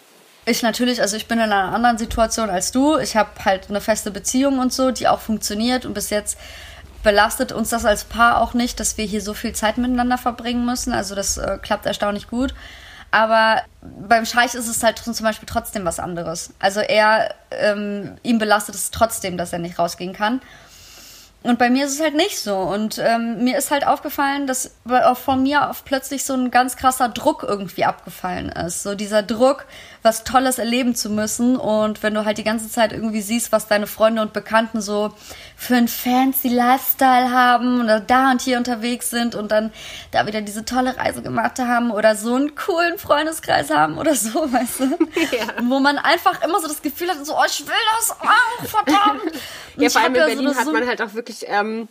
ich 0.46 0.64
natürlich, 0.64 1.02
also 1.02 1.18
ich 1.18 1.28
bin 1.28 1.40
in 1.40 1.52
einer 1.52 1.74
anderen 1.74 1.98
Situation 1.98 2.50
als 2.50 2.72
du. 2.72 2.98
Ich 2.98 3.16
habe 3.16 3.30
halt 3.46 3.70
eine 3.70 3.82
feste 3.82 4.12
Beziehung 4.12 4.60
und 4.60 4.74
so, 4.74 4.92
die 4.92 5.08
auch 5.08 5.20
funktioniert 5.20 5.86
und 5.86 5.94
bis 5.94 6.10
jetzt 6.10 6.38
belastet 7.04 7.52
uns 7.52 7.70
das 7.70 7.86
als 7.86 8.04
Paar 8.04 8.40
auch 8.40 8.54
nicht, 8.54 8.80
dass 8.80 8.98
wir 8.98 9.06
hier 9.06 9.22
so 9.22 9.34
viel 9.34 9.54
Zeit 9.54 9.78
miteinander 9.78 10.18
verbringen 10.18 10.66
müssen. 10.66 10.94
Also 10.94 11.16
das 11.16 11.38
äh, 11.38 11.58
klappt 11.62 11.86
erstaunlich 11.86 12.28
gut. 12.28 12.54
Aber 13.12 13.62
beim 13.82 14.26
Scheich 14.26 14.54
ist 14.54 14.68
es 14.68 14.84
halt 14.84 15.00
zum 15.00 15.14
Beispiel 15.26 15.48
trotzdem 15.48 15.84
was 15.84 16.00
anderes. 16.00 16.54
Also 16.60 16.80
er, 16.80 17.36
ähm, 17.52 18.18
ihm 18.24 18.40
belastet 18.40 18.76
es 18.76 18.90
trotzdem, 18.90 19.38
dass 19.38 19.52
er 19.52 19.60
nicht 19.60 19.78
rausgehen 19.78 20.14
kann. 20.14 20.42
Und 21.44 21.58
bei 21.58 21.72
mir 21.72 21.86
ist 21.86 21.94
es 21.94 22.02
halt 22.02 22.16
nicht 22.16 22.40
so. 22.40 22.56
Und 22.56 23.00
ähm, 23.00 23.44
mir 23.44 23.58
ist 23.58 23.72
halt 23.72 23.88
aufgefallen, 23.88 24.46
dass 24.46 24.76
auch 24.88 25.18
von 25.18 25.42
mir 25.42 25.70
auf 25.70 25.84
plötzlich 25.86 26.24
so 26.24 26.34
ein 26.34 26.52
ganz 26.52 26.76
krasser 26.76 27.10
Druck 27.10 27.44
irgendwie 27.48 27.84
abgefallen 27.84 28.50
ist. 28.50 28.84
So 28.84 28.94
dieser 28.94 29.24
Druck, 29.24 29.66
was 30.04 30.24
Tolles 30.24 30.58
erleben 30.58 30.96
zu 30.96 31.10
müssen. 31.10 31.56
Und 31.56 32.02
wenn 32.04 32.14
du 32.14 32.26
halt 32.26 32.38
die 32.38 32.44
ganze 32.44 32.70
Zeit 32.70 32.92
irgendwie 32.92 33.22
siehst, 33.22 33.52
was 33.52 33.68
deine 33.68 33.88
Freunde 33.88 34.22
und 34.22 34.34
Bekannten 34.34 34.82
so 34.82 35.14
für 35.56 35.76
einen 35.76 35.88
fancy 35.88 36.50
Lifestyle 36.50 37.32
haben 37.32 37.82
oder 37.82 38.00
da 38.00 38.32
und 38.32 38.42
hier 38.42 38.58
unterwegs 38.58 39.10
sind 39.10 39.36
und 39.36 39.52
dann 39.52 39.72
da 40.12 40.26
wieder 40.26 40.42
diese 40.42 40.66
tolle 40.66 40.98
Reise 40.98 41.22
gemacht 41.22 41.60
haben 41.60 41.92
oder 41.92 42.16
so 42.16 42.36
einen 42.36 42.56
coolen 42.56 42.98
Freundeskreis 42.98 43.70
haben 43.70 43.98
oder 43.98 44.16
so, 44.16 44.30
weißt 44.52 44.80
du? 44.80 44.86
Ja. 45.36 45.46
Wo 45.64 45.80
man 45.80 45.98
einfach 45.98 46.44
immer 46.44 46.60
so 46.60 46.68
das 46.68 46.82
Gefühl 46.82 47.10
hat, 47.10 47.24
so, 47.26 47.36
oh, 47.36 47.44
ich 47.46 47.66
will 47.66 47.74
das 47.98 48.12
auch, 48.12 48.66
verdammt. 48.66 49.32
ja, 49.78 49.90
vor 49.90 50.02
allem 50.02 50.16
in 50.16 50.26
Berlin 50.26 50.54
so 50.54 50.56
hat 50.56 50.72
man 50.72 50.88
halt 50.88 51.02
auch 51.02 51.14
wirklich 51.14 51.46
ähm, 51.48 51.88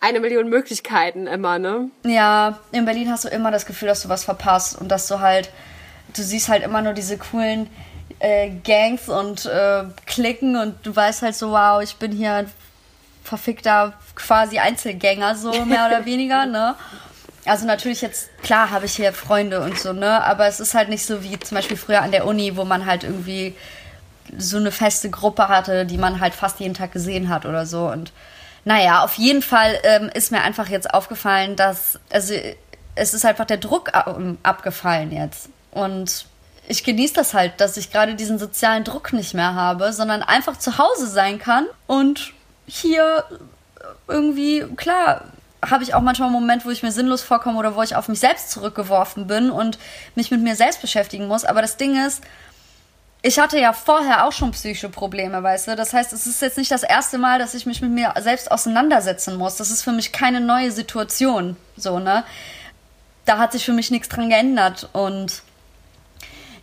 eine 0.00 0.20
Million 0.20 0.48
Möglichkeiten 0.48 1.26
immer, 1.26 1.58
ne? 1.58 1.90
Ja, 2.04 2.58
in 2.72 2.86
Berlin 2.86 3.10
hast 3.10 3.24
du 3.24 3.28
immer 3.28 3.50
das 3.50 3.66
Gefühl, 3.66 3.88
dass 3.88 4.02
du 4.02 4.08
was 4.08 4.24
verpasst 4.24 4.80
und 4.80 4.88
dass 4.88 5.06
du 5.08 5.20
halt 5.20 5.50
du 6.14 6.22
siehst 6.22 6.48
halt 6.48 6.62
immer 6.62 6.82
nur 6.82 6.92
diese 6.92 7.18
coolen 7.18 7.68
äh, 8.18 8.50
Gangs 8.64 9.08
und 9.08 9.46
äh, 9.46 9.84
Klicken 10.06 10.56
und 10.56 10.74
du 10.84 10.94
weißt 10.94 11.22
halt 11.22 11.34
so, 11.34 11.50
wow, 11.50 11.82
ich 11.82 11.96
bin 11.96 12.12
hier 12.12 12.46
verfickter 13.24 13.94
quasi 14.14 14.58
Einzelgänger, 14.58 15.34
so 15.34 15.64
mehr 15.64 15.86
oder 15.86 16.04
weniger, 16.04 16.46
ne? 16.46 16.74
Also 17.46 17.66
natürlich 17.66 18.02
jetzt, 18.02 18.30
klar 18.42 18.70
habe 18.70 18.84
ich 18.84 18.96
hier 18.96 19.12
Freunde 19.12 19.60
und 19.60 19.78
so, 19.78 19.92
ne? 19.92 20.22
Aber 20.24 20.46
es 20.46 20.60
ist 20.60 20.74
halt 20.74 20.88
nicht 20.88 21.04
so 21.06 21.22
wie 21.22 21.38
zum 21.38 21.56
Beispiel 21.56 21.76
früher 21.76 22.02
an 22.02 22.12
der 22.12 22.26
Uni, 22.26 22.56
wo 22.56 22.64
man 22.64 22.84
halt 22.84 23.04
irgendwie 23.04 23.54
so 24.36 24.58
eine 24.58 24.70
feste 24.70 25.10
Gruppe 25.10 25.48
hatte, 25.48 25.86
die 25.86 25.98
man 25.98 26.20
halt 26.20 26.34
fast 26.34 26.60
jeden 26.60 26.74
Tag 26.74 26.92
gesehen 26.92 27.28
hat 27.28 27.46
oder 27.46 27.66
so. 27.66 27.88
Und 27.88 28.12
naja, 28.64 29.02
auf 29.02 29.14
jeden 29.14 29.42
Fall 29.42 29.78
ähm, 29.84 30.10
ist 30.12 30.30
mir 30.30 30.42
einfach 30.42 30.68
jetzt 30.68 30.92
aufgefallen, 30.92 31.56
dass, 31.56 31.98
also 32.12 32.34
es 32.94 33.14
ist 33.14 33.24
einfach 33.24 33.46
der 33.46 33.56
Druck 33.56 33.92
abgefallen 34.42 35.10
jetzt. 35.10 35.48
Und 35.72 36.26
ich 36.68 36.84
genieße 36.84 37.14
das 37.14 37.34
halt, 37.34 37.60
dass 37.60 37.76
ich 37.76 37.90
gerade 37.90 38.14
diesen 38.14 38.38
sozialen 38.38 38.84
Druck 38.84 39.12
nicht 39.12 39.34
mehr 39.34 39.54
habe, 39.54 39.92
sondern 39.92 40.22
einfach 40.22 40.56
zu 40.56 40.78
Hause 40.78 41.06
sein 41.06 41.38
kann 41.38 41.66
und 41.86 42.32
hier 42.66 43.24
irgendwie, 44.06 44.64
klar, 44.76 45.24
habe 45.68 45.82
ich 45.82 45.94
auch 45.94 46.00
manchmal 46.00 46.28
einen 46.28 46.40
Moment, 46.40 46.64
wo 46.64 46.70
ich 46.70 46.82
mir 46.82 46.92
sinnlos 46.92 47.22
vorkomme 47.22 47.58
oder 47.58 47.76
wo 47.76 47.82
ich 47.82 47.96
auf 47.96 48.08
mich 48.08 48.20
selbst 48.20 48.50
zurückgeworfen 48.50 49.26
bin 49.26 49.50
und 49.50 49.78
mich 50.14 50.30
mit 50.30 50.40
mir 50.40 50.56
selbst 50.56 50.80
beschäftigen 50.80 51.26
muss. 51.26 51.44
Aber 51.44 51.60
das 51.60 51.76
Ding 51.76 52.02
ist, 52.06 52.22
ich 53.22 53.38
hatte 53.38 53.58
ja 53.58 53.72
vorher 53.72 54.26
auch 54.26 54.32
schon 54.32 54.52
psychische 54.52 54.88
Probleme, 54.88 55.42
weißt 55.42 55.68
du? 55.68 55.76
Das 55.76 55.92
heißt, 55.92 56.12
es 56.12 56.26
ist 56.26 56.40
jetzt 56.40 56.56
nicht 56.56 56.70
das 56.70 56.82
erste 56.82 57.18
Mal, 57.18 57.38
dass 57.38 57.54
ich 57.54 57.66
mich 57.66 57.82
mit 57.82 57.90
mir 57.90 58.14
selbst 58.20 58.50
auseinandersetzen 58.50 59.36
muss. 59.36 59.56
Das 59.56 59.70
ist 59.70 59.82
für 59.82 59.92
mich 59.92 60.12
keine 60.12 60.40
neue 60.40 60.70
Situation, 60.70 61.56
so, 61.76 61.98
ne? 61.98 62.24
Da 63.26 63.38
hat 63.38 63.52
sich 63.52 63.64
für 63.64 63.72
mich 63.72 63.90
nichts 63.90 64.08
dran 64.08 64.30
geändert 64.30 64.88
und 64.92 65.42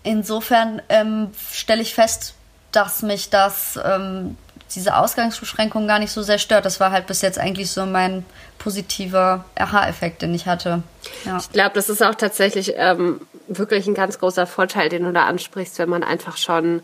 insofern 0.04 0.82
ähm, 0.90 1.32
stelle 1.52 1.82
ich 1.82 1.94
fest, 1.94 2.36
dass 2.72 3.02
mich 3.02 3.30
das 3.30 3.80
ähm, 3.84 4.38
diese 4.76 4.98
Ausgangsbeschränkung 4.98 5.88
gar 5.88 6.00
nicht 6.00 6.12
so 6.12 6.22
sehr 6.22 6.38
stört. 6.38 6.66
Das 6.66 6.80
war 6.80 6.92
halt 6.92 7.08
bis 7.08 7.22
jetzt 7.22 7.40
eigentlich 7.40 7.72
so 7.72 7.86
mein 7.86 8.26
positiver 8.58 9.46
Aha-Effekt, 9.56 10.22
den 10.22 10.34
ich 10.34 10.46
hatte. 10.46 10.84
Ja. 11.26 11.38
Ich 11.38 11.52
glaube, 11.52 11.72
das 11.76 11.90
ist 11.90 12.04
auch 12.04 12.16
tatsächlich 12.16 12.74
ähm, 12.76 13.22
wirklich 13.48 13.88
ein 13.88 13.94
ganz 13.94 14.20
großer 14.20 14.46
Vorteil, 14.46 14.90
den 14.90 15.04
du 15.04 15.14
da 15.14 15.26
ansprichst, 15.26 15.80
wenn 15.80 15.90
man 15.90 16.04
einfach 16.04 16.38
schon 16.38 16.82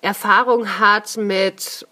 Erfahrung 0.00 0.78
hat 0.78 1.16
mit 1.16 1.86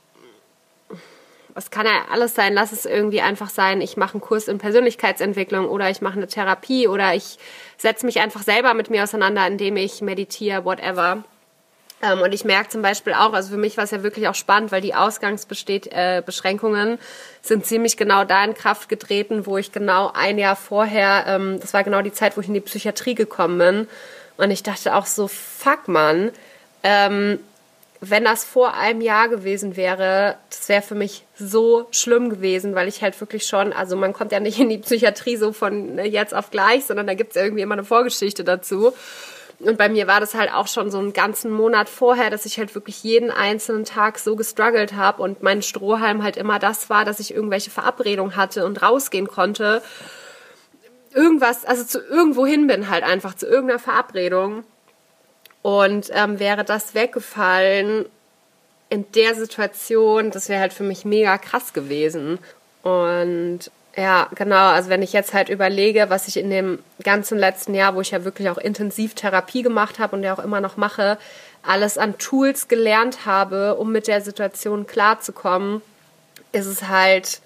es 1.55 1.71
kann 1.71 1.87
ja 1.87 2.07
alles 2.11 2.35
sein, 2.35 2.55
lass 2.55 2.73
es 2.73 2.87
irgendwie 2.87 3.21
einfach 3.21 3.51
sein, 3.51 3.81
ich 3.81 3.97
mache 3.97 4.15
einen 4.15 4.21
Kurs 4.21 4.49
in 4.49 4.59
Persönlichkeitsentwicklung 4.59 5.69
oder 5.69 5.91
ich 5.91 6.01
mache 6.01 6.17
eine 6.17 6.27
Therapie 6.27 6.89
oder 6.89 7.15
ich 7.15 7.39
setze 7.77 8.05
mich 8.07 8.19
einfach 8.21 8.43
selber 8.43 8.75
mit 8.75 8.91
mir 8.91 9.05
auseinander, 9.05 9.47
indem 9.47 9.77
ich 9.77 10.03
meditiere, 10.03 10.65
whatever. 10.65 11.23
Ähm, 12.03 12.21
und 12.21 12.33
ich 12.33 12.45
merke 12.45 12.71
zum 12.71 12.83
Beispiel 12.83 13.13
auch, 13.13 13.33
also 13.33 13.51
für 13.51 13.59
mich 13.59 13.77
war 13.77 13.85
es 13.85 13.91
ja 13.91 14.03
wirklich 14.03 14.29
auch 14.29 14.35
spannend, 14.35 14.73
weil 14.73 14.81
die 14.81 14.95
Ausgangsbeschränkungen 14.95 16.95
äh, 16.95 16.99
sind 17.43 17.67
ziemlich 17.67 17.97
genau 17.97 18.25
da 18.25 18.45
in 18.45 18.55
Kraft 18.55 18.89
getreten, 18.89 19.47
wo 19.47 19.59
ich 19.59 19.73
genau 19.73 20.11
ein 20.15 20.39
Jahr 20.39 20.57
vorher, 20.57 21.25
ähm, 21.27 21.59
das 21.61 21.75
war 21.75 21.85
genau 21.85 22.03
die 22.03 22.13
Zeit, 22.13 22.37
wo 22.37 22.41
ich 22.41 22.49
in 22.49 22.55
die 22.55 22.61
Psychiatrie 22.61 23.15
gekommen 23.15 23.59
bin. 23.59 23.89
Und 24.37 24.51
ich 24.51 24.63
dachte 24.63 24.95
auch 24.95 25.07
so, 25.07 25.29
fuck 25.29 25.89
man, 25.89 26.31
ähm, 26.83 27.39
wenn 28.01 28.25
das 28.25 28.45
vor 28.45 28.75
einem 28.75 29.03
Jahr 29.03 29.29
gewesen 29.29 29.77
wäre, 29.77 30.37
das 30.49 30.69
wäre 30.71 30.83
für 30.83 30.95
mich 30.95 31.25
so 31.37 31.87
schlimm 31.91 32.31
gewesen, 32.31 32.75
weil 32.75 32.89
ich 32.89 33.03
halt 33.03 33.21
wirklich 33.21 33.45
schon, 33.47 33.75
also 33.75 33.95
man 33.95 34.15
kommt 34.15 34.33
ja 34.33 34.41
nicht 34.41 34.59
in 34.59 34.71
die 34.71 34.79
Psychiatrie 34.79 35.37
so 35.37 35.53
von 35.53 35.99
jetzt 35.99 36.35
auf 36.35 36.51
gleich, 36.51 36.87
sondern 36.87 37.07
da 37.07 37.15
gibt 37.15 37.37
es 37.37 37.43
irgendwie 37.43 37.63
immer 37.63 37.75
eine 37.75 37.85
Vorgeschichte 37.85 38.43
dazu. 38.43 38.95
Und 39.59 39.77
bei 39.77 39.91
mir 39.91 40.07
war 40.07 40.21
das 40.21 40.35
halt 40.35 40.51
auch 40.53 40.67
schon 40.67 40.91
so 40.91 40.99
einen 40.99 41.13
ganzen 41.13 41.51
Monat 41.51 41.91
vorher, 41.91 42.31
dass 42.31 42.47
ich 42.47 42.59
halt 42.59 42.75
wirklich 42.75 43.03
jeden 43.05 43.31
einzelnen 43.31 43.85
Tag 43.85 44.19
so 44.19 44.35
gestruggelt 44.35 44.95
habe 44.95 45.23
und 45.23 45.43
mein 45.43 45.61
Strohhalm 45.61 46.23
halt 46.23 46.39
immer 46.39 46.59
das 46.59 46.89
war, 46.89 47.05
dass 47.05 47.21
ich 47.21 47.35
irgendwelche 47.35 47.71
Verabredungen 47.71 48.37
hatte 48.37 48.65
und 48.65 48.81
rausgehen 48.81 49.27
konnte. 49.27 49.83
Irgendwas, 51.13 51.67
also 51.67 51.85
zu 51.85 52.01
irgendwo 52.01 52.47
hin 52.47 52.67
bin 52.67 52.89
halt 52.89 53.05
einfach, 53.05 53.35
zu 53.35 53.47
irgendeiner 53.47 53.79
Verabredung. 53.79 54.65
Und 55.63 56.11
ähm, 56.13 56.39
wäre 56.39 56.65
das 56.65 56.95
weggefallen 56.95 58.07
in 58.89 59.11
der 59.13 59.35
Situation, 59.35 60.31
das 60.31 60.49
wäre 60.49 60.61
halt 60.61 60.73
für 60.73 60.83
mich 60.83 61.05
mega 61.05 61.39
krass 61.39 61.73
gewesen. 61.73 62.39
Und 62.83 63.71
ja, 63.97 64.29
genau. 64.35 64.71
Also 64.71 64.89
wenn 64.89 65.03
ich 65.03 65.13
jetzt 65.13 65.35
halt 65.35 65.49
überlege, 65.49 66.07
was 66.09 66.29
ich 66.29 66.37
in 66.37 66.51
dem 66.51 66.79
ganzen 67.03 67.39
letzten 67.39 67.75
Jahr, 67.75 67.95
wo 67.95 68.01
ich 68.01 68.11
ja 68.11 68.25
wirklich 68.25 68.49
auch 68.51 68.59
intensiv 68.59 69.15
Therapie 69.15 69.63
gemacht 69.63 69.99
habe 69.99 70.17
und 70.17 70.23
ja 70.23 70.35
auch 70.35 70.43
immer 70.43 70.61
noch 70.61 70.77
mache, 70.77 71.19
alles 71.63 71.99
an 71.99 72.17
Tools 72.19 72.69
gelernt 72.69 73.27
habe, 73.27 73.77
um 73.77 73.93
mit 73.93 74.07
der 74.07 74.23
Situation 74.23 74.87
klarzukommen, 74.87 75.83
ist 76.53 76.67
es 76.67 76.89
halt, 76.89 77.41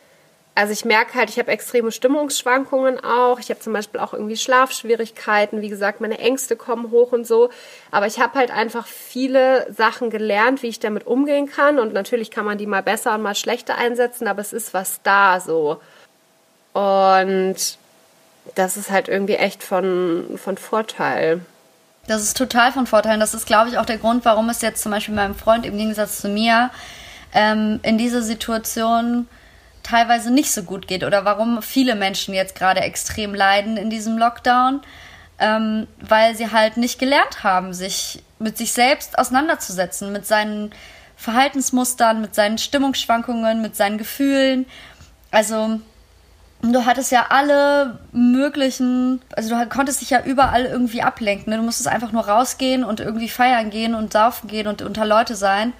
also 0.56 0.72
ich 0.72 0.84
merke 0.84 1.14
halt, 1.14 1.30
ich 1.30 1.38
habe 1.38 1.50
extreme 1.50 1.90
Stimmungsschwankungen 1.90 3.02
auch. 3.02 3.40
Ich 3.40 3.50
habe 3.50 3.58
zum 3.58 3.72
Beispiel 3.72 3.98
auch 3.98 4.12
irgendwie 4.12 4.36
Schlafschwierigkeiten. 4.36 5.60
Wie 5.60 5.68
gesagt, 5.68 6.00
meine 6.00 6.18
Ängste 6.18 6.54
kommen 6.54 6.92
hoch 6.92 7.10
und 7.10 7.26
so. 7.26 7.50
Aber 7.90 8.06
ich 8.06 8.20
habe 8.20 8.38
halt 8.38 8.52
einfach 8.52 8.86
viele 8.86 9.66
Sachen 9.72 10.10
gelernt, 10.10 10.62
wie 10.62 10.68
ich 10.68 10.78
damit 10.78 11.08
umgehen 11.08 11.50
kann. 11.50 11.80
Und 11.80 11.92
natürlich 11.92 12.30
kann 12.30 12.44
man 12.44 12.56
die 12.56 12.66
mal 12.66 12.84
besser 12.84 13.14
und 13.14 13.22
mal 13.22 13.34
schlechter 13.34 13.76
einsetzen, 13.76 14.28
aber 14.28 14.40
es 14.42 14.52
ist 14.52 14.72
was 14.74 15.00
da 15.02 15.40
so. 15.40 15.80
Und 16.72 17.56
das 18.54 18.76
ist 18.76 18.90
halt 18.90 19.08
irgendwie 19.08 19.34
echt 19.34 19.64
von, 19.64 20.38
von 20.40 20.56
Vorteil. 20.56 21.40
Das 22.06 22.22
ist 22.22 22.36
total 22.36 22.70
von 22.70 22.86
Vorteil. 22.86 23.18
Das 23.18 23.34
ist, 23.34 23.46
glaube 23.46 23.70
ich, 23.70 23.78
auch 23.78 23.86
der 23.86 23.98
Grund, 23.98 24.24
warum 24.24 24.48
es 24.50 24.62
jetzt 24.62 24.82
zum 24.82 24.92
Beispiel 24.92 25.14
meinem 25.14 25.34
Freund 25.34 25.66
im 25.66 25.76
Gegensatz 25.76 26.20
zu 26.20 26.28
mir 26.28 26.70
ähm, 27.32 27.80
in 27.82 27.98
dieser 27.98 28.22
Situation 28.22 29.26
teilweise 29.84 30.32
nicht 30.32 30.50
so 30.50 30.64
gut 30.64 30.88
geht 30.88 31.04
oder 31.04 31.24
warum 31.24 31.62
viele 31.62 31.94
Menschen 31.94 32.34
jetzt 32.34 32.56
gerade 32.56 32.80
extrem 32.80 33.34
leiden 33.34 33.76
in 33.76 33.90
diesem 33.90 34.18
Lockdown, 34.18 34.80
ähm, 35.38 35.86
weil 36.00 36.34
sie 36.34 36.50
halt 36.50 36.76
nicht 36.76 36.98
gelernt 36.98 37.44
haben, 37.44 37.72
sich 37.72 38.22
mit 38.40 38.58
sich 38.58 38.72
selbst 38.72 39.18
auseinanderzusetzen, 39.18 40.12
mit 40.12 40.26
seinen 40.26 40.72
Verhaltensmustern, 41.16 42.20
mit 42.20 42.34
seinen 42.34 42.58
Stimmungsschwankungen, 42.58 43.62
mit 43.62 43.76
seinen 43.76 43.98
Gefühlen. 43.98 44.66
Also 45.30 45.80
du 46.62 46.86
hattest 46.86 47.12
ja 47.12 47.26
alle 47.28 47.98
möglichen, 48.12 49.20
also 49.36 49.54
du 49.54 49.68
konntest 49.68 50.00
dich 50.00 50.10
ja 50.10 50.22
überall 50.24 50.64
irgendwie 50.64 51.02
ablenken. 51.02 51.50
Ne? 51.50 51.58
Du 51.58 51.62
musstest 51.62 51.88
einfach 51.88 52.12
nur 52.12 52.26
rausgehen 52.26 52.84
und 52.84 53.00
irgendwie 53.00 53.28
feiern 53.28 53.70
gehen 53.70 53.94
und 53.94 54.12
saufen 54.12 54.48
gehen 54.48 54.66
und 54.66 54.82
unter 54.82 55.04
Leute 55.04 55.36
sein, 55.36 55.72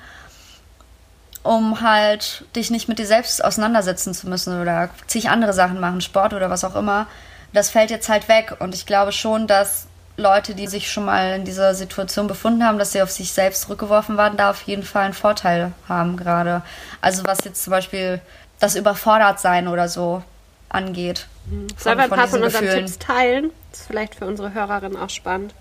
um 1.44 1.83
halt 1.83 2.44
dich 2.57 2.70
nicht 2.70 2.88
mit 2.88 2.98
dir 2.98 3.07
selbst 3.07 3.44
auseinandersetzen 3.44 4.14
zu 4.14 4.28
müssen 4.28 4.61
oder 4.61 4.90
zig 5.07 5.28
andere 5.28 5.52
Sachen 5.52 5.78
machen, 5.78 6.00
Sport 6.00 6.33
oder 6.33 6.50
was 6.50 6.64
auch 6.64 6.74
immer. 6.74 7.07
Das 7.52 7.70
fällt 7.70 7.90
jetzt 7.90 8.09
halt 8.09 8.28
weg 8.28 8.57
und 8.59 8.74
ich 8.74 8.87
glaube 8.87 9.12
schon, 9.12 9.46
dass 9.46 9.87
Leute, 10.16 10.54
die 10.54 10.66
sich 10.66 10.90
schon 10.90 11.04
mal 11.04 11.37
in 11.37 11.44
dieser 11.44 11.74
Situation 11.74 12.26
befunden 12.26 12.64
haben, 12.64 12.78
dass 12.78 12.92
sie 12.92 13.02
auf 13.02 13.11
sich 13.11 13.33
selbst 13.33 13.62
zurückgeworfen 13.62 14.16
waren, 14.16 14.37
da 14.37 14.50
auf 14.50 14.62
jeden 14.62 14.85
Fall 14.85 15.04
einen 15.04 15.14
Vorteil 15.14 15.72
haben 15.88 16.16
gerade. 16.16 16.62
Also 17.00 17.24
was 17.24 17.44
jetzt 17.44 17.62
zum 17.62 17.72
Beispiel 17.72 18.20
das 18.59 18.74
Überfordertsein 18.74 19.68
oder 19.68 19.88
so 19.88 20.22
angeht. 20.70 21.26
Mhm. 21.46 21.66
Sollen 21.76 21.98
wir 21.98 22.04
ein 22.04 22.11
paar 22.11 22.26
von, 22.26 22.42
unseren 22.42 22.68
Tipps 22.68 22.98
teilen? 22.98 23.50
Das 23.70 23.80
ist 23.80 23.87
vielleicht 23.87 24.14
für 24.14 24.26
unsere 24.26 24.54
Hörerinnen 24.54 24.96
auch 24.96 25.11
spannend. 25.11 25.54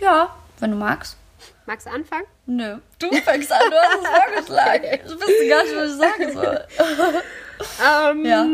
Ja, 0.00 0.28
wenn 0.58 0.72
du 0.72 0.76
magst. 0.76 1.16
Magst 1.66 1.86
du 1.86 1.90
anfangen? 1.90 2.26
Nö. 2.46 2.76
Du 3.00 3.10
fängst 3.12 3.52
an, 3.52 3.70
du 3.70 3.76
hast 3.76 3.98
es 4.00 4.08
vorgeschlagen. 4.08 4.84
Okay. 4.84 5.00
Du 5.04 5.14
wusste 5.14 5.48
gar 5.48 5.64
nicht, 5.64 5.76
was 5.76 5.90
ich 5.90 5.96
sagen 5.96 6.32
soll. 6.32 6.64
ähm, 7.84 8.24
ja. 8.24 8.46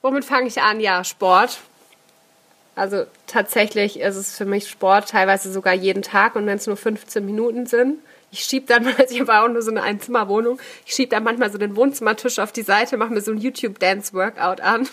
Womit 0.00 0.24
fange 0.24 0.46
ich 0.48 0.60
an? 0.60 0.80
Ja, 0.80 1.04
Sport. 1.04 1.58
Also 2.74 3.04
tatsächlich 3.26 4.00
ist 4.00 4.16
es 4.16 4.36
für 4.36 4.44
mich 4.44 4.68
Sport, 4.68 5.10
teilweise 5.10 5.52
sogar 5.52 5.74
jeden 5.74 6.02
Tag 6.02 6.36
und 6.36 6.46
wenn 6.46 6.56
es 6.56 6.66
nur 6.66 6.76
15 6.76 7.26
Minuten 7.26 7.66
sind. 7.66 7.98
Ich 8.30 8.40
schieb 8.44 8.66
dann, 8.68 8.86
also 8.98 9.14
ich 9.14 9.20
habe 9.20 9.34
auch 9.34 9.48
nur 9.48 9.62
so 9.62 9.70
eine 9.70 9.82
Einzimmerwohnung, 9.82 10.60
ich 10.86 10.94
schieb 10.94 11.10
dann 11.10 11.24
manchmal 11.24 11.50
so 11.50 11.58
den 11.58 11.76
Wohnzimmertisch 11.76 12.38
auf 12.38 12.52
die 12.52 12.62
Seite, 12.62 12.96
mache 12.96 13.12
mir 13.12 13.20
so 13.20 13.32
ein 13.32 13.38
YouTube-Dance-Workout 13.38 14.60
an. 14.60 14.88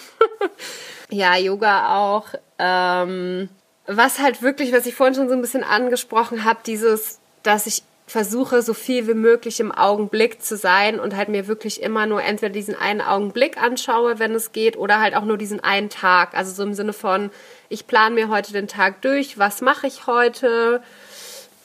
ja, 1.10 1.38
Yoga 1.38 1.96
auch. 1.96 2.28
Ähm, 2.58 3.50
was 3.88 4.20
halt 4.20 4.42
wirklich, 4.42 4.74
was 4.74 4.88
ich 4.88 4.96
vorhin 4.96 5.16
schon 5.16 5.30
so 5.30 5.36
ein 5.36 5.42
bisschen 5.42 5.64
angesprochen 5.64 6.44
habe, 6.44 6.60
dieses, 6.66 7.20
dass 7.46 7.68
ich 7.68 7.84
versuche, 8.08 8.62
so 8.62 8.74
viel 8.74 9.08
wie 9.08 9.16
möglich 9.16 9.60
im 9.60 9.72
Augenblick 9.72 10.42
zu 10.44 10.58
sein 10.58 11.00
und 11.00 11.16
halt 11.16 11.30
mir 11.30 11.48
wirklich 11.48 11.82
immer 11.82 12.06
nur 12.06 12.22
entweder 12.22 12.54
diesen 12.54 12.76
einen 12.76 13.02
Augenblick 13.02 13.62
anschaue, 13.62 14.20
wenn 14.20 14.34
es 14.36 14.52
geht, 14.52 14.78
oder 14.78 15.00
halt 15.00 15.16
auch 15.16 15.26
nur 15.26 15.38
diesen 15.38 15.60
einen 15.64 15.90
Tag. 15.90 16.36
Also 16.36 16.52
so 16.54 16.64
im 16.64 16.74
Sinne 16.76 16.94
von, 16.94 17.32
ich 17.68 17.88
plane 17.88 18.14
mir 18.14 18.30
heute 18.30 18.54
den 18.54 18.68
Tag 18.68 19.02
durch, 19.02 19.40
was 19.40 19.62
mache 19.62 19.88
ich 19.88 20.06
heute, 20.06 20.84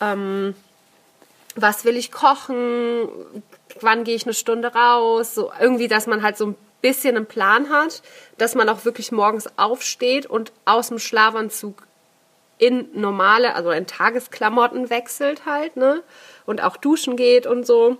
ähm, 0.00 0.54
was 1.56 1.84
will 1.84 1.96
ich 1.96 2.10
kochen, 2.10 3.08
wann 3.80 4.04
gehe 4.04 4.16
ich 4.16 4.24
eine 4.24 4.34
Stunde 4.34 4.72
raus, 4.72 5.34
so 5.34 5.52
irgendwie, 5.60 5.88
dass 5.88 6.06
man 6.06 6.22
halt 6.22 6.38
so 6.38 6.46
ein 6.46 6.54
bisschen 6.80 7.16
einen 7.16 7.26
Plan 7.26 7.68
hat, 7.68 8.02
dass 8.38 8.54
man 8.54 8.68
auch 8.70 8.86
wirklich 8.86 9.12
morgens 9.12 9.46
aufsteht 9.58 10.24
und 10.24 10.52
aus 10.64 10.88
dem 10.88 10.98
Schlafanzug 10.98 11.86
in 12.60 12.88
normale, 12.92 13.54
also 13.54 13.70
in 13.70 13.86
Tagesklamotten 13.86 14.90
wechselt 14.90 15.46
halt, 15.46 15.76
ne? 15.76 16.02
Und 16.46 16.62
auch 16.62 16.76
duschen 16.76 17.16
geht 17.16 17.46
und 17.46 17.66
so. 17.66 17.96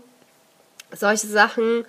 Solche 0.93 1.27
Sachen. 1.27 1.85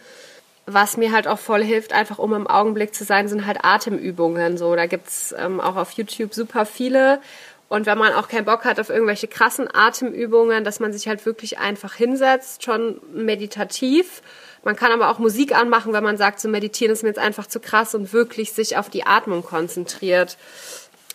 was 0.65 0.97
mir 0.97 1.11
halt 1.11 1.27
auch 1.27 1.39
voll 1.39 1.63
hilft, 1.63 1.93
einfach 1.93 2.19
um 2.19 2.33
im 2.33 2.47
Augenblick 2.47 2.93
zu 2.93 3.03
sein, 3.03 3.27
sind 3.27 3.45
halt 3.45 3.63
Atemübungen. 3.63 4.57
So, 4.57 4.75
da 4.75 4.85
gibt's 4.85 5.33
ähm, 5.37 5.59
auch 5.59 5.75
auf 5.75 5.91
YouTube 5.93 6.33
super 6.33 6.65
viele. 6.65 7.19
Und 7.67 7.85
wenn 7.85 7.97
man 7.97 8.13
auch 8.13 8.27
keinen 8.27 8.45
Bock 8.45 8.65
hat 8.65 8.79
auf 8.79 8.89
irgendwelche 8.89 9.27
krassen 9.27 9.67
Atemübungen, 9.73 10.63
dass 10.63 10.79
man 10.79 10.91
sich 10.91 11.07
halt 11.07 11.25
wirklich 11.25 11.57
einfach 11.57 11.95
hinsetzt, 11.95 12.63
schon 12.63 12.99
meditativ. 13.13 14.21
Man 14.63 14.75
kann 14.75 14.91
aber 14.91 15.09
auch 15.09 15.19
Musik 15.19 15.55
anmachen, 15.55 15.93
wenn 15.93 16.03
man 16.03 16.17
sagt, 16.17 16.39
so 16.39 16.49
meditieren 16.49 16.91
ist 16.91 17.01
mir 17.01 17.09
jetzt 17.09 17.17
einfach 17.19 17.47
zu 17.47 17.59
krass 17.59 17.95
und 17.95 18.11
wirklich 18.13 18.51
sich 18.51 18.77
auf 18.77 18.89
die 18.89 19.05
Atmung 19.05 19.43
konzentriert. 19.43 20.37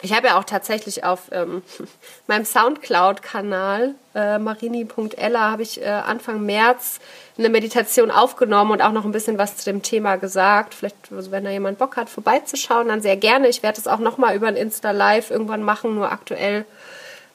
Ich 0.03 0.13
habe 0.13 0.27
ja 0.27 0.39
auch 0.39 0.45
tatsächlich 0.45 1.05
auf 1.05 1.31
ähm, 1.33 1.63
meinem 2.27 2.45
Soundcloud-Kanal 2.45 3.95
äh, 4.15 4.39
marini.ella 4.39 5.51
habe 5.51 5.63
ich 5.63 5.81
äh, 5.81 5.87
Anfang 5.87 6.45
März 6.45 7.01
eine 7.39 7.49
Meditation 7.49 8.11
aufgenommen 8.11 8.73
und 8.73 8.83
auch 8.83 8.93
noch 8.93 9.05
ein 9.05 9.13
bisschen 9.13 9.39
was 9.39 9.57
zu 9.57 9.65
dem 9.65 9.83
Thema 9.83 10.17
gesagt. 10.17 10.75
Vielleicht, 10.75 10.97
also 11.13 11.31
wenn 11.31 11.45
da 11.45 11.51
jemand 11.51 11.79
Bock 11.79 11.97
hat, 11.97 12.11
vorbeizuschauen, 12.11 12.89
dann 12.89 13.01
sehr 13.01 13.17
gerne. 13.17 13.49
Ich 13.49 13.63
werde 13.63 13.81
es 13.81 13.87
auch 13.87 13.99
noch 13.99 14.19
mal 14.19 14.37
über 14.37 14.49
ein 14.49 14.57
Insta 14.57 14.91
Live 14.91 15.31
irgendwann 15.31 15.63
machen. 15.63 15.95
Nur 15.95 16.13
aktuell, 16.13 16.67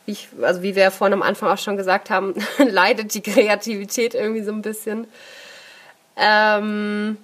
wie 0.05 0.11
ich, 0.11 0.29
also 0.41 0.61
wie 0.61 0.75
wir 0.75 0.91
vorhin 0.91 1.13
am 1.13 1.23
Anfang 1.23 1.49
auch 1.49 1.57
schon 1.57 1.77
gesagt 1.77 2.11
haben, 2.11 2.35
leidet 2.57 3.13
die 3.15 3.21
Kreativität 3.21 4.13
irgendwie 4.13 4.43
so 4.43 4.51
ein 4.51 4.61
bisschen. 4.61 5.07
Ähm 6.15 7.17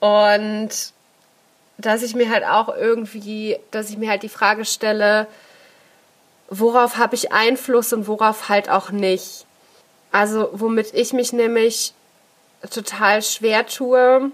und 0.00 0.92
dass 1.78 2.02
ich 2.02 2.14
mir 2.14 2.30
halt 2.30 2.44
auch 2.44 2.74
irgendwie, 2.74 3.58
dass 3.70 3.90
ich 3.90 3.98
mir 3.98 4.10
halt 4.10 4.22
die 4.22 4.28
Frage 4.28 4.64
stelle, 4.64 5.26
worauf 6.48 6.96
habe 6.96 7.14
ich 7.14 7.32
Einfluss 7.32 7.92
und 7.92 8.06
worauf 8.06 8.48
halt 8.48 8.68
auch 8.70 8.90
nicht. 8.90 9.46
Also 10.12 10.50
womit 10.52 10.94
ich 10.94 11.12
mich 11.12 11.32
nämlich 11.32 11.92
total 12.70 13.22
schwer 13.22 13.66
tue, 13.66 14.30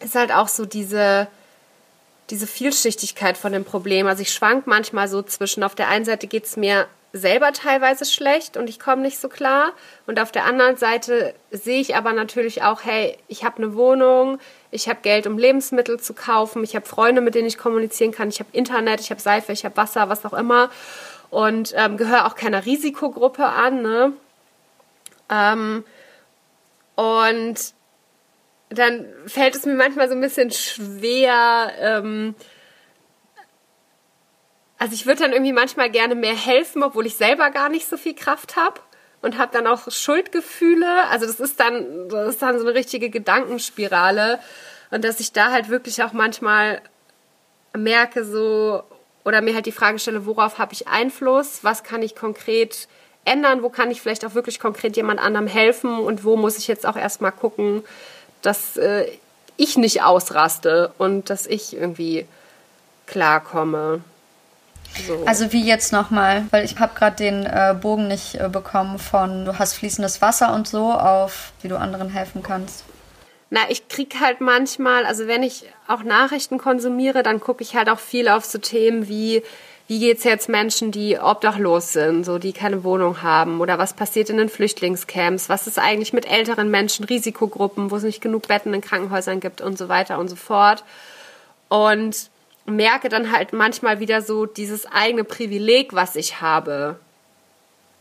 ist 0.00 0.14
halt 0.14 0.32
auch 0.32 0.48
so 0.48 0.66
diese, 0.66 1.28
diese 2.30 2.46
Vielschichtigkeit 2.46 3.38
von 3.38 3.52
dem 3.52 3.64
Problem. 3.64 4.06
Also 4.06 4.22
ich 4.22 4.32
schwank 4.32 4.66
manchmal 4.66 5.08
so 5.08 5.22
zwischen, 5.22 5.62
auf 5.62 5.74
der 5.74 5.88
einen 5.88 6.04
Seite 6.04 6.26
geht 6.26 6.44
es 6.44 6.56
mir 6.56 6.86
selber 7.12 7.52
teilweise 7.52 8.04
schlecht 8.04 8.56
und 8.56 8.68
ich 8.68 8.78
komme 8.78 9.02
nicht 9.02 9.18
so 9.18 9.28
klar. 9.28 9.72
Und 10.06 10.20
auf 10.20 10.30
der 10.32 10.44
anderen 10.44 10.76
Seite 10.76 11.34
sehe 11.50 11.80
ich 11.80 11.96
aber 11.96 12.12
natürlich 12.12 12.62
auch, 12.62 12.84
hey, 12.84 13.16
ich 13.28 13.44
habe 13.44 13.58
eine 13.58 13.74
Wohnung, 13.74 14.38
ich 14.70 14.88
habe 14.88 15.00
Geld, 15.02 15.26
um 15.26 15.36
Lebensmittel 15.36 15.98
zu 15.98 16.14
kaufen, 16.14 16.62
ich 16.62 16.76
habe 16.76 16.86
Freunde, 16.86 17.20
mit 17.20 17.34
denen 17.34 17.48
ich 17.48 17.58
kommunizieren 17.58 18.12
kann, 18.12 18.28
ich 18.28 18.38
habe 18.38 18.50
Internet, 18.52 19.00
ich 19.00 19.10
habe 19.10 19.20
Seife, 19.20 19.52
ich 19.52 19.64
habe 19.64 19.76
Wasser, 19.76 20.08
was 20.08 20.24
auch 20.24 20.34
immer. 20.34 20.70
Und 21.30 21.74
ähm, 21.76 21.96
gehöre 21.96 22.26
auch 22.26 22.34
keiner 22.34 22.64
Risikogruppe 22.66 23.46
an. 23.46 23.82
Ne? 23.82 24.12
Ähm, 25.30 25.84
und 26.96 27.56
dann 28.68 29.06
fällt 29.26 29.56
es 29.56 29.66
mir 29.66 29.74
manchmal 29.74 30.08
so 30.08 30.14
ein 30.14 30.20
bisschen 30.20 30.50
schwer, 30.50 31.72
ähm, 31.80 32.34
also 34.80 34.94
ich 34.94 35.04
würde 35.04 35.22
dann 35.22 35.32
irgendwie 35.32 35.52
manchmal 35.52 35.90
gerne 35.90 36.14
mehr 36.14 36.34
helfen, 36.34 36.82
obwohl 36.82 37.04
ich 37.04 37.14
selber 37.14 37.50
gar 37.50 37.68
nicht 37.68 37.86
so 37.86 37.98
viel 37.98 38.14
Kraft 38.14 38.56
habe 38.56 38.80
und 39.20 39.36
habe 39.36 39.52
dann 39.52 39.66
auch 39.66 39.90
Schuldgefühle. 39.90 41.06
Also 41.10 41.26
das 41.26 41.38
ist 41.38 41.60
dann 41.60 42.08
das 42.08 42.30
ist 42.30 42.42
dann 42.42 42.58
so 42.58 42.64
eine 42.64 42.74
richtige 42.74 43.10
Gedankenspirale 43.10 44.40
und 44.90 45.04
dass 45.04 45.20
ich 45.20 45.32
da 45.32 45.50
halt 45.50 45.68
wirklich 45.68 46.02
auch 46.02 46.14
manchmal 46.14 46.80
merke 47.76 48.24
so 48.24 48.82
oder 49.22 49.42
mir 49.42 49.54
halt 49.54 49.66
die 49.66 49.72
Frage 49.72 49.98
stelle, 49.98 50.24
worauf 50.24 50.58
habe 50.58 50.72
ich 50.72 50.88
Einfluss? 50.88 51.58
Was 51.60 51.84
kann 51.84 52.00
ich 52.00 52.16
konkret 52.16 52.88
ändern? 53.26 53.62
Wo 53.62 53.68
kann 53.68 53.90
ich 53.90 54.00
vielleicht 54.00 54.24
auch 54.24 54.34
wirklich 54.34 54.60
konkret 54.60 54.96
jemand 54.96 55.20
anderem 55.20 55.46
helfen 55.46 55.98
und 55.98 56.24
wo 56.24 56.36
muss 56.38 56.56
ich 56.56 56.68
jetzt 56.68 56.86
auch 56.86 56.96
erstmal 56.96 57.32
gucken, 57.32 57.84
dass 58.40 58.78
äh, 58.78 59.06
ich 59.58 59.76
nicht 59.76 60.02
ausraste 60.02 60.94
und 60.96 61.28
dass 61.28 61.46
ich 61.46 61.76
irgendwie 61.76 62.26
klarkomme. 63.04 64.00
So. 65.06 65.24
Also 65.24 65.52
wie 65.52 65.64
jetzt 65.64 65.92
nochmal, 65.92 66.44
weil 66.50 66.64
ich 66.64 66.78
habe 66.78 66.94
gerade 66.94 67.16
den 67.16 67.46
äh, 67.46 67.74
Bogen 67.80 68.08
nicht 68.08 68.34
äh, 68.34 68.48
bekommen 68.48 68.98
von 68.98 69.44
du 69.44 69.58
hast 69.58 69.74
fließendes 69.74 70.20
Wasser 70.20 70.52
und 70.52 70.68
so 70.68 70.92
auf, 70.92 71.52
wie 71.62 71.68
du 71.68 71.78
anderen 71.78 72.10
helfen 72.10 72.42
kannst. 72.42 72.84
Na, 73.50 73.60
ich 73.68 73.88
krieg 73.88 74.16
halt 74.20 74.40
manchmal, 74.40 75.04
also 75.06 75.26
wenn 75.26 75.42
ich 75.42 75.64
auch 75.88 76.02
Nachrichten 76.02 76.58
konsumiere, 76.58 77.22
dann 77.22 77.40
gucke 77.40 77.62
ich 77.62 77.74
halt 77.74 77.88
auch 77.88 77.98
viel 77.98 78.28
auf 78.28 78.44
so 78.44 78.58
Themen 78.58 79.08
wie 79.08 79.42
wie 79.90 79.98
geht's 79.98 80.22
jetzt 80.22 80.48
Menschen, 80.48 80.92
die 80.92 81.18
obdachlos 81.18 81.92
sind, 81.92 82.22
so 82.22 82.38
die 82.38 82.52
keine 82.52 82.84
Wohnung 82.84 83.22
haben 83.22 83.60
oder 83.60 83.76
was 83.76 83.92
passiert 83.92 84.30
in 84.30 84.36
den 84.36 84.48
Flüchtlingscamps, 84.48 85.48
was 85.48 85.66
ist 85.66 85.80
eigentlich 85.80 86.12
mit 86.12 86.30
älteren 86.30 86.70
Menschen, 86.70 87.06
Risikogruppen, 87.06 87.90
wo 87.90 87.96
es 87.96 88.04
nicht 88.04 88.20
genug 88.20 88.46
Betten 88.46 88.72
in 88.72 88.82
Krankenhäusern 88.82 89.40
gibt 89.40 89.60
und 89.60 89.76
so 89.76 89.88
weiter 89.88 90.20
und 90.20 90.28
so 90.28 90.36
fort. 90.36 90.84
Und 91.68 92.30
merke 92.70 93.08
dann 93.08 93.32
halt 93.32 93.52
manchmal 93.52 94.00
wieder 94.00 94.22
so 94.22 94.46
dieses 94.46 94.86
eigene 94.86 95.24
Privileg, 95.24 95.94
was 95.94 96.16
ich 96.16 96.40
habe. 96.40 96.98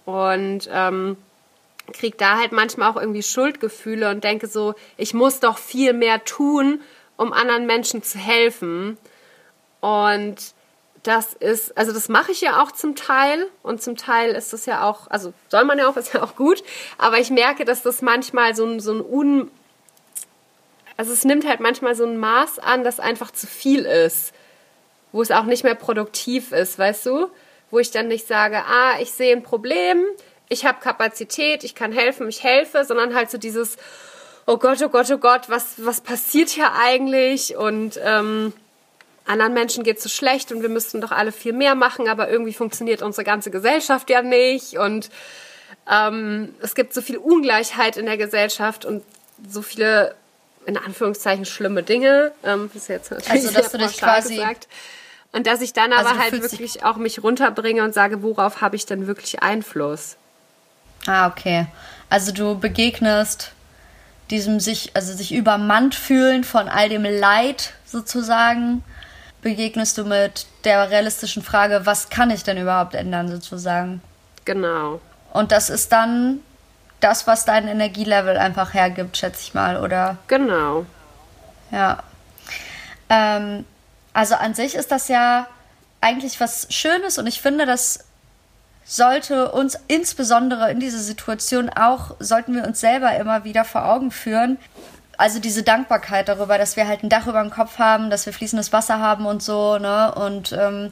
Und 0.06 0.70
ähm, 0.72 1.18
kriege 1.92 2.18
da 2.18 2.38
halt 2.38 2.52
manchmal 2.52 2.92
auch 2.92 2.98
irgendwie 2.98 3.24
Schuldgefühle 3.24 4.10
und 4.10 4.24
denke 4.24 4.48
so, 4.48 4.76
ich 4.98 5.14
muss 5.14 5.40
doch 5.40 5.58
viel 5.58 5.94
mehr 5.94 6.24
tun, 6.24 6.82
um 7.18 7.34
anderen 7.34 7.66
Menschen 7.66 8.04
zu 8.04 8.18
helfen. 8.18 8.98
Und 9.82 10.38
das 11.04 11.34
ist, 11.34 11.78
also 11.78 11.94
das 11.94 12.10
mache 12.10 12.32
ich 12.32 12.42
ja 12.42 12.62
auch 12.62 12.72
zum 12.72 12.96
Teil 12.96 13.48
und 13.64 13.82
zum 13.82 13.96
Teil 13.96 14.32
ist 14.32 14.52
das 14.52 14.66
ja 14.66 14.84
auch, 14.88 15.10
also 15.10 15.34
soll 15.48 15.64
man 15.64 15.78
ja 15.80 15.88
auch, 15.88 15.98
ist 15.98 16.14
ja 16.14 16.24
auch 16.24 16.36
gut, 16.36 16.64
aber 16.98 17.20
ich 17.20 17.30
merke, 17.30 17.66
dass 17.66 17.82
das 17.82 18.02
manchmal 18.02 18.56
so 18.56 18.66
ein, 18.66 18.80
so 18.80 18.94
ein 18.94 19.02
un, 19.02 19.52
also 20.98 21.14
es 21.14 21.24
nimmt 21.24 21.48
halt 21.48 21.62
manchmal 21.62 21.96
so 21.96 22.06
ein 22.06 22.18
Maß 22.18 22.60
an, 22.60 22.84
das 22.84 23.00
einfach 23.00 23.32
zu 23.32 23.48
viel 23.48 23.86
ist 23.86 24.34
wo 25.12 25.22
es 25.22 25.32
auch 25.32 25.44
nicht 25.44 25.64
mehr 25.64 25.76
produktiv 25.76 26.52
ist, 26.52 26.78
weißt 26.78 27.06
du? 27.06 27.30
Wo 27.72 27.80
ich 27.80 27.92
dann 27.92 28.08
nicht 28.08 28.28
sage, 28.28 28.58
ah, 28.58 29.00
ich 29.00 29.12
sehe 29.12 29.36
ein 29.36 29.44
Problem, 29.44 30.04
ich 30.50 30.66
habe 30.66 30.80
Kapazität, 30.82 31.64
ich 31.64 31.76
kann 31.76 31.92
helfen, 31.92 32.28
ich 32.28 32.44
helfe, 32.44 32.84
sondern 32.84 33.14
halt 33.14 33.30
so 33.30 33.38
dieses, 33.38 33.78
oh 34.48 34.58
Gott, 34.58 34.82
oh 34.82 34.90
Gott, 34.90 35.12
oh 35.12 35.18
Gott, 35.18 35.50
was, 35.50 35.76
was 35.78 36.02
passiert 36.02 36.50
hier 36.50 36.74
eigentlich? 36.74 37.56
Und 37.56 38.00
ähm, 38.04 38.54
anderen 39.26 39.54
Menschen 39.54 39.84
geht 39.84 39.98
es 39.98 40.04
so 40.04 40.10
schlecht 40.10 40.52
und 40.52 40.64
wir 40.64 40.70
müssten 40.70 41.02
doch 41.02 41.12
alle 41.12 41.32
viel 41.32 41.54
mehr 41.54 41.76
machen, 41.76 42.10
aber 42.10 42.30
irgendwie 42.30 42.54
funktioniert 42.54 43.04
unsere 43.04 43.24
ganze 43.24 43.52
Gesellschaft 43.52 44.10
ja 44.10 44.24
nicht. 44.24 44.80
Und 44.80 45.12
ähm, 45.90 46.56
es 46.62 46.74
gibt 46.74 46.94
so 46.96 47.02
viel 47.02 47.18
Ungleichheit 47.18 47.98
in 47.98 48.08
der 48.08 48.18
Gesellschaft 48.18 48.86
und 48.86 49.04
so 49.48 49.62
viele 49.62 50.16
in 50.66 50.78
Anführungszeichen 50.78 51.46
schlimme 51.46 51.84
Dinge. 51.84 52.32
Ähm, 52.44 52.72
ist 52.74 52.90
jetzt 52.90 53.12
natürlich 53.12 53.46
also, 53.46 53.54
dass 53.54 53.72
du 53.72 53.78
dich 53.78 53.98
quasi 53.98 54.36
gesagt. 54.36 54.68
Und 55.32 55.46
dass 55.46 55.62
ich 55.62 55.74
dann 55.74 55.94
aber 55.94 56.10
also 56.10 56.20
halt 56.20 56.42
wirklich 56.42 56.84
auch 56.84 56.98
mich 56.98 57.22
runterbringe 57.24 57.84
und 57.84 57.94
sage, 57.94 58.24
worauf 58.24 58.62
habe 58.62 58.76
ich 58.76 58.86
denn 58.86 59.08
wirklich 59.08 59.44
Einfluss? 59.44 60.18
Ah, 61.06 61.28
okay. 61.28 61.68
Also 62.10 62.32
du 62.32 62.58
begegnest 62.58 63.52
diesem 64.32 64.60
sich, 64.60 64.92
also 64.96 65.14
sich 65.14 65.34
übermannt 65.34 65.96
fühlen 65.96 66.44
von 66.44 66.68
all 66.68 66.90
dem 66.90 67.04
Leid 67.04 67.74
sozusagen, 67.86 68.84
begegnest 69.42 69.98
du 69.98 70.04
mit 70.04 70.46
der 70.64 70.90
realistischen 70.90 71.44
Frage, 71.44 71.86
was 71.86 72.10
kann 72.10 72.30
ich 72.30 72.44
denn 72.44 72.58
überhaupt 72.58 72.94
ändern 72.96 73.30
sozusagen? 73.30 74.02
Genau. 74.46 75.00
Und 75.32 75.52
das 75.52 75.70
ist 75.70 75.92
dann 75.92 76.40
das, 77.00 77.28
was 77.28 77.46
dein 77.46 77.68
Energielevel 77.68 78.38
einfach 78.38 78.74
hergibt, 78.74 79.18
schätze 79.18 79.42
ich 79.42 79.54
mal, 79.54 79.78
oder? 79.78 80.18
Genau. 80.28 80.86
Ja. 81.72 82.04
Ähm, 83.10 83.66
also 84.20 84.36
an 84.36 84.54
sich 84.54 84.76
ist 84.76 84.92
das 84.92 85.08
ja 85.08 85.48
eigentlich 86.02 86.42
was 86.42 86.68
Schönes 86.72 87.18
und 87.18 87.26
ich 87.26 87.42
finde, 87.42 87.66
das 87.66 88.04
sollte 88.84 89.50
uns 89.50 89.80
insbesondere 89.88 90.70
in 90.72 90.82
dieser 90.82 91.00
Situation 91.00 91.70
auch, 91.70 92.18
sollten 92.20 92.54
wir 92.54 92.66
uns 92.66 92.82
selber 92.82 93.16
immer 93.16 93.46
wieder 93.46 93.64
vor 93.64 93.86
Augen 93.86 94.12
führen. 94.12 94.58
Also 95.18 95.40
diese 95.40 95.64
Dankbarkeit 95.64 96.28
darüber, 96.28 96.58
dass 96.58 96.76
wir 96.76 96.86
halt 96.86 97.02
ein 97.02 97.08
Dach 97.08 97.28
über 97.28 97.42
dem 97.42 97.50
Kopf 97.50 97.80
haben, 97.80 98.10
dass 98.10 98.26
wir 98.26 98.34
fließendes 98.34 98.74
Wasser 98.74 99.00
haben 99.00 99.26
und 99.26 99.42
so, 99.42 99.78
ne? 99.78 100.14
Und 100.14 100.52
ähm, 100.52 100.92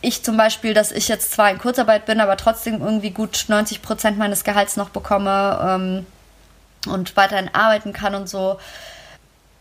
ich 0.00 0.24
zum 0.24 0.36
Beispiel, 0.36 0.74
dass 0.74 0.90
ich 0.90 1.06
jetzt 1.06 1.30
zwar 1.30 1.52
in 1.52 1.58
Kurzarbeit 1.58 2.06
bin, 2.06 2.18
aber 2.18 2.36
trotzdem 2.36 2.80
irgendwie 2.80 3.10
gut 3.10 3.44
90 3.46 3.82
Prozent 3.82 4.18
meines 4.18 4.42
Gehalts 4.42 4.76
noch 4.76 4.90
bekomme 4.90 5.60
ähm, 5.64 6.06
und 6.92 7.16
weiterhin 7.16 7.54
arbeiten 7.54 7.92
kann 7.92 8.16
und 8.16 8.28
so 8.28 8.58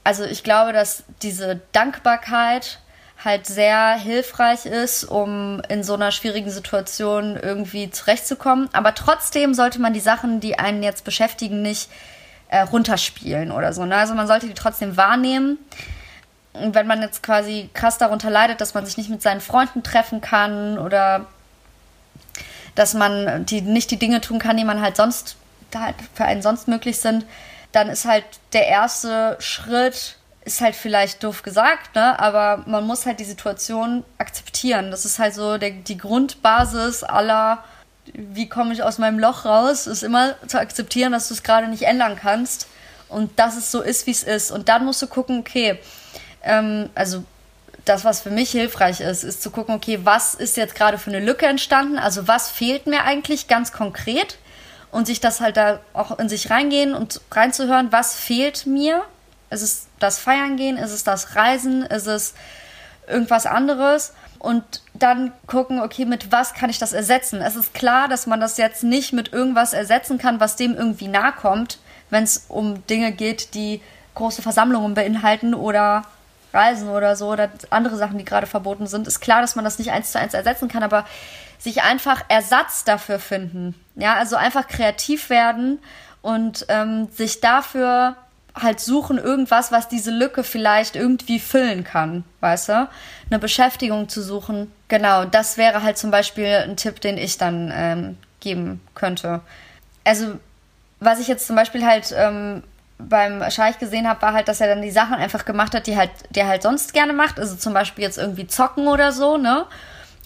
also 0.04 0.24
ich 0.24 0.44
glaube, 0.44 0.74
dass 0.74 1.04
diese 1.22 1.60
Dankbarkeit 1.72 2.80
halt 3.24 3.46
sehr 3.46 3.96
hilfreich 3.96 4.66
ist, 4.66 5.04
um 5.04 5.62
in 5.68 5.84
so 5.84 5.94
einer 5.94 6.12
schwierigen 6.12 6.50
Situation 6.50 7.38
irgendwie 7.42 7.90
zurechtzukommen. 7.92 8.70
Aber 8.72 8.96
trotzdem 8.96 9.54
sollte 9.54 9.80
man 9.80 9.94
die 9.94 10.00
Sachen, 10.00 10.40
die 10.40 10.58
einen 10.58 10.84
jetzt 10.84 11.04
beschäftigen, 11.04 11.62
nicht 11.62 11.90
äh, 12.48 12.62
runterspielen 12.62 13.52
oder 13.52 13.74
so. 13.74 13.86
Ne? 13.86 13.96
Also 13.96 14.14
man 14.14 14.28
sollte 14.28 14.48
die 14.48 14.54
trotzdem 14.54 14.96
wahrnehmen. 14.96 15.58
Und 16.54 16.76
wenn 16.76 16.88
man 16.88 17.02
jetzt 17.02 17.22
quasi 17.22 17.70
krass 17.74 17.98
darunter 17.98 18.30
leidet, 18.30 18.62
dass 18.62 18.74
man 18.74 18.86
sich 18.86 18.98
nicht 18.98 19.10
mit 19.10 19.22
seinen 19.22 19.42
Freunden 19.42 19.84
treffen 19.84 20.22
kann 20.22 20.78
oder 20.78 21.26
dass 22.76 22.94
man 22.94 23.46
die, 23.46 23.62
nicht 23.62 23.92
die 23.92 24.00
Dinge 24.00 24.22
tun 24.22 24.40
kann, 24.40 24.56
die 24.56 24.64
man 24.64 24.82
halt 24.82 24.96
sonst 24.96 25.36
halt 25.76 25.96
für 26.14 26.26
einen 26.26 26.42
sonst 26.42 26.68
möglich 26.68 27.00
sind, 27.00 27.26
dann 27.72 27.90
ist 27.90 28.06
halt 28.06 28.26
der 28.54 28.68
erste 28.68 29.38
Schritt, 29.40 30.16
ist 30.46 30.62
halt 30.62 30.76
vielleicht 30.76 31.24
doof 31.24 31.44
gesagt, 31.44 31.96
ne? 31.96 32.20
aber 32.20 32.64
man 32.66 32.86
muss 32.86 33.06
halt 33.06 33.20
die 33.20 33.26
Situation 33.26 34.04
akzeptieren. 34.18 34.92
Das 34.92 35.06
ist 35.06 35.20
halt 35.20 35.34
so 35.34 35.58
der, 35.58 35.72
die 35.72 35.98
Grundbasis 35.98 37.04
aller, 37.04 37.64
wie 38.14 38.50
komme 38.50 38.74
ich 38.74 38.82
aus 38.82 38.98
meinem 38.98 39.20
Loch 39.20 39.46
raus, 39.46 39.86
ist 39.86 40.04
immer 40.04 40.36
zu 40.48 40.60
akzeptieren, 40.60 41.12
dass 41.12 41.28
du 41.28 41.36
es 41.36 41.44
gerade 41.44 41.68
nicht 41.68 41.84
ändern 41.84 42.18
kannst 42.20 42.68
und 43.10 43.38
dass 43.38 43.58
es 43.58 43.72
so 43.72 43.82
ist, 43.82 44.08
wie 44.08 44.12
es 44.12 44.24
ist. 44.24 44.52
Und 44.52 44.70
dann 44.70 44.86
musst 44.86 45.02
du 45.02 45.08
gucken, 45.08 45.40
okay, 45.40 45.78
ähm, 46.44 46.90
also 46.96 47.24
das, 47.86 48.06
was 48.06 48.22
für 48.22 48.30
mich 48.30 48.52
hilfreich 48.52 49.02
ist, 49.02 49.24
ist 49.24 49.42
zu 49.42 49.52
gucken, 49.52 49.76
okay, 49.76 50.00
was 50.04 50.36
ist 50.36 50.58
jetzt 50.58 50.76
gerade 50.76 50.98
für 50.98 51.10
eine 51.10 51.20
Lücke 51.20 51.48
entstanden? 51.48 51.98
Also 51.98 52.28
was 52.28 52.50
fehlt 52.50 52.88
mir 52.88 53.04
eigentlich 53.04 53.48
ganz 53.48 53.72
konkret? 53.72 54.38
Und 54.92 55.06
sich 55.06 55.20
das 55.20 55.40
halt 55.40 55.58
da 55.58 55.80
auch 55.94 56.18
in 56.18 56.30
sich 56.30 56.50
reingehen 56.50 56.94
und 56.96 57.22
reinzuhören, 57.32 57.92
was 57.92 58.16
fehlt 58.16 58.66
mir? 58.66 59.04
Ist 59.50 59.62
es 59.62 59.88
das 60.00 60.20
Feiern 60.20 60.58
gehen? 60.58 60.78
Ist 60.78 60.92
es 60.92 61.04
das 61.04 61.36
Reisen? 61.36 61.84
Ist 61.84 62.08
es 62.08 62.34
irgendwas 63.08 63.46
anderes? 63.46 64.14
Und 64.40 64.64
dann 64.94 65.34
gucken, 65.48 65.82
okay, 65.82 66.06
mit 66.06 66.32
was 66.32 66.54
kann 66.54 66.70
ich 66.70 66.80
das 66.80 66.94
ersetzen? 66.94 67.42
Es 67.42 67.56
ist 67.56 67.74
klar, 67.74 68.08
dass 68.08 68.26
man 68.26 68.40
das 68.40 68.58
jetzt 68.58 68.84
nicht 68.84 69.12
mit 69.12 69.34
irgendwas 69.34 69.74
ersetzen 69.74 70.18
kann, 70.18 70.40
was 70.40 70.56
dem 70.56 70.76
irgendwie 70.76 71.08
nahe 71.08 71.34
kommt, 71.34 71.80
wenn 72.10 72.24
es 72.24 72.46
um 72.48 72.86
Dinge 72.88 73.12
geht, 73.12 73.54
die 73.54 73.82
große 74.16 74.42
Versammlungen 74.42 74.94
beinhalten 74.94 75.54
oder 75.54 76.04
Reisen 76.54 76.90
oder 76.90 77.16
so 77.16 77.28
oder 77.32 77.50
andere 77.70 77.98
Sachen, 77.98 78.18
die 78.18 78.26
gerade 78.26 78.48
verboten 78.48 78.88
sind, 78.88 79.08
ist 79.08 79.20
klar, 79.20 79.42
dass 79.42 79.56
man 79.56 79.66
das 79.66 79.78
nicht 79.78 79.92
eins 79.92 80.12
zu 80.12 80.20
eins 80.20 80.34
ersetzen 80.34 80.68
kann, 80.68 80.84
aber 80.84 81.06
sich 81.60 81.84
einfach 81.84 82.24
Ersatz 82.30 82.84
dafür 82.86 83.20
finden. 83.20 83.76
Ja, 83.96 84.16
also 84.16 84.36
einfach 84.36 84.68
kreativ 84.68 85.30
werden 85.30 85.80
und 86.22 86.66
ähm, 86.70 87.10
sich 87.12 87.42
dafür 87.42 88.16
halt 88.56 88.80
suchen 88.80 89.18
irgendwas, 89.18 89.72
was 89.72 89.88
diese 89.88 90.12
Lücke 90.12 90.44
vielleicht 90.44 90.96
irgendwie 90.96 91.40
füllen 91.40 91.84
kann, 91.84 92.24
weißt 92.40 92.70
du? 92.70 92.90
Eine 93.30 93.40
Beschäftigung 93.40 94.10
zu 94.10 94.22
suchen. 94.22 94.72
Genau, 94.88 95.26
das 95.26 95.58
wäre 95.58 95.84
halt 95.84 95.98
zum 95.98 96.12
Beispiel 96.12 96.48
ein 96.48 96.76
Tipp, 96.76 97.00
den 97.00 97.18
ich 97.18 97.38
dann 97.38 97.72
ähm, 97.74 98.18
geben 98.40 98.82
könnte. 98.96 99.42
Also, 100.04 100.40
was 101.00 101.20
ich 101.20 101.28
jetzt 101.28 101.46
zum 101.46 101.56
Beispiel 101.56 101.86
halt 101.86 102.14
ähm, 102.18 102.64
beim 102.98 103.50
Scheich 103.52 103.80
gesehen 103.80 104.10
habe, 104.10 104.22
war 104.22 104.34
halt, 104.34 104.48
dass 104.48 104.62
er 104.62 104.68
dann 104.68 104.82
die 104.82 104.92
Sachen 104.92 105.16
einfach 105.16 105.46
gemacht 105.46 105.74
hat, 105.74 105.88
die 105.88 105.96
halt, 105.96 106.12
die 106.32 106.40
er 106.40 106.48
halt 106.48 106.64
sonst 106.64 106.94
gerne 106.94 107.14
macht. 107.14 107.40
Also 107.40 107.56
zum 107.56 107.74
Beispiel 107.74 108.04
jetzt 108.04 108.18
irgendwie 108.18 108.48
zocken 108.48 108.88
oder 108.88 109.12
so, 109.12 109.38
ne? 109.38 109.66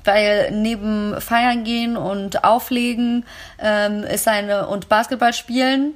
Weil 0.03 0.51
neben 0.51 1.19
Feiern 1.21 1.63
gehen 1.63 1.97
und 1.97 2.43
Auflegen 2.43 3.25
ähm, 3.59 4.03
ist 4.03 4.25
seine 4.25 4.67
und 4.67 4.89
Basketball 4.89 5.33
spielen, 5.33 5.93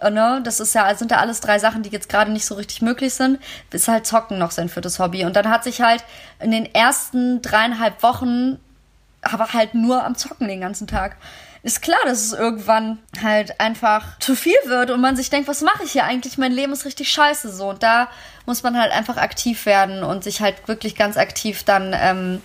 äh, 0.00 0.10
ne? 0.10 0.40
Das 0.44 0.60
ist 0.60 0.74
ja, 0.74 0.94
sind 0.94 1.10
ja 1.10 1.18
alles 1.18 1.40
drei 1.40 1.58
Sachen, 1.58 1.82
die 1.82 1.90
jetzt 1.90 2.08
gerade 2.08 2.30
nicht 2.30 2.46
so 2.46 2.54
richtig 2.54 2.82
möglich 2.82 3.14
sind. 3.14 3.38
Ist 3.72 3.88
halt 3.88 4.06
Zocken 4.06 4.38
noch 4.38 4.50
sein 4.50 4.68
viertes 4.68 4.98
Hobby. 4.98 5.24
Und 5.24 5.36
dann 5.36 5.48
hat 5.48 5.64
sich 5.64 5.80
halt 5.80 6.04
in 6.38 6.50
den 6.50 6.72
ersten 6.72 7.42
dreieinhalb 7.42 8.02
Wochen 8.02 8.58
aber 9.22 9.52
halt 9.52 9.74
nur 9.74 10.02
am 10.02 10.14
Zocken 10.14 10.48
den 10.48 10.62
ganzen 10.62 10.86
Tag 10.86 11.16
ist 11.62 11.82
klar, 11.82 12.00
dass 12.04 12.22
es 12.22 12.32
irgendwann 12.32 12.98
halt 13.22 13.60
einfach 13.60 14.18
zu 14.18 14.34
viel 14.34 14.56
wird 14.64 14.90
und 14.90 15.00
man 15.00 15.16
sich 15.16 15.28
denkt, 15.28 15.46
was 15.46 15.60
mache 15.60 15.84
ich 15.84 15.92
hier 15.92 16.04
eigentlich? 16.04 16.38
Mein 16.38 16.52
Leben 16.52 16.72
ist 16.72 16.86
richtig 16.86 17.10
scheiße 17.12 17.52
so. 17.52 17.68
Und 17.68 17.82
da 17.82 18.08
muss 18.46 18.62
man 18.62 18.78
halt 18.78 18.92
einfach 18.92 19.18
aktiv 19.18 19.66
werden 19.66 20.02
und 20.02 20.24
sich 20.24 20.40
halt 20.40 20.68
wirklich 20.68 20.96
ganz 20.96 21.18
aktiv 21.18 21.64
dann 21.64 21.94
ähm, 21.94 22.40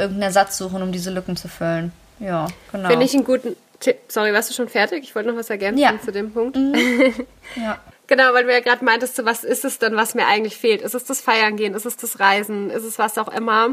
irgendeinen 0.00 0.22
Ersatz 0.22 0.58
suchen, 0.58 0.82
um 0.82 0.92
diese 0.92 1.10
Lücken 1.10 1.36
zu 1.36 1.48
füllen. 1.48 1.92
Ja, 2.18 2.46
genau. 2.72 2.88
Finde 2.88 3.06
ich 3.06 3.14
einen 3.14 3.24
guten 3.24 3.56
Tipp. 3.80 3.96
Sorry, 4.08 4.32
warst 4.32 4.50
du 4.50 4.54
schon 4.54 4.68
fertig? 4.68 5.04
Ich 5.04 5.14
wollte 5.14 5.30
noch 5.30 5.36
was 5.36 5.50
ergänzen 5.50 5.80
ja. 5.80 5.98
zu 6.04 6.12
dem 6.12 6.32
Punkt. 6.32 6.56
Mhm. 6.56 6.74
ja. 7.56 7.78
Genau, 8.06 8.34
weil 8.34 8.44
du 8.44 8.52
ja 8.52 8.58
gerade 8.58 8.84
meintest, 8.84 9.24
was 9.24 9.44
ist 9.44 9.64
es 9.64 9.78
denn, 9.78 9.94
was 9.94 10.16
mir 10.16 10.26
eigentlich 10.26 10.56
fehlt? 10.56 10.82
Ist 10.82 10.96
es 10.96 11.04
das 11.04 11.20
Feiern 11.20 11.56
gehen? 11.56 11.74
Ist 11.74 11.86
es 11.86 11.96
das 11.96 12.18
Reisen? 12.18 12.68
Ist 12.68 12.82
es 12.82 12.98
was 12.98 13.16
auch 13.18 13.28
immer? 13.28 13.70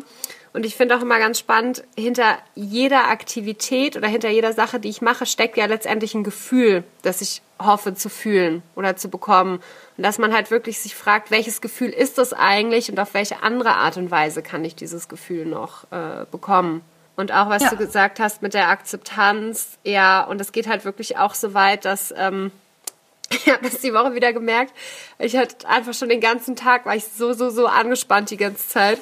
Und 0.53 0.65
ich 0.65 0.75
finde 0.75 0.95
auch 0.95 1.01
immer 1.01 1.17
ganz 1.17 1.39
spannend, 1.39 1.84
hinter 1.97 2.38
jeder 2.53 3.09
Aktivität 3.09 3.97
oder 3.97 4.07
hinter 4.07 4.30
jeder 4.30 4.53
Sache, 4.53 4.80
die 4.80 4.89
ich 4.89 5.01
mache, 5.01 5.25
steckt 5.25 5.57
ja 5.57 5.65
letztendlich 5.65 6.13
ein 6.13 6.23
Gefühl, 6.23 6.84
das 7.01 7.21
ich 7.21 7.41
hoffe 7.59 7.95
zu 7.95 8.09
fühlen 8.09 8.61
oder 8.75 8.95
zu 8.95 9.09
bekommen. 9.09 9.59
Und 9.98 10.04
dass 10.04 10.20
man 10.20 10.34
halt 10.34 10.52
wirklich 10.52 10.80
sich 10.80 10.95
fragt, 10.95 11.32
welches 11.32 11.60
Gefühl 11.60 11.89
ist 11.89 12.20
das 12.20 12.32
eigentlich 12.32 12.89
und 12.91 13.00
auf 13.00 13.14
welche 13.16 13.41
andere 13.41 13.74
Art 13.74 13.98
und 13.98 14.12
Weise 14.12 14.43
kann 14.43 14.64
ich 14.64 14.76
dieses 14.76 15.08
Gefühl 15.08 15.45
noch 15.45 15.91
äh, 15.91 16.26
bekommen. 16.32 16.82
Und 17.16 17.32
auch 17.32 17.50
was 17.50 17.64
ja. 17.64 17.70
du 17.72 17.78
gesagt 17.78 18.20
hast 18.20 18.43
mit 18.43 18.54
der 18.54 18.70
Akzeptanz, 18.70 19.80
ja, 19.84 20.24
und 20.24 20.39
es 20.39 20.52
geht 20.52 20.68
halt 20.68 20.86
wirklich 20.86 21.18
auch 21.18 21.34
so 21.34 21.56
weit, 21.56 21.84
dass 21.84 22.14
ähm, 22.16 22.52
ich 23.32 23.50
habe 23.50 23.64
das 23.64 23.82
die 23.82 23.91
Woche 23.91 24.14
wieder 24.14 24.34
gemerkt. 24.34 24.72
Ich 25.18 25.36
hatte 25.36 25.68
einfach 25.68 25.95
schon 25.95 26.10
den 26.10 26.22
ganzen 26.22 26.56
Tag, 26.56 26.86
war 26.86 26.95
ich 26.95 27.06
so, 27.06 27.34
so, 27.34 27.50
so 27.50 27.66
angespannt 27.66 28.30
die 28.30 28.38
ganze 28.38 28.68
Zeit. 28.68 29.02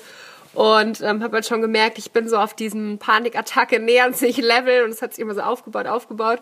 Und 0.54 1.02
ähm, 1.02 1.22
habe 1.22 1.36
halt 1.36 1.46
schon 1.46 1.62
gemerkt, 1.62 1.98
ich 1.98 2.12
bin 2.12 2.30
so 2.30 2.38
auf 2.38 2.54
diesem 2.54 2.98
Panikattacke 2.98 3.82
nähern 3.82 4.14
sich 4.14 4.38
Level 4.38 4.86
und 4.86 4.92
es 4.92 5.02
hat 5.02 5.14
sich 5.14 5.22
immer 5.22 5.36
so 5.36 5.42
aufgebaut, 5.42 5.86
aufgebaut. 5.86 6.42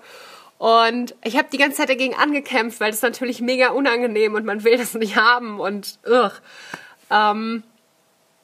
Und 0.57 1.15
ich 1.23 1.37
habe 1.37 1.47
die 1.51 1.57
ganze 1.57 1.77
Zeit 1.77 1.89
dagegen 1.89 2.15
angekämpft, 2.15 2.79
weil 2.79 2.89
das 2.89 2.97
ist 2.97 3.03
natürlich 3.03 3.41
mega 3.41 3.69
unangenehm 3.69 4.35
und 4.35 4.45
man 4.45 4.63
will 4.63 4.77
das 4.77 4.93
nicht 4.93 5.15
haben 5.15 5.59
und 5.59 5.99
ugh. 6.05 6.31
Ähm, 7.09 7.63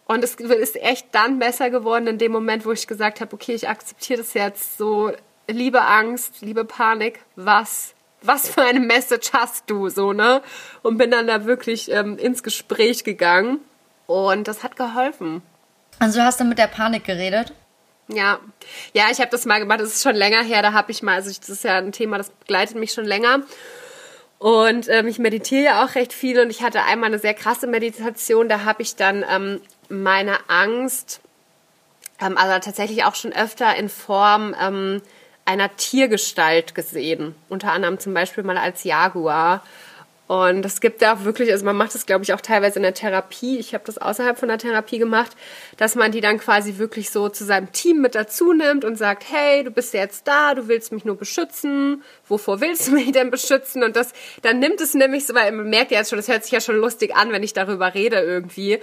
und 0.06 0.24
es 0.24 0.36
ist 0.36 0.76
echt 0.78 1.08
dann 1.12 1.38
besser 1.38 1.70
geworden 1.70 2.08
in 2.08 2.18
dem 2.18 2.32
Moment, 2.32 2.66
wo 2.66 2.72
ich 2.72 2.88
gesagt 2.88 3.22
habe, 3.22 3.34
okay, 3.34 3.54
ich 3.54 3.70
akzeptiere 3.70 4.18
das 4.18 4.34
jetzt 4.34 4.78
so, 4.78 5.12
liebe 5.48 5.82
Angst, 5.82 6.42
liebe 6.42 6.66
Panik, 6.66 7.20
was, 7.36 7.94
was 8.24 8.50
für 8.50 8.64
eine 8.64 8.80
Message 8.80 9.32
hast 9.34 9.70
du, 9.70 9.90
so, 9.90 10.12
ne? 10.12 10.42
Und 10.82 10.98
bin 10.98 11.12
dann 11.12 11.28
da 11.28 11.46
wirklich 11.46 11.92
ähm, 11.92 12.18
ins 12.18 12.42
Gespräch 12.42 13.04
gegangen 13.04 13.60
und 14.08 14.48
das 14.48 14.64
hat 14.64 14.76
geholfen. 14.76 15.44
Also 16.00 16.20
du 16.20 16.26
hast 16.26 16.40
dann 16.40 16.50
mit 16.50 16.58
der 16.58 16.68
Panik 16.68 17.04
geredet? 17.04 17.54
Ja, 18.12 18.40
ja, 18.94 19.06
ich 19.12 19.20
habe 19.20 19.30
das 19.30 19.46
mal 19.46 19.60
gemacht. 19.60 19.80
Das 19.80 19.94
ist 19.94 20.04
schon 20.04 20.16
länger 20.16 20.44
her. 20.44 20.62
Da 20.62 20.74
habe 20.74 20.92
ich 20.92 21.04
mal, 21.04 21.16
also 21.16 21.30
das 21.30 21.50
ist 21.50 21.64
ja 21.64 21.78
ein 21.78 21.92
Thema, 21.92 22.18
das 22.18 22.32
begleitet 22.32 22.76
mich 22.76 22.92
schon 22.92 23.06
länger. 23.06 23.44
Und 24.40 24.88
ähm, 24.90 25.08
ich 25.08 25.20
meditiere 25.20 25.64
ja 25.64 25.84
auch 25.84 25.96
recht 25.96 26.14
viel 26.14 26.40
und 26.40 26.50
ich 26.50 26.62
hatte 26.62 26.84
einmal 26.84 27.10
eine 27.10 27.20
sehr 27.20 27.34
krasse 27.34 27.68
Meditation. 27.68 28.50
Da 28.50 28.64
habe 28.64 28.82
ich 28.82 28.96
dann 28.96 29.24
ähm, 29.30 29.62
meine 29.90 30.50
Angst, 30.50 31.20
ähm, 32.22 32.38
also 32.38 32.58
tatsächlich 32.60 33.04
auch 33.04 33.16
schon 33.16 33.34
öfter 33.34 33.76
in 33.76 33.90
Form 33.90 34.56
ähm, 34.60 35.02
einer 35.46 35.76
Tiergestalt 35.76 36.74
gesehen. 36.74 37.36
Unter 37.50 37.74
anderem 37.74 38.00
zum 38.00 38.14
Beispiel 38.14 38.44
mal 38.44 38.58
als 38.58 38.86
Jaguar. 38.86 39.64
Und 40.30 40.64
es 40.64 40.80
gibt 40.80 41.02
da 41.02 41.26
wirklich, 41.26 41.52
also 41.52 41.66
man 41.66 41.76
macht 41.76 41.96
das, 41.96 42.06
glaube 42.06 42.24
ich, 42.24 42.36
auch 42.36 42.42
teilweise 42.42 42.78
in 42.78 42.84
der 42.84 42.94
Therapie. 42.94 43.58
Ich 43.58 43.74
habe 43.74 43.84
das 43.84 43.98
außerhalb 43.98 44.38
von 44.38 44.48
der 44.48 44.60
Therapie 44.60 45.00
gemacht, 45.00 45.32
dass 45.78 45.96
man 45.96 46.12
die 46.12 46.22
dann 46.22 46.38
quasi 46.38 46.78
wirklich 46.78 47.10
so 47.10 47.30
zu 47.30 47.46
seinem 47.46 47.72
Team 47.72 48.00
mit 48.00 48.14
dazu 48.14 48.54
nimmt 48.54 48.86
und 48.86 48.96
sagt, 48.96 49.24
hey, 49.28 49.64
du 49.64 49.72
bist 49.72 49.92
jetzt 49.96 50.28
da, 50.28 50.54
du 50.54 50.68
willst 50.68 50.92
mich 50.92 51.04
nur 51.04 51.18
beschützen. 51.18 52.04
Wovor 52.28 52.62
willst 52.62 52.88
du 52.88 52.92
mich 52.92 53.12
denn 53.12 53.32
beschützen? 53.32 53.82
Und 53.82 53.96
das, 53.96 54.14
dann 54.44 54.60
nimmt 54.60 54.80
es 54.82 54.94
nämlich 54.94 55.26
so, 55.26 55.34
weil 55.34 55.52
man 55.52 55.68
merkt 55.68 55.90
ja 55.90 55.98
jetzt 55.98 56.12
schon, 56.12 56.20
das 56.20 56.28
hört 56.28 56.44
sich 56.44 56.52
ja 56.52 56.62
schon 56.62 56.78
lustig 56.78 57.16
an, 57.16 57.32
wenn 57.32 57.42
ich 57.42 57.54
darüber 57.54 57.96
rede 57.96 58.18
irgendwie. 58.18 58.78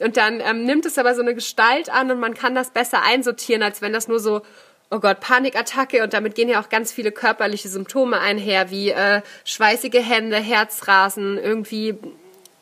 Und 0.00 0.18
dann 0.18 0.40
ähm, 0.40 0.64
nimmt 0.64 0.84
es 0.84 0.98
aber 0.98 1.14
so 1.14 1.22
eine 1.22 1.34
Gestalt 1.34 1.88
an 1.88 2.10
und 2.10 2.20
man 2.20 2.34
kann 2.34 2.54
das 2.54 2.72
besser 2.72 3.02
einsortieren, 3.02 3.62
als 3.62 3.80
wenn 3.80 3.94
das 3.94 4.06
nur 4.06 4.20
so 4.20 4.42
oh 4.90 4.98
Gott, 4.98 5.20
Panikattacke 5.20 6.02
und 6.02 6.12
damit 6.12 6.34
gehen 6.34 6.48
ja 6.48 6.60
auch 6.60 6.68
ganz 6.68 6.92
viele 6.92 7.12
körperliche 7.12 7.68
Symptome 7.68 8.18
einher, 8.18 8.70
wie 8.70 8.90
äh, 8.90 9.22
schweißige 9.44 10.02
Hände, 10.02 10.36
Herzrasen, 10.36 11.38
irgendwie, 11.38 11.94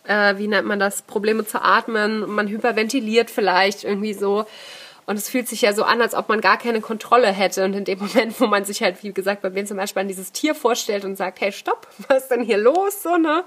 äh, 0.04 0.36
wie 0.36 0.46
nennt 0.46 0.66
man 0.66 0.78
das, 0.78 1.02
Probleme 1.02 1.46
zu 1.46 1.62
atmen, 1.62 2.28
man 2.28 2.48
hyperventiliert 2.48 3.30
vielleicht 3.30 3.84
irgendwie 3.84 4.12
so. 4.12 4.46
Und 5.06 5.16
es 5.16 5.30
fühlt 5.30 5.48
sich 5.48 5.62
ja 5.62 5.72
so 5.72 5.84
an, 5.84 6.02
als 6.02 6.14
ob 6.14 6.28
man 6.28 6.42
gar 6.42 6.58
keine 6.58 6.82
Kontrolle 6.82 7.28
hätte. 7.28 7.64
Und 7.64 7.72
in 7.72 7.86
dem 7.86 7.98
Moment, 7.98 8.38
wo 8.40 8.46
man 8.46 8.66
sich 8.66 8.82
halt, 8.82 9.02
wie 9.02 9.14
gesagt, 9.14 9.40
bei 9.40 9.48
mir 9.48 9.64
zum 9.64 9.78
Beispiel 9.78 10.02
an 10.02 10.08
dieses 10.08 10.32
Tier 10.32 10.54
vorstellt 10.54 11.06
und 11.06 11.16
sagt, 11.16 11.40
hey, 11.40 11.50
stopp, 11.50 11.86
was 12.08 12.24
ist 12.24 12.30
denn 12.30 12.42
hier 12.42 12.58
los? 12.58 13.02
So, 13.02 13.16
ne? 13.16 13.42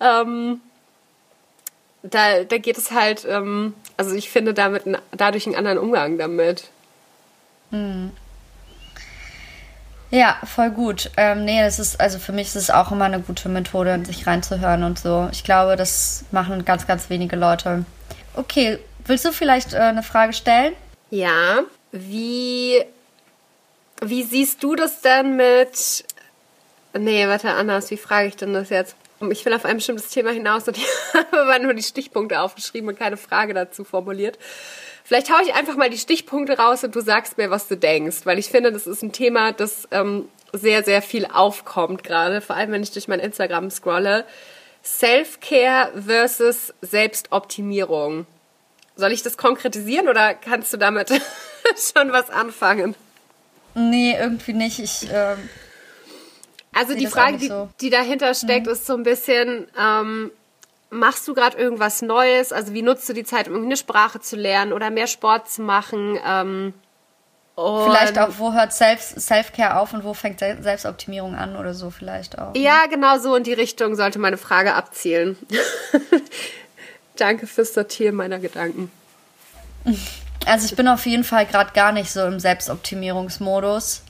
Ähm, 0.00 0.60
da, 2.02 2.42
da 2.42 2.58
geht 2.58 2.76
es 2.76 2.90
halt, 2.90 3.24
ähm, 3.28 3.74
also 3.96 4.16
ich 4.16 4.30
finde 4.30 4.52
damit 4.52 4.82
dadurch 5.12 5.46
einen 5.46 5.54
anderen 5.54 5.78
Umgang 5.78 6.18
damit. 6.18 6.70
Hm. 7.70 8.12
Ja, 10.10 10.38
voll 10.44 10.70
gut. 10.70 11.10
Ähm, 11.16 11.44
nee, 11.44 11.62
das 11.62 11.78
ist, 11.78 12.00
also 12.00 12.18
für 12.18 12.32
mich 12.32 12.48
ist 12.48 12.56
es 12.56 12.70
auch 12.70 12.90
immer 12.90 13.04
eine 13.04 13.20
gute 13.20 13.48
Methode, 13.48 14.04
sich 14.04 14.26
reinzuhören 14.26 14.82
und 14.82 14.98
so. 14.98 15.28
Ich 15.30 15.44
glaube, 15.44 15.76
das 15.76 16.24
machen 16.32 16.64
ganz, 16.64 16.86
ganz 16.86 17.10
wenige 17.10 17.36
Leute. 17.36 17.84
Okay, 18.34 18.78
willst 19.04 19.24
du 19.24 19.32
vielleicht 19.32 19.72
äh, 19.72 19.78
eine 19.78 20.02
Frage 20.02 20.32
stellen? 20.32 20.74
Ja. 21.10 21.60
Wie, 21.92 22.82
wie 24.02 24.22
siehst 24.24 24.62
du 24.64 24.74
das 24.74 25.00
denn 25.00 25.36
mit. 25.36 26.04
Nee, 26.92 27.28
warte, 27.28 27.52
anders. 27.52 27.90
Wie 27.92 27.96
frage 27.96 28.28
ich 28.28 28.36
denn 28.36 28.52
das 28.52 28.70
jetzt? 28.70 28.96
Ich 29.30 29.44
will 29.44 29.52
auf 29.52 29.64
ein 29.64 29.76
bestimmtes 29.76 30.08
Thema 30.08 30.30
hinaus 30.30 30.66
und 30.66 30.76
ich 30.76 30.86
habe 31.14 31.40
aber 31.42 31.58
nur 31.60 31.74
die 31.74 31.82
Stichpunkte 31.84 32.40
aufgeschrieben 32.40 32.88
und 32.88 32.98
keine 32.98 33.16
Frage 33.16 33.54
dazu 33.54 33.84
formuliert. 33.84 34.38
Vielleicht 35.10 35.32
haue 35.32 35.42
ich 35.42 35.54
einfach 35.54 35.74
mal 35.74 35.90
die 35.90 35.98
Stichpunkte 35.98 36.56
raus 36.56 36.84
und 36.84 36.94
du 36.94 37.00
sagst 37.00 37.36
mir, 37.36 37.50
was 37.50 37.66
du 37.66 37.76
denkst, 37.76 38.18
weil 38.26 38.38
ich 38.38 38.46
finde, 38.46 38.70
das 38.70 38.86
ist 38.86 39.02
ein 39.02 39.10
Thema, 39.10 39.50
das 39.50 39.88
ähm, 39.90 40.28
sehr, 40.52 40.84
sehr 40.84 41.02
viel 41.02 41.26
aufkommt 41.26 42.04
gerade, 42.04 42.40
vor 42.40 42.54
allem 42.54 42.70
wenn 42.70 42.84
ich 42.84 42.92
durch 42.92 43.08
mein 43.08 43.18
Instagram 43.18 43.72
scrolle. 43.72 44.24
Self-Care 44.84 46.00
versus 46.00 46.72
Selbstoptimierung. 46.80 48.24
Soll 48.94 49.10
ich 49.10 49.24
das 49.24 49.36
konkretisieren 49.36 50.08
oder 50.08 50.32
kannst 50.32 50.72
du 50.72 50.76
damit 50.76 51.08
schon 51.92 52.12
was 52.12 52.30
anfangen? 52.30 52.94
Nee, 53.74 54.16
irgendwie 54.16 54.52
nicht. 54.52 54.78
Ich, 54.78 55.08
ähm, 55.12 55.38
also 56.72 56.94
die 56.94 57.08
Frage, 57.08 57.38
die, 57.38 57.48
so. 57.48 57.68
die, 57.80 57.90
dahinter 57.90 58.32
steckt, 58.32 58.66
mhm. 58.66 58.72
ist 58.74 58.86
so 58.86 58.94
ein 58.94 59.02
bisschen, 59.02 59.66
ähm, 59.76 60.30
machst 60.90 61.26
du 61.26 61.34
gerade 61.34 61.56
irgendwas 61.56 62.02
Neues? 62.02 62.52
Also 62.52 62.74
wie 62.74 62.82
nutzt 62.82 63.08
du 63.08 63.12
die 63.12 63.24
Zeit, 63.24 63.48
um 63.48 63.62
eine 63.62 63.76
Sprache 63.76 64.20
zu 64.20 64.36
lernen 64.36 64.72
oder 64.72 64.90
mehr 64.90 65.06
Sport 65.06 65.48
zu 65.48 65.62
machen? 65.62 66.18
Ähm, 66.24 66.74
vielleicht 67.56 68.18
auch, 68.18 68.30
wo 68.38 68.52
hört 68.52 68.72
Self-Care 68.72 69.78
auf 69.78 69.92
und 69.92 70.04
wo 70.04 70.14
fängt 70.14 70.40
Selbstoptimierung 70.40 71.34
an 71.34 71.56
oder 71.56 71.74
so 71.74 71.90
vielleicht 71.90 72.38
auch. 72.38 72.54
Ja, 72.54 72.86
genau 72.86 73.18
so 73.18 73.34
in 73.34 73.44
die 73.44 73.52
Richtung 73.52 73.94
sollte 73.94 74.18
meine 74.18 74.36
Frage 74.36 74.74
abzielen. 74.74 75.36
Danke 77.16 77.46
fürs 77.46 77.74
Sortieren 77.74 78.14
meiner 78.14 78.38
Gedanken. 78.38 78.90
Also 80.46 80.66
ich 80.66 80.76
bin 80.76 80.88
auf 80.88 81.06
jeden 81.06 81.24
Fall 81.24 81.46
gerade 81.46 81.72
gar 81.72 81.92
nicht 81.92 82.10
so 82.10 82.24
im 82.24 82.40
Selbstoptimierungsmodus. 82.40 84.02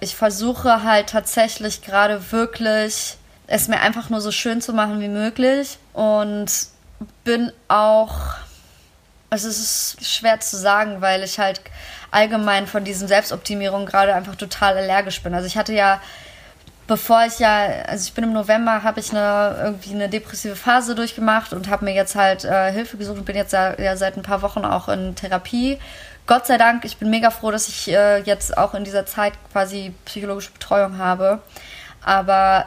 Ich 0.00 0.14
versuche 0.14 0.82
halt 0.82 1.08
tatsächlich 1.08 1.80
gerade 1.80 2.30
wirklich 2.30 3.16
es 3.46 3.68
mir 3.68 3.80
einfach 3.80 4.10
nur 4.10 4.20
so 4.20 4.32
schön 4.32 4.60
zu 4.60 4.72
machen 4.72 5.00
wie 5.00 5.08
möglich 5.08 5.78
und 5.92 6.46
bin 7.24 7.52
auch 7.68 8.14
also 9.28 9.48
es 9.48 9.58
ist 9.58 10.06
schwer 10.06 10.38
zu 10.40 10.56
sagen, 10.56 11.00
weil 11.00 11.22
ich 11.22 11.38
halt 11.38 11.60
allgemein 12.10 12.66
von 12.66 12.84
diesen 12.84 13.08
Selbstoptimierungen 13.08 13.86
gerade 13.86 14.14
einfach 14.14 14.36
total 14.36 14.76
allergisch 14.76 15.20
bin. 15.22 15.34
Also 15.34 15.46
ich 15.46 15.56
hatte 15.56 15.74
ja 15.74 16.00
bevor 16.86 17.24
ich 17.26 17.38
ja, 17.38 17.66
also 17.86 18.04
ich 18.06 18.14
bin 18.14 18.24
im 18.24 18.32
November, 18.32 18.82
habe 18.82 19.00
ich 19.00 19.10
eine 19.10 19.56
irgendwie 19.62 19.94
eine 19.94 20.08
depressive 20.08 20.56
Phase 20.56 20.94
durchgemacht 20.94 21.52
und 21.52 21.68
habe 21.68 21.84
mir 21.84 21.94
jetzt 21.94 22.14
halt 22.14 22.44
äh, 22.44 22.72
Hilfe 22.72 22.96
gesucht 22.96 23.18
und 23.18 23.24
bin 23.24 23.36
jetzt 23.36 23.52
ja, 23.52 23.78
ja, 23.80 23.96
seit 23.96 24.16
ein 24.16 24.22
paar 24.22 24.42
Wochen 24.42 24.64
auch 24.64 24.88
in 24.88 25.14
Therapie. 25.14 25.78
Gott 26.26 26.46
sei 26.46 26.58
Dank, 26.58 26.84
ich 26.84 26.96
bin 26.96 27.10
mega 27.10 27.30
froh, 27.30 27.50
dass 27.50 27.68
ich 27.68 27.88
äh, 27.88 28.18
jetzt 28.20 28.56
auch 28.56 28.74
in 28.74 28.84
dieser 28.84 29.06
Zeit 29.06 29.34
quasi 29.52 29.94
psychologische 30.04 30.52
Betreuung 30.52 30.98
habe. 30.98 31.40
Aber 32.04 32.66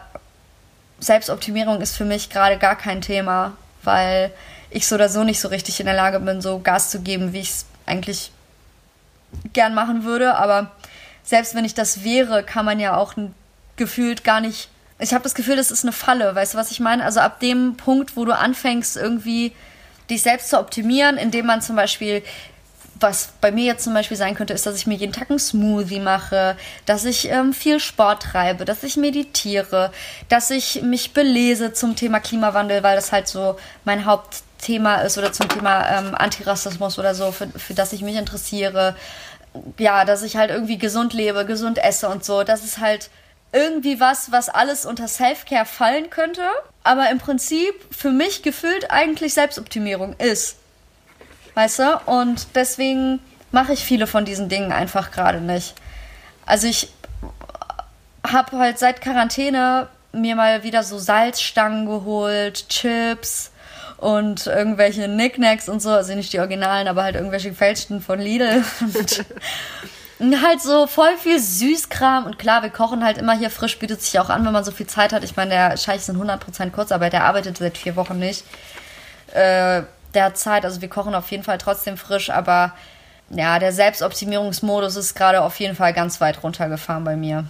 Selbstoptimierung 1.00 1.82
ist 1.82 1.96
für 1.96 2.06
mich 2.06 2.30
gerade 2.30 2.58
gar 2.58 2.76
kein 2.76 3.02
Thema, 3.02 3.56
weil 3.84 4.32
ich 4.70 4.88
so 4.88 4.96
oder 4.96 5.10
so 5.10 5.24
nicht 5.24 5.40
so 5.40 5.48
richtig 5.48 5.80
in 5.80 5.86
der 5.86 5.96
Lage 5.96 6.20
bin, 6.20 6.42
so 6.42 6.60
Gas 6.60 6.90
zu 6.90 7.02
geben, 7.02 7.34
wie 7.34 7.40
ich 7.40 7.50
es 7.50 7.66
eigentlich 7.86 8.32
gern 9.54 9.74
machen 9.74 10.04
würde. 10.04 10.36
Aber 10.36 10.72
selbst 11.24 11.56
wenn 11.56 11.66
ich 11.66 11.74
das 11.74 12.04
wäre, 12.04 12.44
kann 12.44 12.66
man 12.66 12.80
ja 12.80 12.98
auch 12.98 13.14
gefühlt 13.76 14.24
gar 14.24 14.42
nicht. 14.42 14.70
Ich 15.00 15.14
habe 15.14 15.24
das 15.24 15.34
Gefühl, 15.34 15.56
das 15.56 15.72
ist 15.72 15.86
eine 15.86 15.94
Falle, 15.94 16.36
weißt 16.36 16.54
du, 16.54 16.58
was 16.58 16.72
ich 16.72 16.80
meine? 16.80 17.06
Also 17.06 17.22
ab 17.22 17.40
dem 17.40 17.78
Punkt, 17.78 18.18
wo 18.18 18.26
du 18.26 18.36
anfängst, 18.36 18.98
irgendwie 18.98 19.54
dich 20.10 20.22
selbst 20.24 20.50
zu 20.50 20.60
optimieren, 20.60 21.18
indem 21.18 21.46
man 21.46 21.62
zum 21.62 21.76
Beispiel 21.76 22.22
was 23.00 23.30
bei 23.42 23.52
mir 23.52 23.66
jetzt 23.66 23.84
zum 23.84 23.94
Beispiel 23.94 24.18
sein 24.18 24.36
könnte, 24.36 24.54
ist, 24.54 24.66
dass 24.66 24.76
ich 24.76 24.88
mir 24.88 24.96
jeden 24.96 25.14
Tag 25.14 25.30
einen 25.30 25.40
Smoothie 25.40 26.00
mache, 26.00 26.58
dass 26.86 27.06
ich 27.06 27.30
ähm, 27.30 27.54
viel 27.54 27.80
Sport 27.80 28.24
treibe, 28.24 28.66
dass 28.66 28.84
ich 28.84 28.98
meditiere, 28.98 29.92
dass 30.28 30.50
ich 30.52 30.82
mich 30.82 31.14
belese 31.14 31.74
zum 31.74 31.96
Thema 31.96 32.20
Klimawandel, 32.20 32.84
weil 32.84 32.96
das 32.96 33.12
halt 33.12 33.28
so 33.28 33.58
mein 33.86 34.06
Hauptthema 34.06 34.96
ist 34.98 35.18
oder 35.18 35.32
zum 35.32 35.48
Thema 35.48 35.88
ähm, 35.98 36.16
Antirassismus 36.16 37.00
oder 37.00 37.16
so, 37.16 37.32
für, 37.32 37.48
für 37.48 37.74
das 37.74 37.94
ich 37.94 38.02
mich 38.02 38.16
interessiere. 38.16 38.96
Ja, 39.78 40.06
dass 40.06 40.22
ich 40.22 40.38
halt 40.38 40.52
irgendwie 40.52 40.78
gesund 40.78 41.14
lebe, 41.14 41.46
gesund 41.46 41.80
esse 41.80 42.08
und 42.08 42.24
so. 42.24 42.44
Das 42.44 42.64
ist 42.64 42.80
halt 42.80 43.10
irgendwie 43.52 44.00
was, 44.00 44.32
was 44.32 44.50
alles 44.50 44.86
unter 44.86 45.08
Self-Care 45.08 45.66
fallen 45.66 46.10
könnte, 46.10 46.44
aber 46.84 47.10
im 47.10 47.18
Prinzip 47.18 47.74
für 47.92 48.12
mich 48.12 48.44
gefühlt 48.44 48.92
eigentlich 48.92 49.34
Selbstoptimierung 49.34 50.16
ist. 50.18 50.58
Weißt 51.60 51.80
du? 51.80 52.00
Und 52.06 52.56
deswegen 52.56 53.20
mache 53.52 53.74
ich 53.74 53.84
viele 53.84 54.08
von 54.08 54.24
diesen 54.24 54.48
Dingen 54.48 54.72
einfach 54.72 55.12
gerade 55.12 55.42
nicht. 55.42 55.74
Also 56.46 56.68
ich 56.68 56.94
habe 58.26 58.58
halt 58.58 58.80
seit 58.80 59.02
Quarantäne 59.02 59.90
mir 60.14 60.38
mal 60.38 60.64
wieder 60.64 60.84
so 60.84 60.98
Salzstangen 60.98 61.86
geholt, 61.86 62.70
Chips 62.70 63.52
und 63.98 64.48
irgendwelche 64.48 65.04
Knickknacks 65.04 65.68
und 65.68 65.82
so, 65.82 65.90
also 65.90 66.16
nicht 66.16 66.32
die 66.32 66.40
Originalen, 66.40 66.88
aber 66.88 67.04
halt 67.04 67.16
irgendwelche 67.16 67.50
gefälschten 67.50 68.00
von 68.00 68.20
Lidl. 68.20 68.64
halt 70.42 70.62
so 70.62 70.88
voll 70.88 71.18
viel 71.18 71.42
Süßkram 71.42 72.26
und 72.26 72.40
klar, 72.40 72.64
wir 72.64 72.70
kochen 72.70 73.04
halt 73.04 73.18
immer 73.18 73.38
hier 73.38 73.50
frisch, 73.50 73.78
bietet 73.80 74.02
sich 74.02 74.18
auch 74.18 74.30
an, 74.30 74.46
wenn 74.46 74.54
man 74.54 74.64
so 74.64 74.72
viel 74.72 74.88
Zeit 74.88 75.12
hat. 75.12 75.26
Ich 75.26 75.36
meine, 75.36 75.50
der 75.50 75.76
Scheich 75.76 75.98
ist 75.98 76.08
in 76.08 76.16
100% 76.16 76.72
Kurzarbeit, 76.72 77.12
der 77.12 77.26
arbeitet 77.26 77.58
seit 77.58 77.78
vier 77.78 77.98
Wochen 77.98 78.18
nicht. 78.18 78.46
Äh, 79.34 79.82
der 80.14 80.34
Zeit, 80.34 80.66
also 80.66 80.82
wir 80.82 80.90
kochen 80.90 81.16
auf 81.16 81.30
jeden 81.32 81.44
Fall 81.44 81.58
trotzdem 81.58 81.98
frisch, 81.98 82.30
aber 82.30 82.74
ja, 83.30 83.60
der 83.60 83.72
Selbstoptimierungsmodus 83.72 84.96
ist 84.96 85.16
gerade 85.16 85.42
auf 85.42 85.60
jeden 85.60 85.76
Fall 85.76 85.94
ganz 85.94 86.20
weit 86.20 86.42
runtergefahren 86.42 87.04
bei 87.04 87.16
mir. 87.16 87.46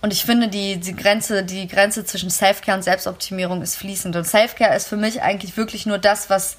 Und 0.00 0.12
ich 0.12 0.24
finde, 0.24 0.48
die, 0.48 0.78
die, 0.78 0.94
Grenze, 0.94 1.44
die 1.44 1.66
Grenze 1.66 2.04
zwischen 2.04 2.30
Selfcare 2.30 2.76
und 2.76 2.82
Selbstoptimierung 2.82 3.60
ist 3.60 3.76
fließend. 3.76 4.16
Und 4.16 4.24
Selfcare 4.24 4.74
ist 4.74 4.86
für 4.86 4.96
mich 4.96 5.20
eigentlich 5.22 5.56
wirklich 5.56 5.84
nur 5.84 5.98
das, 5.98 6.30
was 6.30 6.56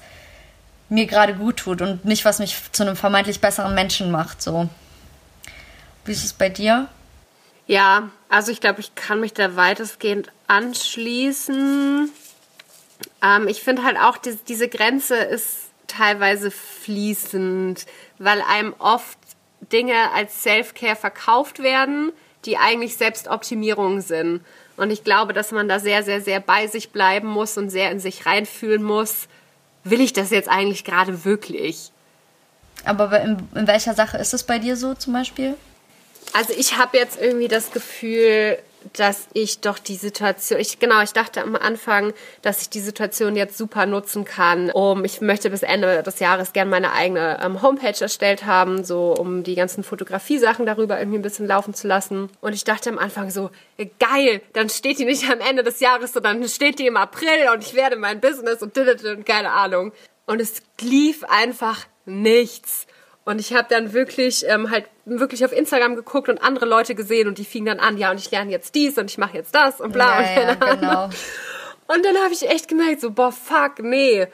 mir 0.88 1.06
gerade 1.06 1.34
gut 1.34 1.56
tut 1.56 1.80
und 1.80 2.04
nicht, 2.04 2.24
was 2.24 2.38
mich 2.38 2.56
zu 2.72 2.82
einem 2.82 2.96
vermeintlich 2.96 3.40
besseren 3.40 3.74
Menschen 3.74 4.10
macht. 4.10 4.42
So. 4.42 4.68
Wie 6.04 6.12
ist 6.12 6.24
es 6.24 6.32
bei 6.32 6.50
dir? 6.50 6.88
Ja, 7.66 8.10
also 8.28 8.52
ich 8.52 8.60
glaube, 8.60 8.80
ich 8.80 8.94
kann 8.94 9.20
mich 9.20 9.32
da 9.32 9.56
weitestgehend 9.56 10.30
anschließen. 10.46 12.10
Ähm, 13.22 13.48
ich 13.48 13.62
finde 13.62 13.84
halt 13.84 13.98
auch, 13.98 14.16
die, 14.16 14.36
diese 14.48 14.68
Grenze 14.68 15.16
ist 15.16 15.70
teilweise 15.86 16.50
fließend, 16.50 17.86
weil 18.18 18.42
einem 18.42 18.74
oft 18.78 19.18
Dinge 19.72 20.10
als 20.12 20.42
Self-Care 20.42 20.96
verkauft 20.96 21.62
werden, 21.62 22.12
die 22.44 22.56
eigentlich 22.56 22.96
Selbstoptimierung 22.96 24.00
sind. 24.00 24.42
Und 24.76 24.90
ich 24.90 25.04
glaube, 25.04 25.32
dass 25.32 25.52
man 25.52 25.68
da 25.68 25.78
sehr, 25.78 26.02
sehr, 26.02 26.20
sehr 26.20 26.40
bei 26.40 26.66
sich 26.66 26.90
bleiben 26.90 27.28
muss 27.28 27.56
und 27.58 27.70
sehr 27.70 27.90
in 27.90 28.00
sich 28.00 28.26
reinfühlen 28.26 28.82
muss, 28.82 29.28
will 29.84 30.00
ich 30.00 30.12
das 30.12 30.30
jetzt 30.30 30.48
eigentlich 30.48 30.84
gerade 30.84 31.24
wirklich? 31.24 31.92
Aber 32.84 33.20
in, 33.20 33.48
in 33.54 33.66
welcher 33.66 33.94
Sache 33.94 34.18
ist 34.18 34.34
es 34.34 34.42
bei 34.42 34.58
dir 34.58 34.76
so 34.76 34.94
zum 34.94 35.12
Beispiel? 35.12 35.54
Also 36.32 36.52
ich 36.56 36.78
habe 36.78 36.96
jetzt 36.96 37.20
irgendwie 37.20 37.48
das 37.48 37.70
Gefühl, 37.70 38.58
dass 38.94 39.26
ich 39.32 39.60
doch 39.60 39.78
die 39.78 39.96
Situation, 39.96 40.60
ich 40.60 40.78
genau, 40.78 41.02
ich 41.02 41.12
dachte 41.12 41.42
am 41.42 41.56
Anfang, 41.56 42.12
dass 42.42 42.62
ich 42.62 42.70
die 42.70 42.80
Situation 42.80 43.36
jetzt 43.36 43.58
super 43.58 43.86
nutzen 43.86 44.24
kann, 44.24 44.70
um 44.70 45.04
ich 45.04 45.20
möchte 45.20 45.50
bis 45.50 45.62
Ende 45.62 46.02
des 46.02 46.18
Jahres 46.18 46.52
gerne 46.52 46.70
meine 46.70 46.92
eigene 46.92 47.40
ähm, 47.42 47.62
Homepage 47.62 48.00
erstellt 48.00 48.46
haben, 48.46 48.84
so 48.84 49.14
um 49.14 49.42
die 49.42 49.54
ganzen 49.54 49.84
Fotografie-Sachen 49.84 50.66
darüber 50.66 50.98
irgendwie 50.98 51.18
ein 51.18 51.22
bisschen 51.22 51.46
laufen 51.46 51.74
zu 51.74 51.86
lassen. 51.86 52.30
Und 52.40 52.54
ich 52.54 52.64
dachte 52.64 52.90
am 52.90 52.98
Anfang 52.98 53.30
so, 53.30 53.50
geil, 53.98 54.42
dann 54.52 54.68
steht 54.68 54.98
die 54.98 55.04
nicht 55.04 55.30
am 55.30 55.40
Ende 55.40 55.62
des 55.62 55.80
Jahres, 55.80 56.12
sondern 56.12 56.46
steht 56.48 56.78
die 56.78 56.86
im 56.86 56.96
April 56.96 57.50
und 57.54 57.62
ich 57.62 57.74
werde 57.74 57.96
mein 57.96 58.20
Business 58.20 58.62
und 58.62 58.76
und 58.76 59.26
keine 59.26 59.52
Ahnung. 59.52 59.92
Und 60.26 60.40
es 60.40 60.62
lief 60.80 61.24
einfach 61.24 61.86
nichts. 62.04 62.86
Und 63.24 63.40
ich 63.40 63.54
habe 63.54 63.68
dann 63.70 63.92
wirklich 63.92 64.44
ähm, 64.48 64.70
halt 64.70 64.86
wirklich 65.04 65.44
auf 65.44 65.52
Instagram 65.52 65.94
geguckt 65.94 66.28
und 66.28 66.42
andere 66.42 66.66
Leute 66.66 66.94
gesehen 66.94 67.28
und 67.28 67.38
die 67.38 67.44
fingen 67.44 67.66
dann 67.66 67.80
an, 67.80 67.96
ja, 67.96 68.10
und 68.10 68.18
ich 68.18 68.30
lerne 68.30 68.50
jetzt 68.50 68.74
dies 68.74 68.98
und 68.98 69.10
ich 69.10 69.18
mache 69.18 69.36
jetzt 69.36 69.54
das 69.54 69.80
und 69.80 69.92
bla 69.92 70.22
ja, 70.22 70.50
und 70.50 70.60
keine 70.60 70.66
ja, 70.66 70.74
genau. 70.74 71.04
Und 71.86 72.04
dann 72.04 72.16
habe 72.16 72.32
ich 72.32 72.48
echt 72.48 72.68
gemerkt, 72.68 73.00
so, 73.00 73.10
boah, 73.10 73.32
fuck, 73.32 73.80
nee. 73.80 74.26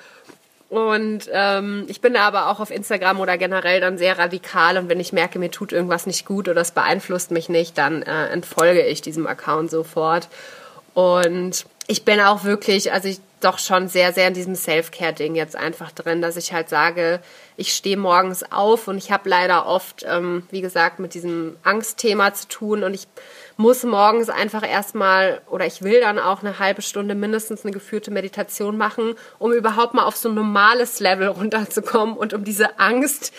Und 0.70 1.28
ähm, 1.32 1.86
ich 1.88 2.00
bin 2.00 2.14
aber 2.16 2.48
auch 2.48 2.60
auf 2.60 2.70
Instagram 2.70 3.20
oder 3.20 3.38
generell 3.38 3.80
dann 3.80 3.96
sehr 3.96 4.18
radikal 4.18 4.76
und 4.76 4.88
wenn 4.88 5.00
ich 5.00 5.14
merke, 5.14 5.38
mir 5.38 5.50
tut 5.50 5.72
irgendwas 5.72 6.06
nicht 6.06 6.26
gut 6.26 6.48
oder 6.48 6.60
es 6.60 6.72
beeinflusst 6.72 7.30
mich 7.30 7.48
nicht, 7.48 7.78
dann 7.78 8.02
äh, 8.02 8.28
entfolge 8.28 8.82
ich 8.82 9.00
diesem 9.00 9.26
Account 9.26 9.70
sofort. 9.70 10.28
Und 10.92 11.64
ich 11.88 12.04
bin 12.04 12.20
auch 12.20 12.44
wirklich, 12.44 12.92
also 12.92 13.08
ich 13.08 13.18
doch 13.40 13.58
schon 13.58 13.88
sehr, 13.88 14.12
sehr 14.12 14.28
in 14.28 14.34
diesem 14.34 14.54
Self-Care-Ding 14.54 15.34
jetzt 15.34 15.56
einfach 15.56 15.90
drin, 15.92 16.20
dass 16.20 16.36
ich 16.36 16.52
halt 16.52 16.68
sage, 16.68 17.20
ich 17.56 17.72
stehe 17.74 17.96
morgens 17.96 18.44
auf 18.52 18.88
und 18.88 18.98
ich 18.98 19.10
habe 19.10 19.28
leider 19.28 19.66
oft, 19.66 20.04
ähm, 20.06 20.42
wie 20.50 20.60
gesagt, 20.60 20.98
mit 20.98 21.14
diesem 21.14 21.56
Angstthema 21.62 22.34
zu 22.34 22.48
tun 22.48 22.84
und 22.84 22.94
ich 22.94 23.06
muss 23.56 23.84
morgens 23.84 24.28
einfach 24.28 24.68
erstmal 24.68 25.40
oder 25.48 25.66
ich 25.66 25.82
will 25.82 26.00
dann 26.00 26.18
auch 26.18 26.42
eine 26.42 26.58
halbe 26.58 26.82
Stunde 26.82 27.14
mindestens 27.14 27.64
eine 27.64 27.72
geführte 27.72 28.10
Meditation 28.10 28.76
machen, 28.76 29.14
um 29.38 29.52
überhaupt 29.52 29.94
mal 29.94 30.04
auf 30.04 30.16
so 30.16 30.28
ein 30.28 30.34
normales 30.34 31.00
Level 31.00 31.28
runterzukommen 31.28 32.16
und 32.16 32.34
um 32.34 32.44
diese 32.44 32.78
Angst 32.78 33.32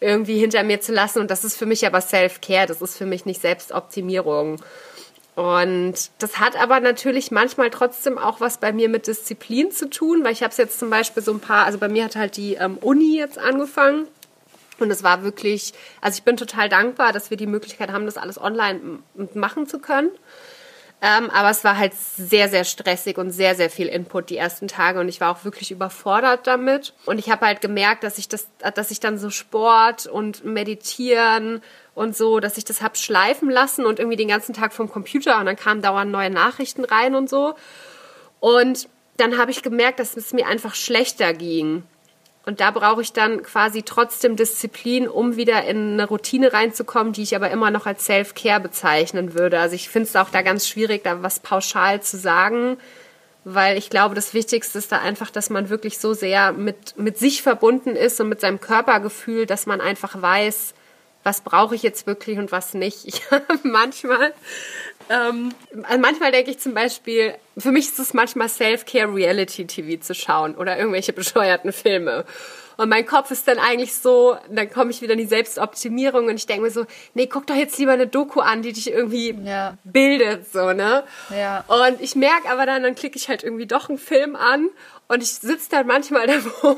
irgendwie 0.00 0.38
hinter 0.38 0.62
mir 0.62 0.80
zu 0.80 0.92
lassen. 0.92 1.20
Und 1.20 1.30
das 1.30 1.44
ist 1.44 1.56
für 1.56 1.66
mich 1.66 1.86
aber 1.86 2.00
Self-Care, 2.00 2.66
das 2.66 2.82
ist 2.82 2.96
für 2.96 3.06
mich 3.06 3.24
nicht 3.24 3.40
Selbstoptimierung. 3.40 4.60
Und 5.36 5.94
das 6.18 6.40
hat 6.40 6.56
aber 6.56 6.80
natürlich 6.80 7.30
manchmal 7.30 7.70
trotzdem 7.70 8.16
auch 8.18 8.40
was 8.40 8.58
bei 8.58 8.72
mir 8.72 8.88
mit 8.88 9.06
Disziplin 9.06 9.70
zu 9.70 9.88
tun, 9.90 10.24
weil 10.24 10.32
ich 10.32 10.42
habe 10.42 10.50
es 10.50 10.56
jetzt 10.56 10.78
zum 10.78 10.90
Beispiel 10.90 11.22
so 11.22 11.30
ein 11.30 11.40
paar, 11.40 11.66
also 11.66 11.78
bei 11.78 11.88
mir 11.88 12.04
hat 12.04 12.16
halt 12.16 12.38
die 12.38 12.54
ähm, 12.54 12.78
Uni 12.78 13.18
jetzt 13.18 13.38
angefangen 13.38 14.08
Und 14.78 14.90
es 14.90 15.02
war 15.02 15.22
wirklich, 15.22 15.72
also 16.00 16.18
ich 16.18 16.24
bin 16.24 16.36
total 16.36 16.68
dankbar, 16.68 17.12
dass 17.12 17.30
wir 17.30 17.36
die 17.36 17.46
Möglichkeit 17.46 17.90
haben, 17.92 18.06
das 18.06 18.16
alles 18.16 18.40
online 18.40 19.00
machen 19.34 19.66
zu 19.66 19.78
können. 19.78 20.10
Ähm, 21.02 21.28
aber 21.30 21.50
es 21.50 21.62
war 21.62 21.76
halt 21.76 21.92
sehr, 21.94 22.48
sehr 22.48 22.64
stressig 22.64 23.18
und 23.18 23.30
sehr, 23.30 23.54
sehr 23.54 23.68
viel 23.68 23.86
Input 23.86 24.30
die 24.30 24.38
ersten 24.38 24.66
Tage 24.66 24.98
und 24.98 25.08
ich 25.08 25.20
war 25.20 25.30
auch 25.30 25.44
wirklich 25.44 25.70
überfordert 25.70 26.46
damit. 26.46 26.94
Und 27.04 27.18
ich 27.18 27.30
habe 27.30 27.44
halt 27.46 27.60
gemerkt, 27.60 28.02
dass 28.02 28.16
ich 28.16 28.28
das, 28.28 28.48
dass 28.74 28.90
ich 28.90 29.00
dann 29.00 29.18
so 29.18 29.28
Sport 29.28 30.06
und 30.06 30.44
Meditieren 30.44 31.62
und 31.96 32.14
so, 32.14 32.40
dass 32.40 32.58
ich 32.58 32.64
das 32.64 32.82
hab 32.82 32.98
schleifen 32.98 33.50
lassen 33.50 33.86
und 33.86 33.98
irgendwie 33.98 34.18
den 34.18 34.28
ganzen 34.28 34.54
Tag 34.54 34.74
vom 34.74 34.88
Computer 34.88 35.40
und 35.40 35.46
dann 35.46 35.56
kamen 35.56 35.80
dauernd 35.80 36.12
neue 36.12 36.30
Nachrichten 36.30 36.84
rein 36.84 37.14
und 37.14 37.28
so. 37.28 37.54
Und 38.38 38.88
dann 39.16 39.38
habe 39.38 39.50
ich 39.50 39.62
gemerkt, 39.62 39.98
dass 39.98 40.14
es 40.14 40.34
mir 40.34 40.46
einfach 40.46 40.74
schlechter 40.74 41.32
ging. 41.32 41.84
Und 42.44 42.60
da 42.60 42.70
brauche 42.70 43.00
ich 43.00 43.14
dann 43.14 43.42
quasi 43.42 43.82
trotzdem 43.82 44.36
Disziplin, 44.36 45.08
um 45.08 45.36
wieder 45.36 45.64
in 45.64 45.94
eine 45.94 46.06
Routine 46.06 46.52
reinzukommen, 46.52 47.14
die 47.14 47.22
ich 47.22 47.34
aber 47.34 47.50
immer 47.50 47.70
noch 47.70 47.86
als 47.86 48.04
Self-Care 48.04 48.60
bezeichnen 48.60 49.32
würde. 49.32 49.58
Also 49.58 49.74
ich 49.74 49.88
finde 49.88 50.06
es 50.06 50.16
auch 50.16 50.28
da 50.28 50.42
ganz 50.42 50.68
schwierig, 50.68 51.02
da 51.02 51.22
was 51.22 51.40
pauschal 51.40 52.02
zu 52.02 52.18
sagen, 52.18 52.76
weil 53.44 53.78
ich 53.78 53.88
glaube, 53.88 54.14
das 54.14 54.34
Wichtigste 54.34 54.76
ist 54.76 54.92
da 54.92 54.98
einfach, 54.98 55.30
dass 55.30 55.48
man 55.48 55.70
wirklich 55.70 55.98
so 55.98 56.12
sehr 56.12 56.52
mit, 56.52 56.98
mit 56.98 57.16
sich 57.16 57.40
verbunden 57.40 57.96
ist 57.96 58.20
und 58.20 58.28
mit 58.28 58.42
seinem 58.42 58.60
Körpergefühl, 58.60 59.46
dass 59.46 59.64
man 59.64 59.80
einfach 59.80 60.20
weiß, 60.20 60.74
was 61.26 61.42
brauche 61.42 61.74
ich 61.74 61.82
jetzt 61.82 62.06
wirklich 62.06 62.38
und 62.38 62.52
was 62.52 62.72
nicht. 62.72 63.04
Ich 63.06 63.22
manchmal 63.62 64.32
ähm, 65.08 65.52
also 65.82 66.00
manchmal 66.00 66.32
denke 66.32 66.50
ich 66.50 66.58
zum 66.58 66.74
Beispiel, 66.74 67.34
für 67.56 67.70
mich 67.70 67.86
ist 67.86 67.98
es 67.98 68.14
manchmal 68.14 68.48
Self-Care 68.48 69.14
Reality 69.14 69.66
TV 69.66 70.02
zu 70.02 70.14
schauen 70.14 70.54
oder 70.56 70.78
irgendwelche 70.78 71.12
bescheuerten 71.12 71.72
Filme. 71.72 72.24
Und 72.78 72.90
mein 72.90 73.06
Kopf 73.06 73.30
ist 73.30 73.48
dann 73.48 73.58
eigentlich 73.58 73.94
so, 73.94 74.36
dann 74.50 74.70
komme 74.70 74.90
ich 74.90 75.00
wieder 75.00 75.14
in 75.14 75.18
die 75.18 75.26
Selbstoptimierung 75.26 76.26
und 76.26 76.34
ich 76.34 76.46
denke 76.46 76.64
mir 76.64 76.70
so, 76.70 76.84
nee, 77.14 77.26
guck 77.26 77.46
doch 77.46 77.54
jetzt 77.54 77.78
lieber 77.78 77.92
eine 77.92 78.06
Doku 78.06 78.40
an, 78.40 78.60
die 78.60 78.74
dich 78.74 78.90
irgendwie 78.90 79.34
ja. 79.44 79.78
bildet, 79.84 80.52
so, 80.52 80.72
ne? 80.72 81.04
Ja. 81.30 81.64
Und 81.68 82.02
ich 82.02 82.16
merke 82.16 82.50
aber 82.50 82.66
dann, 82.66 82.82
dann 82.82 82.94
klicke 82.94 83.16
ich 83.16 83.30
halt 83.30 83.42
irgendwie 83.42 83.66
doch 83.66 83.88
einen 83.88 83.96
Film 83.96 84.36
an 84.36 84.68
und 85.08 85.22
ich 85.22 85.34
sitze 85.34 85.70
dann 85.70 85.86
manchmal 85.86 86.26
davor 86.26 86.76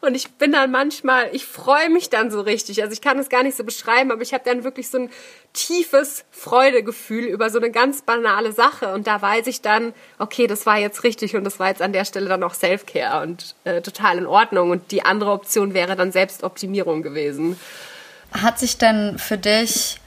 und 0.00 0.14
ich 0.14 0.30
bin 0.32 0.52
dann 0.52 0.70
manchmal, 0.70 1.28
ich 1.32 1.46
freue 1.46 1.88
mich 1.88 2.10
dann 2.10 2.30
so 2.30 2.40
richtig. 2.40 2.82
Also 2.82 2.92
ich 2.92 3.00
kann 3.00 3.18
es 3.18 3.28
gar 3.28 3.42
nicht 3.42 3.56
so 3.56 3.64
beschreiben, 3.64 4.10
aber 4.12 4.22
ich 4.22 4.34
habe 4.34 4.44
dann 4.44 4.64
wirklich 4.64 4.90
so 4.90 4.98
ein 4.98 5.10
tiefes 5.52 6.24
Freudegefühl 6.30 7.24
über 7.24 7.50
so 7.50 7.58
eine 7.58 7.70
ganz 7.70 8.02
banale 8.02 8.52
Sache. 8.52 8.92
Und 8.92 9.06
da 9.06 9.20
weiß 9.20 9.46
ich 9.46 9.62
dann, 9.62 9.94
okay, 10.18 10.46
das 10.46 10.66
war 10.66 10.78
jetzt 10.78 11.02
richtig 11.02 11.34
und 11.34 11.44
das 11.44 11.58
war 11.58 11.68
jetzt 11.68 11.82
an 11.82 11.92
der 11.92 12.04
Stelle 12.04 12.28
dann 12.28 12.42
auch 12.42 12.54
Self-Care 12.54 13.22
und 13.22 13.54
äh, 13.64 13.80
total 13.80 14.18
in 14.18 14.26
Ordnung. 14.26 14.70
Und 14.70 14.90
die 14.90 15.04
andere 15.04 15.30
Option 15.32 15.74
wäre 15.74 15.96
dann 15.96 16.12
Selbstoptimierung 16.12 17.02
gewesen. 17.02 17.58
Hat 18.32 18.58
sich 18.58 18.78
denn 18.78 19.18
für 19.18 19.38
dich 19.38 19.98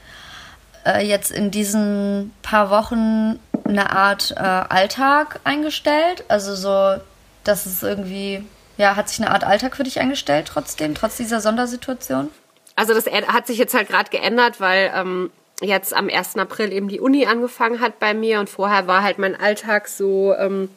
äh, 0.86 1.04
jetzt 1.04 1.30
in 1.30 1.50
diesen 1.50 2.32
paar 2.42 2.70
Wochen 2.70 3.40
eine 3.64 3.90
Art 3.90 4.32
äh, 4.36 4.40
Alltag 4.40 5.40
eingestellt? 5.44 6.24
Also 6.28 6.54
so 6.54 7.00
dass 7.44 7.66
es 7.66 7.82
irgendwie, 7.82 8.44
ja, 8.76 8.96
hat 8.96 9.08
sich 9.08 9.20
eine 9.20 9.30
Art 9.30 9.44
Alltag 9.44 9.76
für 9.76 9.84
dich 9.84 10.00
eingestellt 10.00 10.48
trotzdem, 10.48 10.94
trotz 10.94 11.16
dieser 11.16 11.40
Sondersituation? 11.40 12.30
Also 12.76 12.94
das 12.94 13.06
hat 13.06 13.46
sich 13.46 13.58
jetzt 13.58 13.74
halt 13.74 13.88
gerade 13.88 14.10
geändert, 14.10 14.60
weil 14.60 14.90
ähm, 14.94 15.30
jetzt 15.60 15.94
am 15.94 16.08
1. 16.08 16.36
April 16.36 16.72
eben 16.72 16.88
die 16.88 17.00
Uni 17.00 17.26
angefangen 17.26 17.80
hat 17.80 18.00
bei 18.00 18.14
mir 18.14 18.40
und 18.40 18.50
vorher 18.50 18.86
war 18.86 19.02
halt 19.02 19.18
mein 19.18 19.38
Alltag 19.38 19.88
so, 19.88 20.34
ähm, 20.34 20.68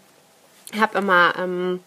ich 0.71 0.79
habe 0.79 0.99
immer 0.99 1.33
ähm, 1.39 1.79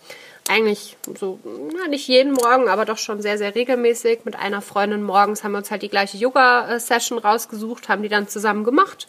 eigentlich 0.49 0.97
so, 1.18 1.39
na, 1.76 1.87
nicht 1.87 2.09
jeden 2.09 2.33
Morgen, 2.33 2.68
aber 2.68 2.85
doch 2.85 2.99
schon 2.99 3.22
sehr, 3.22 3.39
sehr 3.39 3.55
regelmäßig 3.55 4.24
mit 4.24 4.37
einer 4.37 4.62
Freundin 4.62 5.03
morgens 5.03 5.45
haben 5.45 5.53
wir 5.53 5.59
uns 5.59 5.70
halt 5.70 5.83
die 5.83 5.89
gleiche 5.89 6.16
Yoga-Session 6.16 7.18
rausgesucht, 7.18 7.89
haben 7.89 8.03
die 8.03 8.09
dann 8.09 8.26
zusammen 8.26 8.64
gemacht 8.64 9.07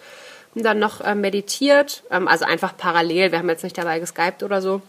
und 0.53 0.63
dann 0.63 0.77
noch 0.77 1.01
äh, 1.01 1.15
meditiert, 1.15 2.03
ähm, 2.11 2.27
also 2.27 2.45
einfach 2.45 2.77
parallel, 2.77 3.31
wir 3.31 3.39
haben 3.39 3.49
jetzt 3.49 3.63
nicht 3.63 3.77
dabei 3.77 3.99
geskypt 3.99 4.43
oder 4.43 4.61
so 4.61 4.83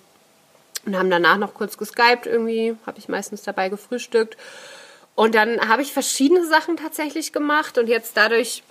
und 0.84 0.96
haben 0.96 1.10
danach 1.10 1.36
noch 1.36 1.54
kurz 1.54 1.78
geskypt 1.78 2.26
irgendwie, 2.26 2.76
habe 2.86 2.98
ich 2.98 3.08
meistens 3.08 3.42
dabei 3.42 3.68
gefrühstückt. 3.68 4.36
Und 5.14 5.34
dann 5.34 5.68
habe 5.68 5.82
ich 5.82 5.92
verschiedene 5.92 6.46
Sachen 6.46 6.76
tatsächlich 6.76 7.32
gemacht 7.32 7.78
und 7.78 7.88
jetzt 7.88 8.16
dadurch, 8.16 8.62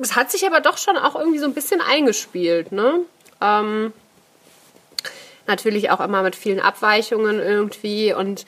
es 0.00 0.16
hat 0.16 0.30
sich 0.30 0.46
aber 0.46 0.60
doch 0.60 0.78
schon 0.78 0.96
auch 0.96 1.14
irgendwie 1.14 1.38
so 1.38 1.44
ein 1.44 1.54
bisschen 1.54 1.80
eingespielt, 1.80 2.72
ne? 2.72 3.00
Ähm, 3.40 3.92
natürlich 5.46 5.90
auch 5.90 6.00
immer 6.00 6.22
mit 6.22 6.36
vielen 6.36 6.60
Abweichungen 6.60 7.38
irgendwie 7.38 8.14
und 8.14 8.46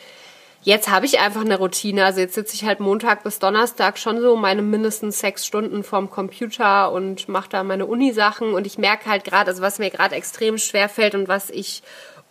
jetzt 0.62 0.88
habe 0.88 1.07
ich 1.07 1.20
einfach 1.20 1.42
eine 1.42 1.59
Routine. 1.59 2.04
Also 2.04 2.20
jetzt 2.20 2.34
sitze 2.34 2.54
ich 2.54 2.64
halt 2.64 2.80
Montag 2.80 3.22
bis 3.22 3.38
Donnerstag 3.38 3.98
schon 3.98 4.20
so 4.20 4.34
meine 4.34 4.62
mindestens 4.62 5.20
sechs 5.20 5.46
Stunden 5.46 5.84
vorm 5.84 6.11
Computer 6.11 6.90
und 6.90 7.28
mache 7.28 7.50
da 7.50 7.62
meine 7.62 7.86
Uni-Sachen 7.86 8.54
und 8.54 8.66
ich 8.66 8.78
merke 8.78 9.11
halt 9.11 9.24
gerade, 9.24 9.50
also 9.50 9.62
was 9.62 9.78
mir 9.78 9.90
gerade 9.90 10.14
extrem 10.14 10.59
schwer 10.59 10.88
fällt 10.88 11.14
und 11.14 11.28
was 11.28 11.50
ich 11.50 11.82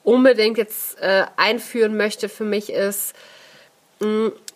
unbedingt 0.06 0.58
jetzt 0.58 1.00
äh, 1.02 1.26
einführen 1.36 1.98
möchte 1.98 2.30
für 2.30 2.46
mich 2.46 2.72
ist 2.72 3.16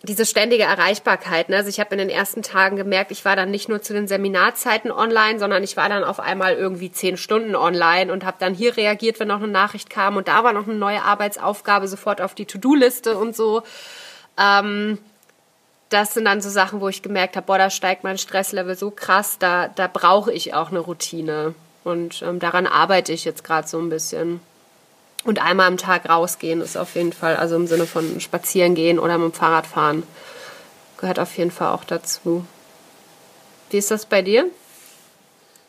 diese 0.02 0.26
ständige 0.26 0.64
Erreichbarkeit. 0.64 1.48
Ne? 1.48 1.56
Also 1.56 1.68
ich 1.70 1.80
habe 1.80 1.92
in 1.92 1.98
den 1.98 2.10
ersten 2.10 2.42
Tagen 2.42 2.76
gemerkt, 2.76 3.10
ich 3.10 3.24
war 3.24 3.36
dann 3.36 3.50
nicht 3.50 3.68
nur 3.68 3.80
zu 3.80 3.94
den 3.94 4.06
Seminarzeiten 4.06 4.92
online, 4.92 5.38
sondern 5.38 5.62
ich 5.62 5.76
war 5.76 5.88
dann 5.88 6.04
auf 6.04 6.20
einmal 6.20 6.54
irgendwie 6.54 6.92
zehn 6.92 7.16
Stunden 7.16 7.56
online 7.56 8.12
und 8.12 8.24
habe 8.24 8.36
dann 8.38 8.54
hier 8.54 8.76
reagiert, 8.76 9.18
wenn 9.18 9.28
noch 9.28 9.42
eine 9.42 9.48
Nachricht 9.48 9.88
kam 9.88 10.16
und 10.16 10.28
da 10.28 10.44
war 10.44 10.52
noch 10.52 10.66
eine 10.68 10.76
neue 10.76 11.02
Arbeitsaufgabe 11.02 11.88
sofort 11.88 12.20
auf 12.20 12.34
die 12.34 12.44
To-Do-Liste 12.44 13.16
und 13.16 13.34
so. 13.34 13.62
Ähm, 14.38 14.98
das 15.88 16.14
sind 16.14 16.26
dann 16.26 16.40
so 16.40 16.50
Sachen, 16.50 16.80
wo 16.80 16.88
ich 16.88 17.02
gemerkt 17.02 17.36
habe, 17.36 17.46
boah, 17.46 17.58
da 17.58 17.70
steigt 17.70 18.04
mein 18.04 18.18
Stresslevel 18.18 18.76
so 18.76 18.90
krass, 18.90 19.38
da, 19.38 19.68
da 19.68 19.86
brauche 19.86 20.32
ich 20.32 20.54
auch 20.54 20.70
eine 20.70 20.80
Routine. 20.80 21.54
Und 21.82 22.22
ähm, 22.22 22.38
daran 22.40 22.66
arbeite 22.66 23.12
ich 23.12 23.24
jetzt 23.24 23.42
gerade 23.42 23.66
so 23.66 23.78
ein 23.78 23.88
bisschen. 23.88 24.40
Und 25.24 25.40
einmal 25.40 25.66
am 25.66 25.76
Tag 25.76 26.08
rausgehen 26.08 26.60
ist 26.60 26.76
auf 26.76 26.94
jeden 26.94 27.12
Fall, 27.12 27.36
also 27.36 27.56
im 27.56 27.66
Sinne 27.66 27.86
von 27.86 28.20
spazieren 28.20 28.74
gehen 28.74 28.98
oder 28.98 29.18
mit 29.18 29.34
dem 29.34 29.38
Fahrrad 29.38 29.66
fahren, 29.66 30.02
gehört 30.96 31.18
auf 31.18 31.36
jeden 31.36 31.50
Fall 31.50 31.72
auch 31.72 31.84
dazu. 31.84 32.46
Wie 33.68 33.78
ist 33.78 33.90
das 33.90 34.06
bei 34.06 34.22
dir? 34.22 34.46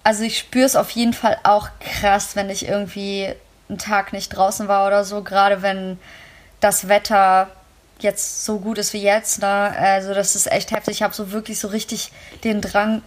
Also 0.04 0.24
ich 0.24 0.38
spüre 0.38 0.66
es 0.66 0.76
auf 0.76 0.90
jeden 0.92 1.14
Fall 1.14 1.38
auch 1.44 1.70
krass, 1.80 2.36
wenn 2.36 2.50
ich 2.50 2.68
irgendwie 2.68 3.34
einen 3.70 3.78
Tag 3.78 4.14
nicht 4.14 4.30
draußen 4.30 4.68
war 4.68 4.88
oder 4.88 5.04
so, 5.04 5.22
gerade 5.22 5.62
wenn 5.62 6.00
das 6.60 6.88
Wetter 6.88 7.50
jetzt 8.00 8.46
so 8.46 8.60
gut 8.60 8.78
ist 8.78 8.94
wie 8.94 9.02
jetzt. 9.02 9.42
Ne? 9.42 9.48
Also 9.48 10.14
das 10.14 10.36
ist 10.36 10.52
echt 10.52 10.72
heftig. 10.72 10.98
Ich 10.98 11.04
habe 11.04 11.14
so 11.14 11.32
wirklich 11.32 11.60
so 11.60 11.68
richtig 11.68 12.12
den 12.44 12.62
Drang, 12.62 13.04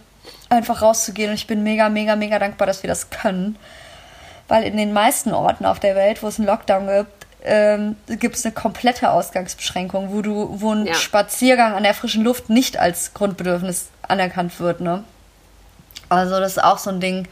einfach 0.49 0.81
rauszugehen 0.81 1.29
und 1.29 1.35
ich 1.35 1.47
bin 1.47 1.63
mega, 1.63 1.89
mega, 1.89 2.15
mega 2.15 2.39
dankbar, 2.39 2.67
dass 2.67 2.83
wir 2.83 2.87
das 2.87 3.09
können 3.09 3.57
weil 4.47 4.63
in 4.63 4.77
den 4.77 4.93
meisten 4.93 5.33
Orten 5.33 5.65
auf 5.65 5.79
der 5.79 5.95
Welt, 5.95 6.23
wo 6.23 6.27
es 6.27 6.39
einen 6.39 6.47
Lockdown 6.47 6.87
gibt, 6.87 7.25
ähm, 7.43 7.95
gibt 8.07 8.35
es 8.35 8.45
eine 8.45 8.53
komplette 8.53 9.11
Ausgangsbeschränkung, 9.11 10.11
wo 10.11 10.21
du, 10.21 10.61
wo 10.61 10.71
ein 10.71 10.87
ja. 10.87 10.93
Spaziergang 10.95 11.73
an 11.73 11.83
der 11.83 11.93
frischen 11.93 12.23
Luft 12.23 12.49
nicht 12.49 12.77
als 12.77 13.13
Grundbedürfnis 13.13 13.89
anerkannt 14.01 14.59
wird, 14.59 14.81
ne? 14.81 15.03
Also 16.09 16.39
das 16.39 16.53
ist 16.53 16.63
auch 16.63 16.77
so 16.77 16.89
ein 16.89 16.99
Ding. 16.99 17.27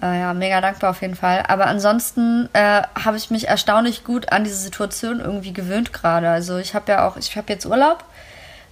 Äh, 0.00 0.20
ja, 0.20 0.34
mega 0.34 0.60
dankbar 0.60 0.90
auf 0.90 1.00
jeden 1.02 1.14
Fall. 1.14 1.44
Aber 1.48 1.66
ansonsten 1.66 2.48
äh, 2.52 2.82
habe 3.04 3.16
ich 3.16 3.30
mich 3.30 3.48
erstaunlich 3.48 4.04
gut 4.04 4.32
an 4.32 4.44
diese 4.44 4.56
Situation 4.56 5.20
irgendwie 5.20 5.52
gewöhnt 5.52 5.92
gerade. 5.92 6.28
Also 6.28 6.58
ich 6.58 6.74
habe 6.74 6.90
ja 6.90 7.06
auch, 7.06 7.16
ich 7.16 7.36
habe 7.36 7.52
jetzt 7.52 7.66
Urlaub 7.66 8.04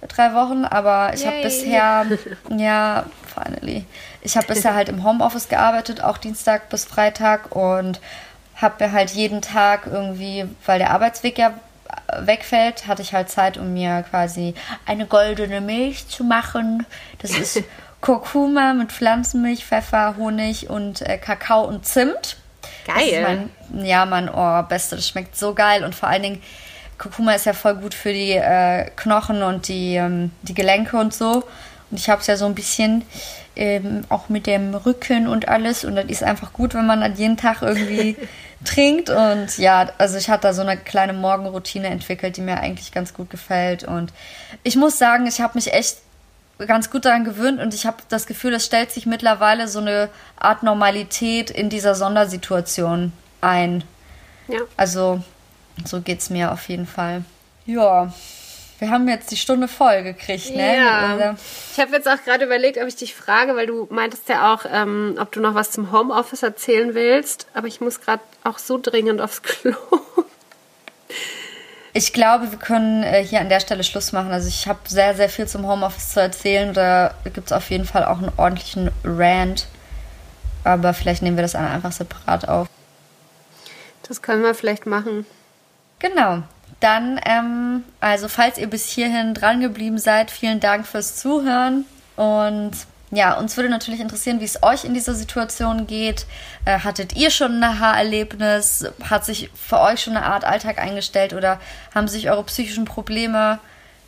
drei 0.07 0.33
Wochen, 0.33 0.65
aber 0.65 1.13
ich 1.13 1.25
habe 1.25 1.41
bisher, 1.43 2.05
ja, 2.49 3.05
finally, 3.33 3.85
ich 4.21 4.37
habe 4.37 4.47
bisher 4.47 4.75
halt 4.75 4.89
im 4.89 5.03
Homeoffice 5.03 5.49
gearbeitet, 5.49 6.03
auch 6.03 6.17
Dienstag 6.17 6.69
bis 6.69 6.85
Freitag 6.85 7.55
und 7.55 7.99
habe 8.55 8.85
mir 8.85 8.91
halt 8.91 9.11
jeden 9.11 9.41
Tag 9.41 9.87
irgendwie, 9.91 10.45
weil 10.65 10.79
der 10.79 10.91
Arbeitsweg 10.91 11.37
ja 11.37 11.53
wegfällt, 12.19 12.87
hatte 12.87 13.01
ich 13.01 13.13
halt 13.13 13.29
Zeit, 13.29 13.57
um 13.57 13.73
mir 13.73 14.03
quasi 14.09 14.53
eine 14.85 15.05
goldene 15.05 15.61
Milch 15.61 16.07
zu 16.07 16.23
machen. 16.23 16.85
Das 17.19 17.31
ist 17.31 17.63
Kurkuma 18.01 18.73
mit 18.73 18.91
Pflanzenmilch, 18.91 19.65
Pfeffer, 19.65 20.15
Honig 20.17 20.69
und 20.69 21.01
äh, 21.01 21.17
Kakao 21.17 21.63
und 21.63 21.85
Zimt. 21.85 22.37
Geil. 22.85 23.49
Mein, 23.69 23.85
ja, 23.85 24.05
mein 24.05 24.29
oh, 24.29 24.61
Beste. 24.63 24.95
Das 24.95 25.07
schmeckt 25.07 25.35
so 25.35 25.53
geil 25.53 25.83
und 25.83 25.95
vor 25.95 26.09
allen 26.09 26.23
Dingen 26.23 26.41
Kurkuma 26.97 27.33
ist 27.33 27.45
ja 27.45 27.53
voll 27.53 27.75
gut 27.75 27.95
für 27.95 28.13
die 28.13 28.33
äh, 28.33 28.89
Knochen 28.95 29.41
und 29.41 29.67
die, 29.67 29.95
ähm, 29.95 30.31
die 30.43 30.53
Gelenke 30.53 30.97
und 30.97 31.13
so. 31.13 31.43
Und 31.91 31.99
ich 31.99 32.09
habe 32.09 32.21
es 32.21 32.27
ja 32.27 32.37
so 32.37 32.45
ein 32.45 32.55
bisschen 32.55 33.03
ähm, 33.55 34.05
auch 34.09 34.29
mit 34.29 34.47
dem 34.47 34.73
Rücken 34.73 35.27
und 35.27 35.47
alles. 35.47 35.83
Und 35.83 35.95
das 35.95 36.05
ist 36.05 36.23
einfach 36.23 36.53
gut, 36.53 36.73
wenn 36.73 36.87
man 36.87 37.01
dann 37.01 37.15
jeden 37.15 37.37
Tag 37.37 37.61
irgendwie 37.61 38.15
trinkt. 38.65 39.09
Und 39.09 39.57
ja, 39.57 39.89
also 39.97 40.17
ich 40.17 40.29
hatte 40.29 40.43
da 40.43 40.53
so 40.53 40.61
eine 40.61 40.77
kleine 40.77 41.13
Morgenroutine 41.13 41.87
entwickelt, 41.87 42.37
die 42.37 42.41
mir 42.41 42.57
eigentlich 42.57 42.91
ganz 42.91 43.13
gut 43.13 43.29
gefällt. 43.29 43.83
Und 43.83 44.13
ich 44.63 44.75
muss 44.75 44.97
sagen, 44.97 45.27
ich 45.27 45.41
habe 45.41 45.53
mich 45.55 45.73
echt 45.73 45.97
ganz 46.67 46.89
gut 46.89 47.05
daran 47.05 47.23
gewöhnt 47.23 47.59
und 47.59 47.73
ich 47.73 47.85
habe 47.85 47.97
das 48.09 48.27
Gefühl, 48.27 48.53
es 48.53 48.65
stellt 48.65 48.91
sich 48.91 49.05
mittlerweile 49.05 49.67
so 49.67 49.79
eine 49.79 50.09
Art 50.37 50.63
Normalität 50.63 51.49
in 51.49 51.69
dieser 51.69 51.95
Sondersituation 51.95 53.13
ein. 53.41 53.83
Ja. 54.47 54.59
Also 54.77 55.23
so 55.85 56.01
geht 56.01 56.19
es 56.19 56.29
mir 56.29 56.51
auf 56.51 56.69
jeden 56.69 56.85
Fall. 56.85 57.23
Ja. 57.65 58.13
Wir 58.81 58.89
haben 58.89 59.07
jetzt 59.07 59.29
die 59.29 59.37
Stunde 59.37 59.67
voll 59.67 60.01
gekriegt, 60.01 60.55
ne? 60.55 60.75
Ja. 60.75 61.35
Ich 61.71 61.79
habe 61.79 61.91
jetzt 61.91 62.07
auch 62.07 62.17
gerade 62.25 62.45
überlegt, 62.45 62.79
ob 62.79 62.87
ich 62.87 62.95
dich 62.95 63.13
frage, 63.13 63.55
weil 63.55 63.67
du 63.67 63.85
meintest 63.91 64.27
ja 64.27 64.51
auch, 64.51 64.65
ähm, 64.67 65.19
ob 65.19 65.31
du 65.31 65.39
noch 65.39 65.53
was 65.53 65.69
zum 65.69 65.91
Homeoffice 65.91 66.41
erzählen 66.41 66.95
willst. 66.95 67.45
Aber 67.53 67.67
ich 67.67 67.79
muss 67.79 68.01
gerade 68.01 68.23
auch 68.43 68.57
so 68.57 68.79
dringend 68.81 69.21
aufs 69.21 69.43
Klo. 69.43 69.75
Ich 71.93 72.13
glaube, 72.13 72.51
wir 72.51 72.57
können 72.57 73.03
äh, 73.03 73.21
hier 73.21 73.41
an 73.41 73.49
der 73.49 73.59
Stelle 73.59 73.83
Schluss 73.83 74.13
machen. 74.13 74.31
Also 74.31 74.47
ich 74.47 74.65
habe 74.65 74.79
sehr, 74.87 75.13
sehr 75.13 75.27
viel 75.27 75.45
zum 75.45 75.67
Homeoffice 75.67 76.13
zu 76.13 76.21
erzählen. 76.21 76.73
Da 76.73 77.13
gibt 77.25 77.47
es 77.47 77.51
auf 77.51 77.69
jeden 77.69 77.83
Fall 77.83 78.05
auch 78.05 78.19
einen 78.19 78.31
ordentlichen 78.37 78.91
Rant. 79.03 79.67
Aber 80.63 80.93
vielleicht 80.93 81.21
nehmen 81.21 81.35
wir 81.35 81.41
das 81.41 81.53
einfach 81.53 81.91
separat 81.91 82.47
auf. 82.47 82.69
Das 84.07 84.21
können 84.21 84.41
wir 84.41 84.55
vielleicht 84.55 84.85
machen. 84.85 85.25
Genau. 85.99 86.43
Dann, 86.81 87.19
ähm, 87.25 87.83
also 87.99 88.27
falls 88.27 88.57
ihr 88.57 88.67
bis 88.67 88.87
hierhin 88.87 89.35
dran 89.35 89.61
geblieben 89.61 89.99
seid, 89.99 90.31
vielen 90.31 90.59
Dank 90.59 90.87
fürs 90.87 91.15
Zuhören. 91.15 91.85
Und 92.15 92.71
ja, 93.11 93.37
uns 93.37 93.55
würde 93.55 93.69
natürlich 93.69 93.99
interessieren, 93.99 94.39
wie 94.39 94.45
es 94.45 94.63
euch 94.63 94.83
in 94.83 94.95
dieser 94.95 95.13
Situation 95.13 95.85
geht. 95.85 96.25
Äh, 96.65 96.79
hattet 96.79 97.15
ihr 97.15 97.29
schon 97.29 97.57
ein 97.57 97.63
Aha-Erlebnis? 97.63 98.85
Hat 99.07 99.25
sich 99.25 99.51
für 99.53 99.79
euch 99.79 100.01
schon 100.01 100.17
eine 100.17 100.25
Art 100.25 100.43
Alltag 100.43 100.79
eingestellt 100.79 101.33
oder 101.33 101.59
haben 101.93 102.07
sich 102.07 102.31
eure 102.31 102.43
psychischen 102.45 102.85
Probleme 102.85 103.59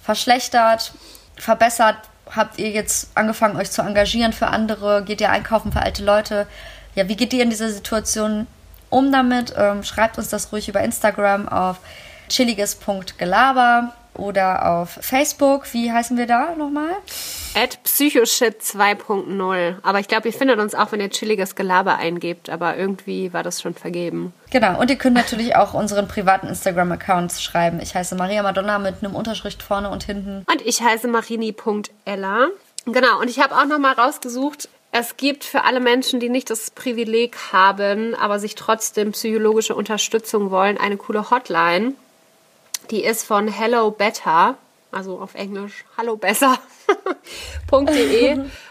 verschlechtert, 0.01 0.93
verbessert? 1.35 1.97
Habt 2.35 2.57
ihr 2.57 2.71
jetzt 2.71 3.15
angefangen, 3.15 3.55
euch 3.57 3.69
zu 3.69 3.83
engagieren 3.83 4.33
für 4.33 4.47
andere? 4.47 5.03
Geht 5.03 5.21
ihr 5.21 5.29
einkaufen 5.29 5.71
für 5.71 5.81
alte 5.83 6.03
Leute? 6.03 6.47
Ja, 6.95 7.07
wie 7.07 7.15
geht 7.15 7.33
ihr 7.33 7.43
in 7.43 7.51
dieser 7.51 7.69
Situation 7.69 8.47
um 8.89 9.11
damit? 9.11 9.53
Ähm, 9.55 9.83
schreibt 9.83 10.17
uns 10.17 10.29
das 10.29 10.51
ruhig 10.51 10.69
über 10.69 10.81
Instagram 10.81 11.47
auf 11.47 11.77
chilliges.gelaber 12.29 13.93
oder 14.15 14.67
auf 14.67 14.99
Facebook. 15.01 15.73
Wie 15.73 15.91
heißen 15.91 16.17
wir 16.17 16.27
da 16.27 16.55
nochmal? 16.55 16.91
At 17.55 17.81
Psychoshit 17.83 18.61
2.0. 18.61 19.75
Aber 19.81 19.99
ich 19.99 20.07
glaube, 20.07 20.27
ihr 20.27 20.33
findet 20.33 20.59
uns 20.59 20.75
auch, 20.75 20.91
wenn 20.91 21.01
ihr 21.01 21.09
chilliges 21.09 21.55
Gelaber 21.55 21.97
eingebt. 21.97 22.49
Aber 22.49 22.77
irgendwie 22.77 23.33
war 23.33 23.43
das 23.43 23.61
schon 23.61 23.73
vergeben. 23.73 24.33
Genau. 24.51 24.79
Und 24.79 24.89
ihr 24.89 24.97
könnt 24.97 25.15
natürlich 25.15 25.55
auch 25.55 25.73
unseren 25.73 26.07
privaten 26.07 26.47
Instagram-Accounts 26.47 27.41
schreiben. 27.41 27.79
Ich 27.81 27.95
heiße 27.95 28.15
Maria 28.15 28.43
Madonna 28.43 28.79
mit 28.79 29.03
einem 29.03 29.15
Unterschrift 29.15 29.63
vorne 29.63 29.89
und 29.89 30.03
hinten. 30.03 30.45
Und 30.49 30.61
ich 30.61 30.81
heiße 30.81 31.07
marini.ella. 31.07 32.47
Genau. 32.85 33.19
Und 33.19 33.29
ich 33.29 33.39
habe 33.39 33.55
auch 33.55 33.65
nochmal 33.65 33.93
rausgesucht, 33.93 34.69
es 34.95 35.17
gibt 35.17 35.43
für 35.43 35.63
alle 35.63 35.79
Menschen, 35.79 36.19
die 36.19 36.29
nicht 36.29 36.51
das 36.51 36.69
Privileg 36.69 37.35
haben, 37.51 38.13
aber 38.13 38.37
sich 38.37 38.53
trotzdem 38.53 39.11
psychologische 39.13 39.73
Unterstützung 39.73 40.51
wollen, 40.51 40.77
eine 40.77 40.97
coole 40.97 41.31
Hotline. 41.31 41.93
Die 42.91 43.03
ist 43.03 43.25
von 43.25 43.47
Hello 43.47 43.91
Better, 43.91 44.57
also 44.91 45.19
auf 45.19 45.35
Englisch 45.35 45.85
Hallo 45.97 46.15
besser.de. 46.17 46.49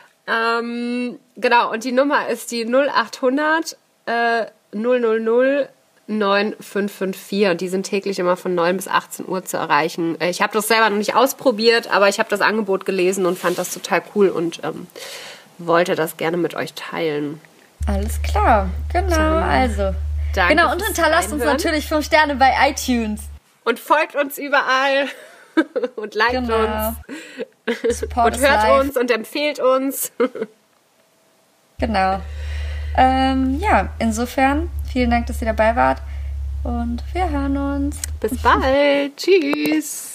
ähm, 0.27 1.19
genau, 1.37 1.73
und 1.73 1.85
die 1.85 1.93
Nummer 1.93 2.29
ist 2.29 2.51
die 2.51 2.65
0800 2.67 3.77
äh, 4.07 4.47
000 4.75 5.69
9554 6.09 7.47
und 7.51 7.61
die 7.61 7.69
sind 7.69 7.85
täglich 7.85 8.19
immer 8.19 8.37
von 8.37 8.55
9 8.55 8.77
bis 8.77 8.89
18 8.89 9.29
Uhr 9.29 9.45
zu 9.45 9.57
erreichen. 9.57 10.21
Äh, 10.21 10.31
ich 10.31 10.43
habe 10.43 10.53
das 10.53 10.69
selber 10.69 10.91
noch 10.91 10.99
nicht 10.99 11.15
ausprobiert, 11.15 11.89
aber 11.91 12.09
ich 12.09 12.19
habe 12.19 12.29
das 12.29 12.41
Angebot 12.41 12.85
gelesen 12.85 13.27
und 13.27 13.39
fand 13.39 13.59
das 13.59 13.73
total 13.73 14.03
cool 14.15 14.29
und 14.29 14.61
ähm, 14.65 14.87
wollte 15.59 15.95
das 15.95 16.17
gerne 16.17 16.37
mit 16.37 16.55
euch 16.55 16.75
teilen. 16.75 17.41
Alles 17.87 18.21
klar, 18.23 18.69
genau, 18.93 19.17
also. 19.17 19.95
Danke 20.35 20.55
genau, 20.55 20.73
und 20.73 20.83
hinterlasst 20.83 21.33
uns 21.33 21.45
natürlich 21.45 21.89
5 21.89 22.07
Sterne 22.07 22.37
bei 22.37 22.53
iTunes. 22.69 23.23
Und 23.65 23.79
folgt 23.79 24.17
uns 24.17 24.39
überall 24.39 25.07
und 25.97 26.15
liked 26.15 26.33
genau. 26.33 26.89
uns. 26.89 27.99
Support 27.99 28.37
und 28.37 28.43
hört 28.43 28.63
live. 28.63 28.81
uns 28.81 28.97
und 28.97 29.11
empfehlt 29.11 29.61
uns. 29.61 30.13
genau. 31.79 32.21
Ähm, 32.97 33.59
ja, 33.61 33.89
insofern, 33.99 34.71
vielen 34.93 35.11
Dank, 35.11 35.27
dass 35.27 35.41
ihr 35.41 35.47
dabei 35.47 35.77
wart. 35.77 36.03
Und 36.65 37.03
wir 37.13 37.29
hören 37.29 37.57
uns. 37.57 38.01
Bis 38.21 38.41
bald. 38.41 39.17
Tschüss. 39.17 40.12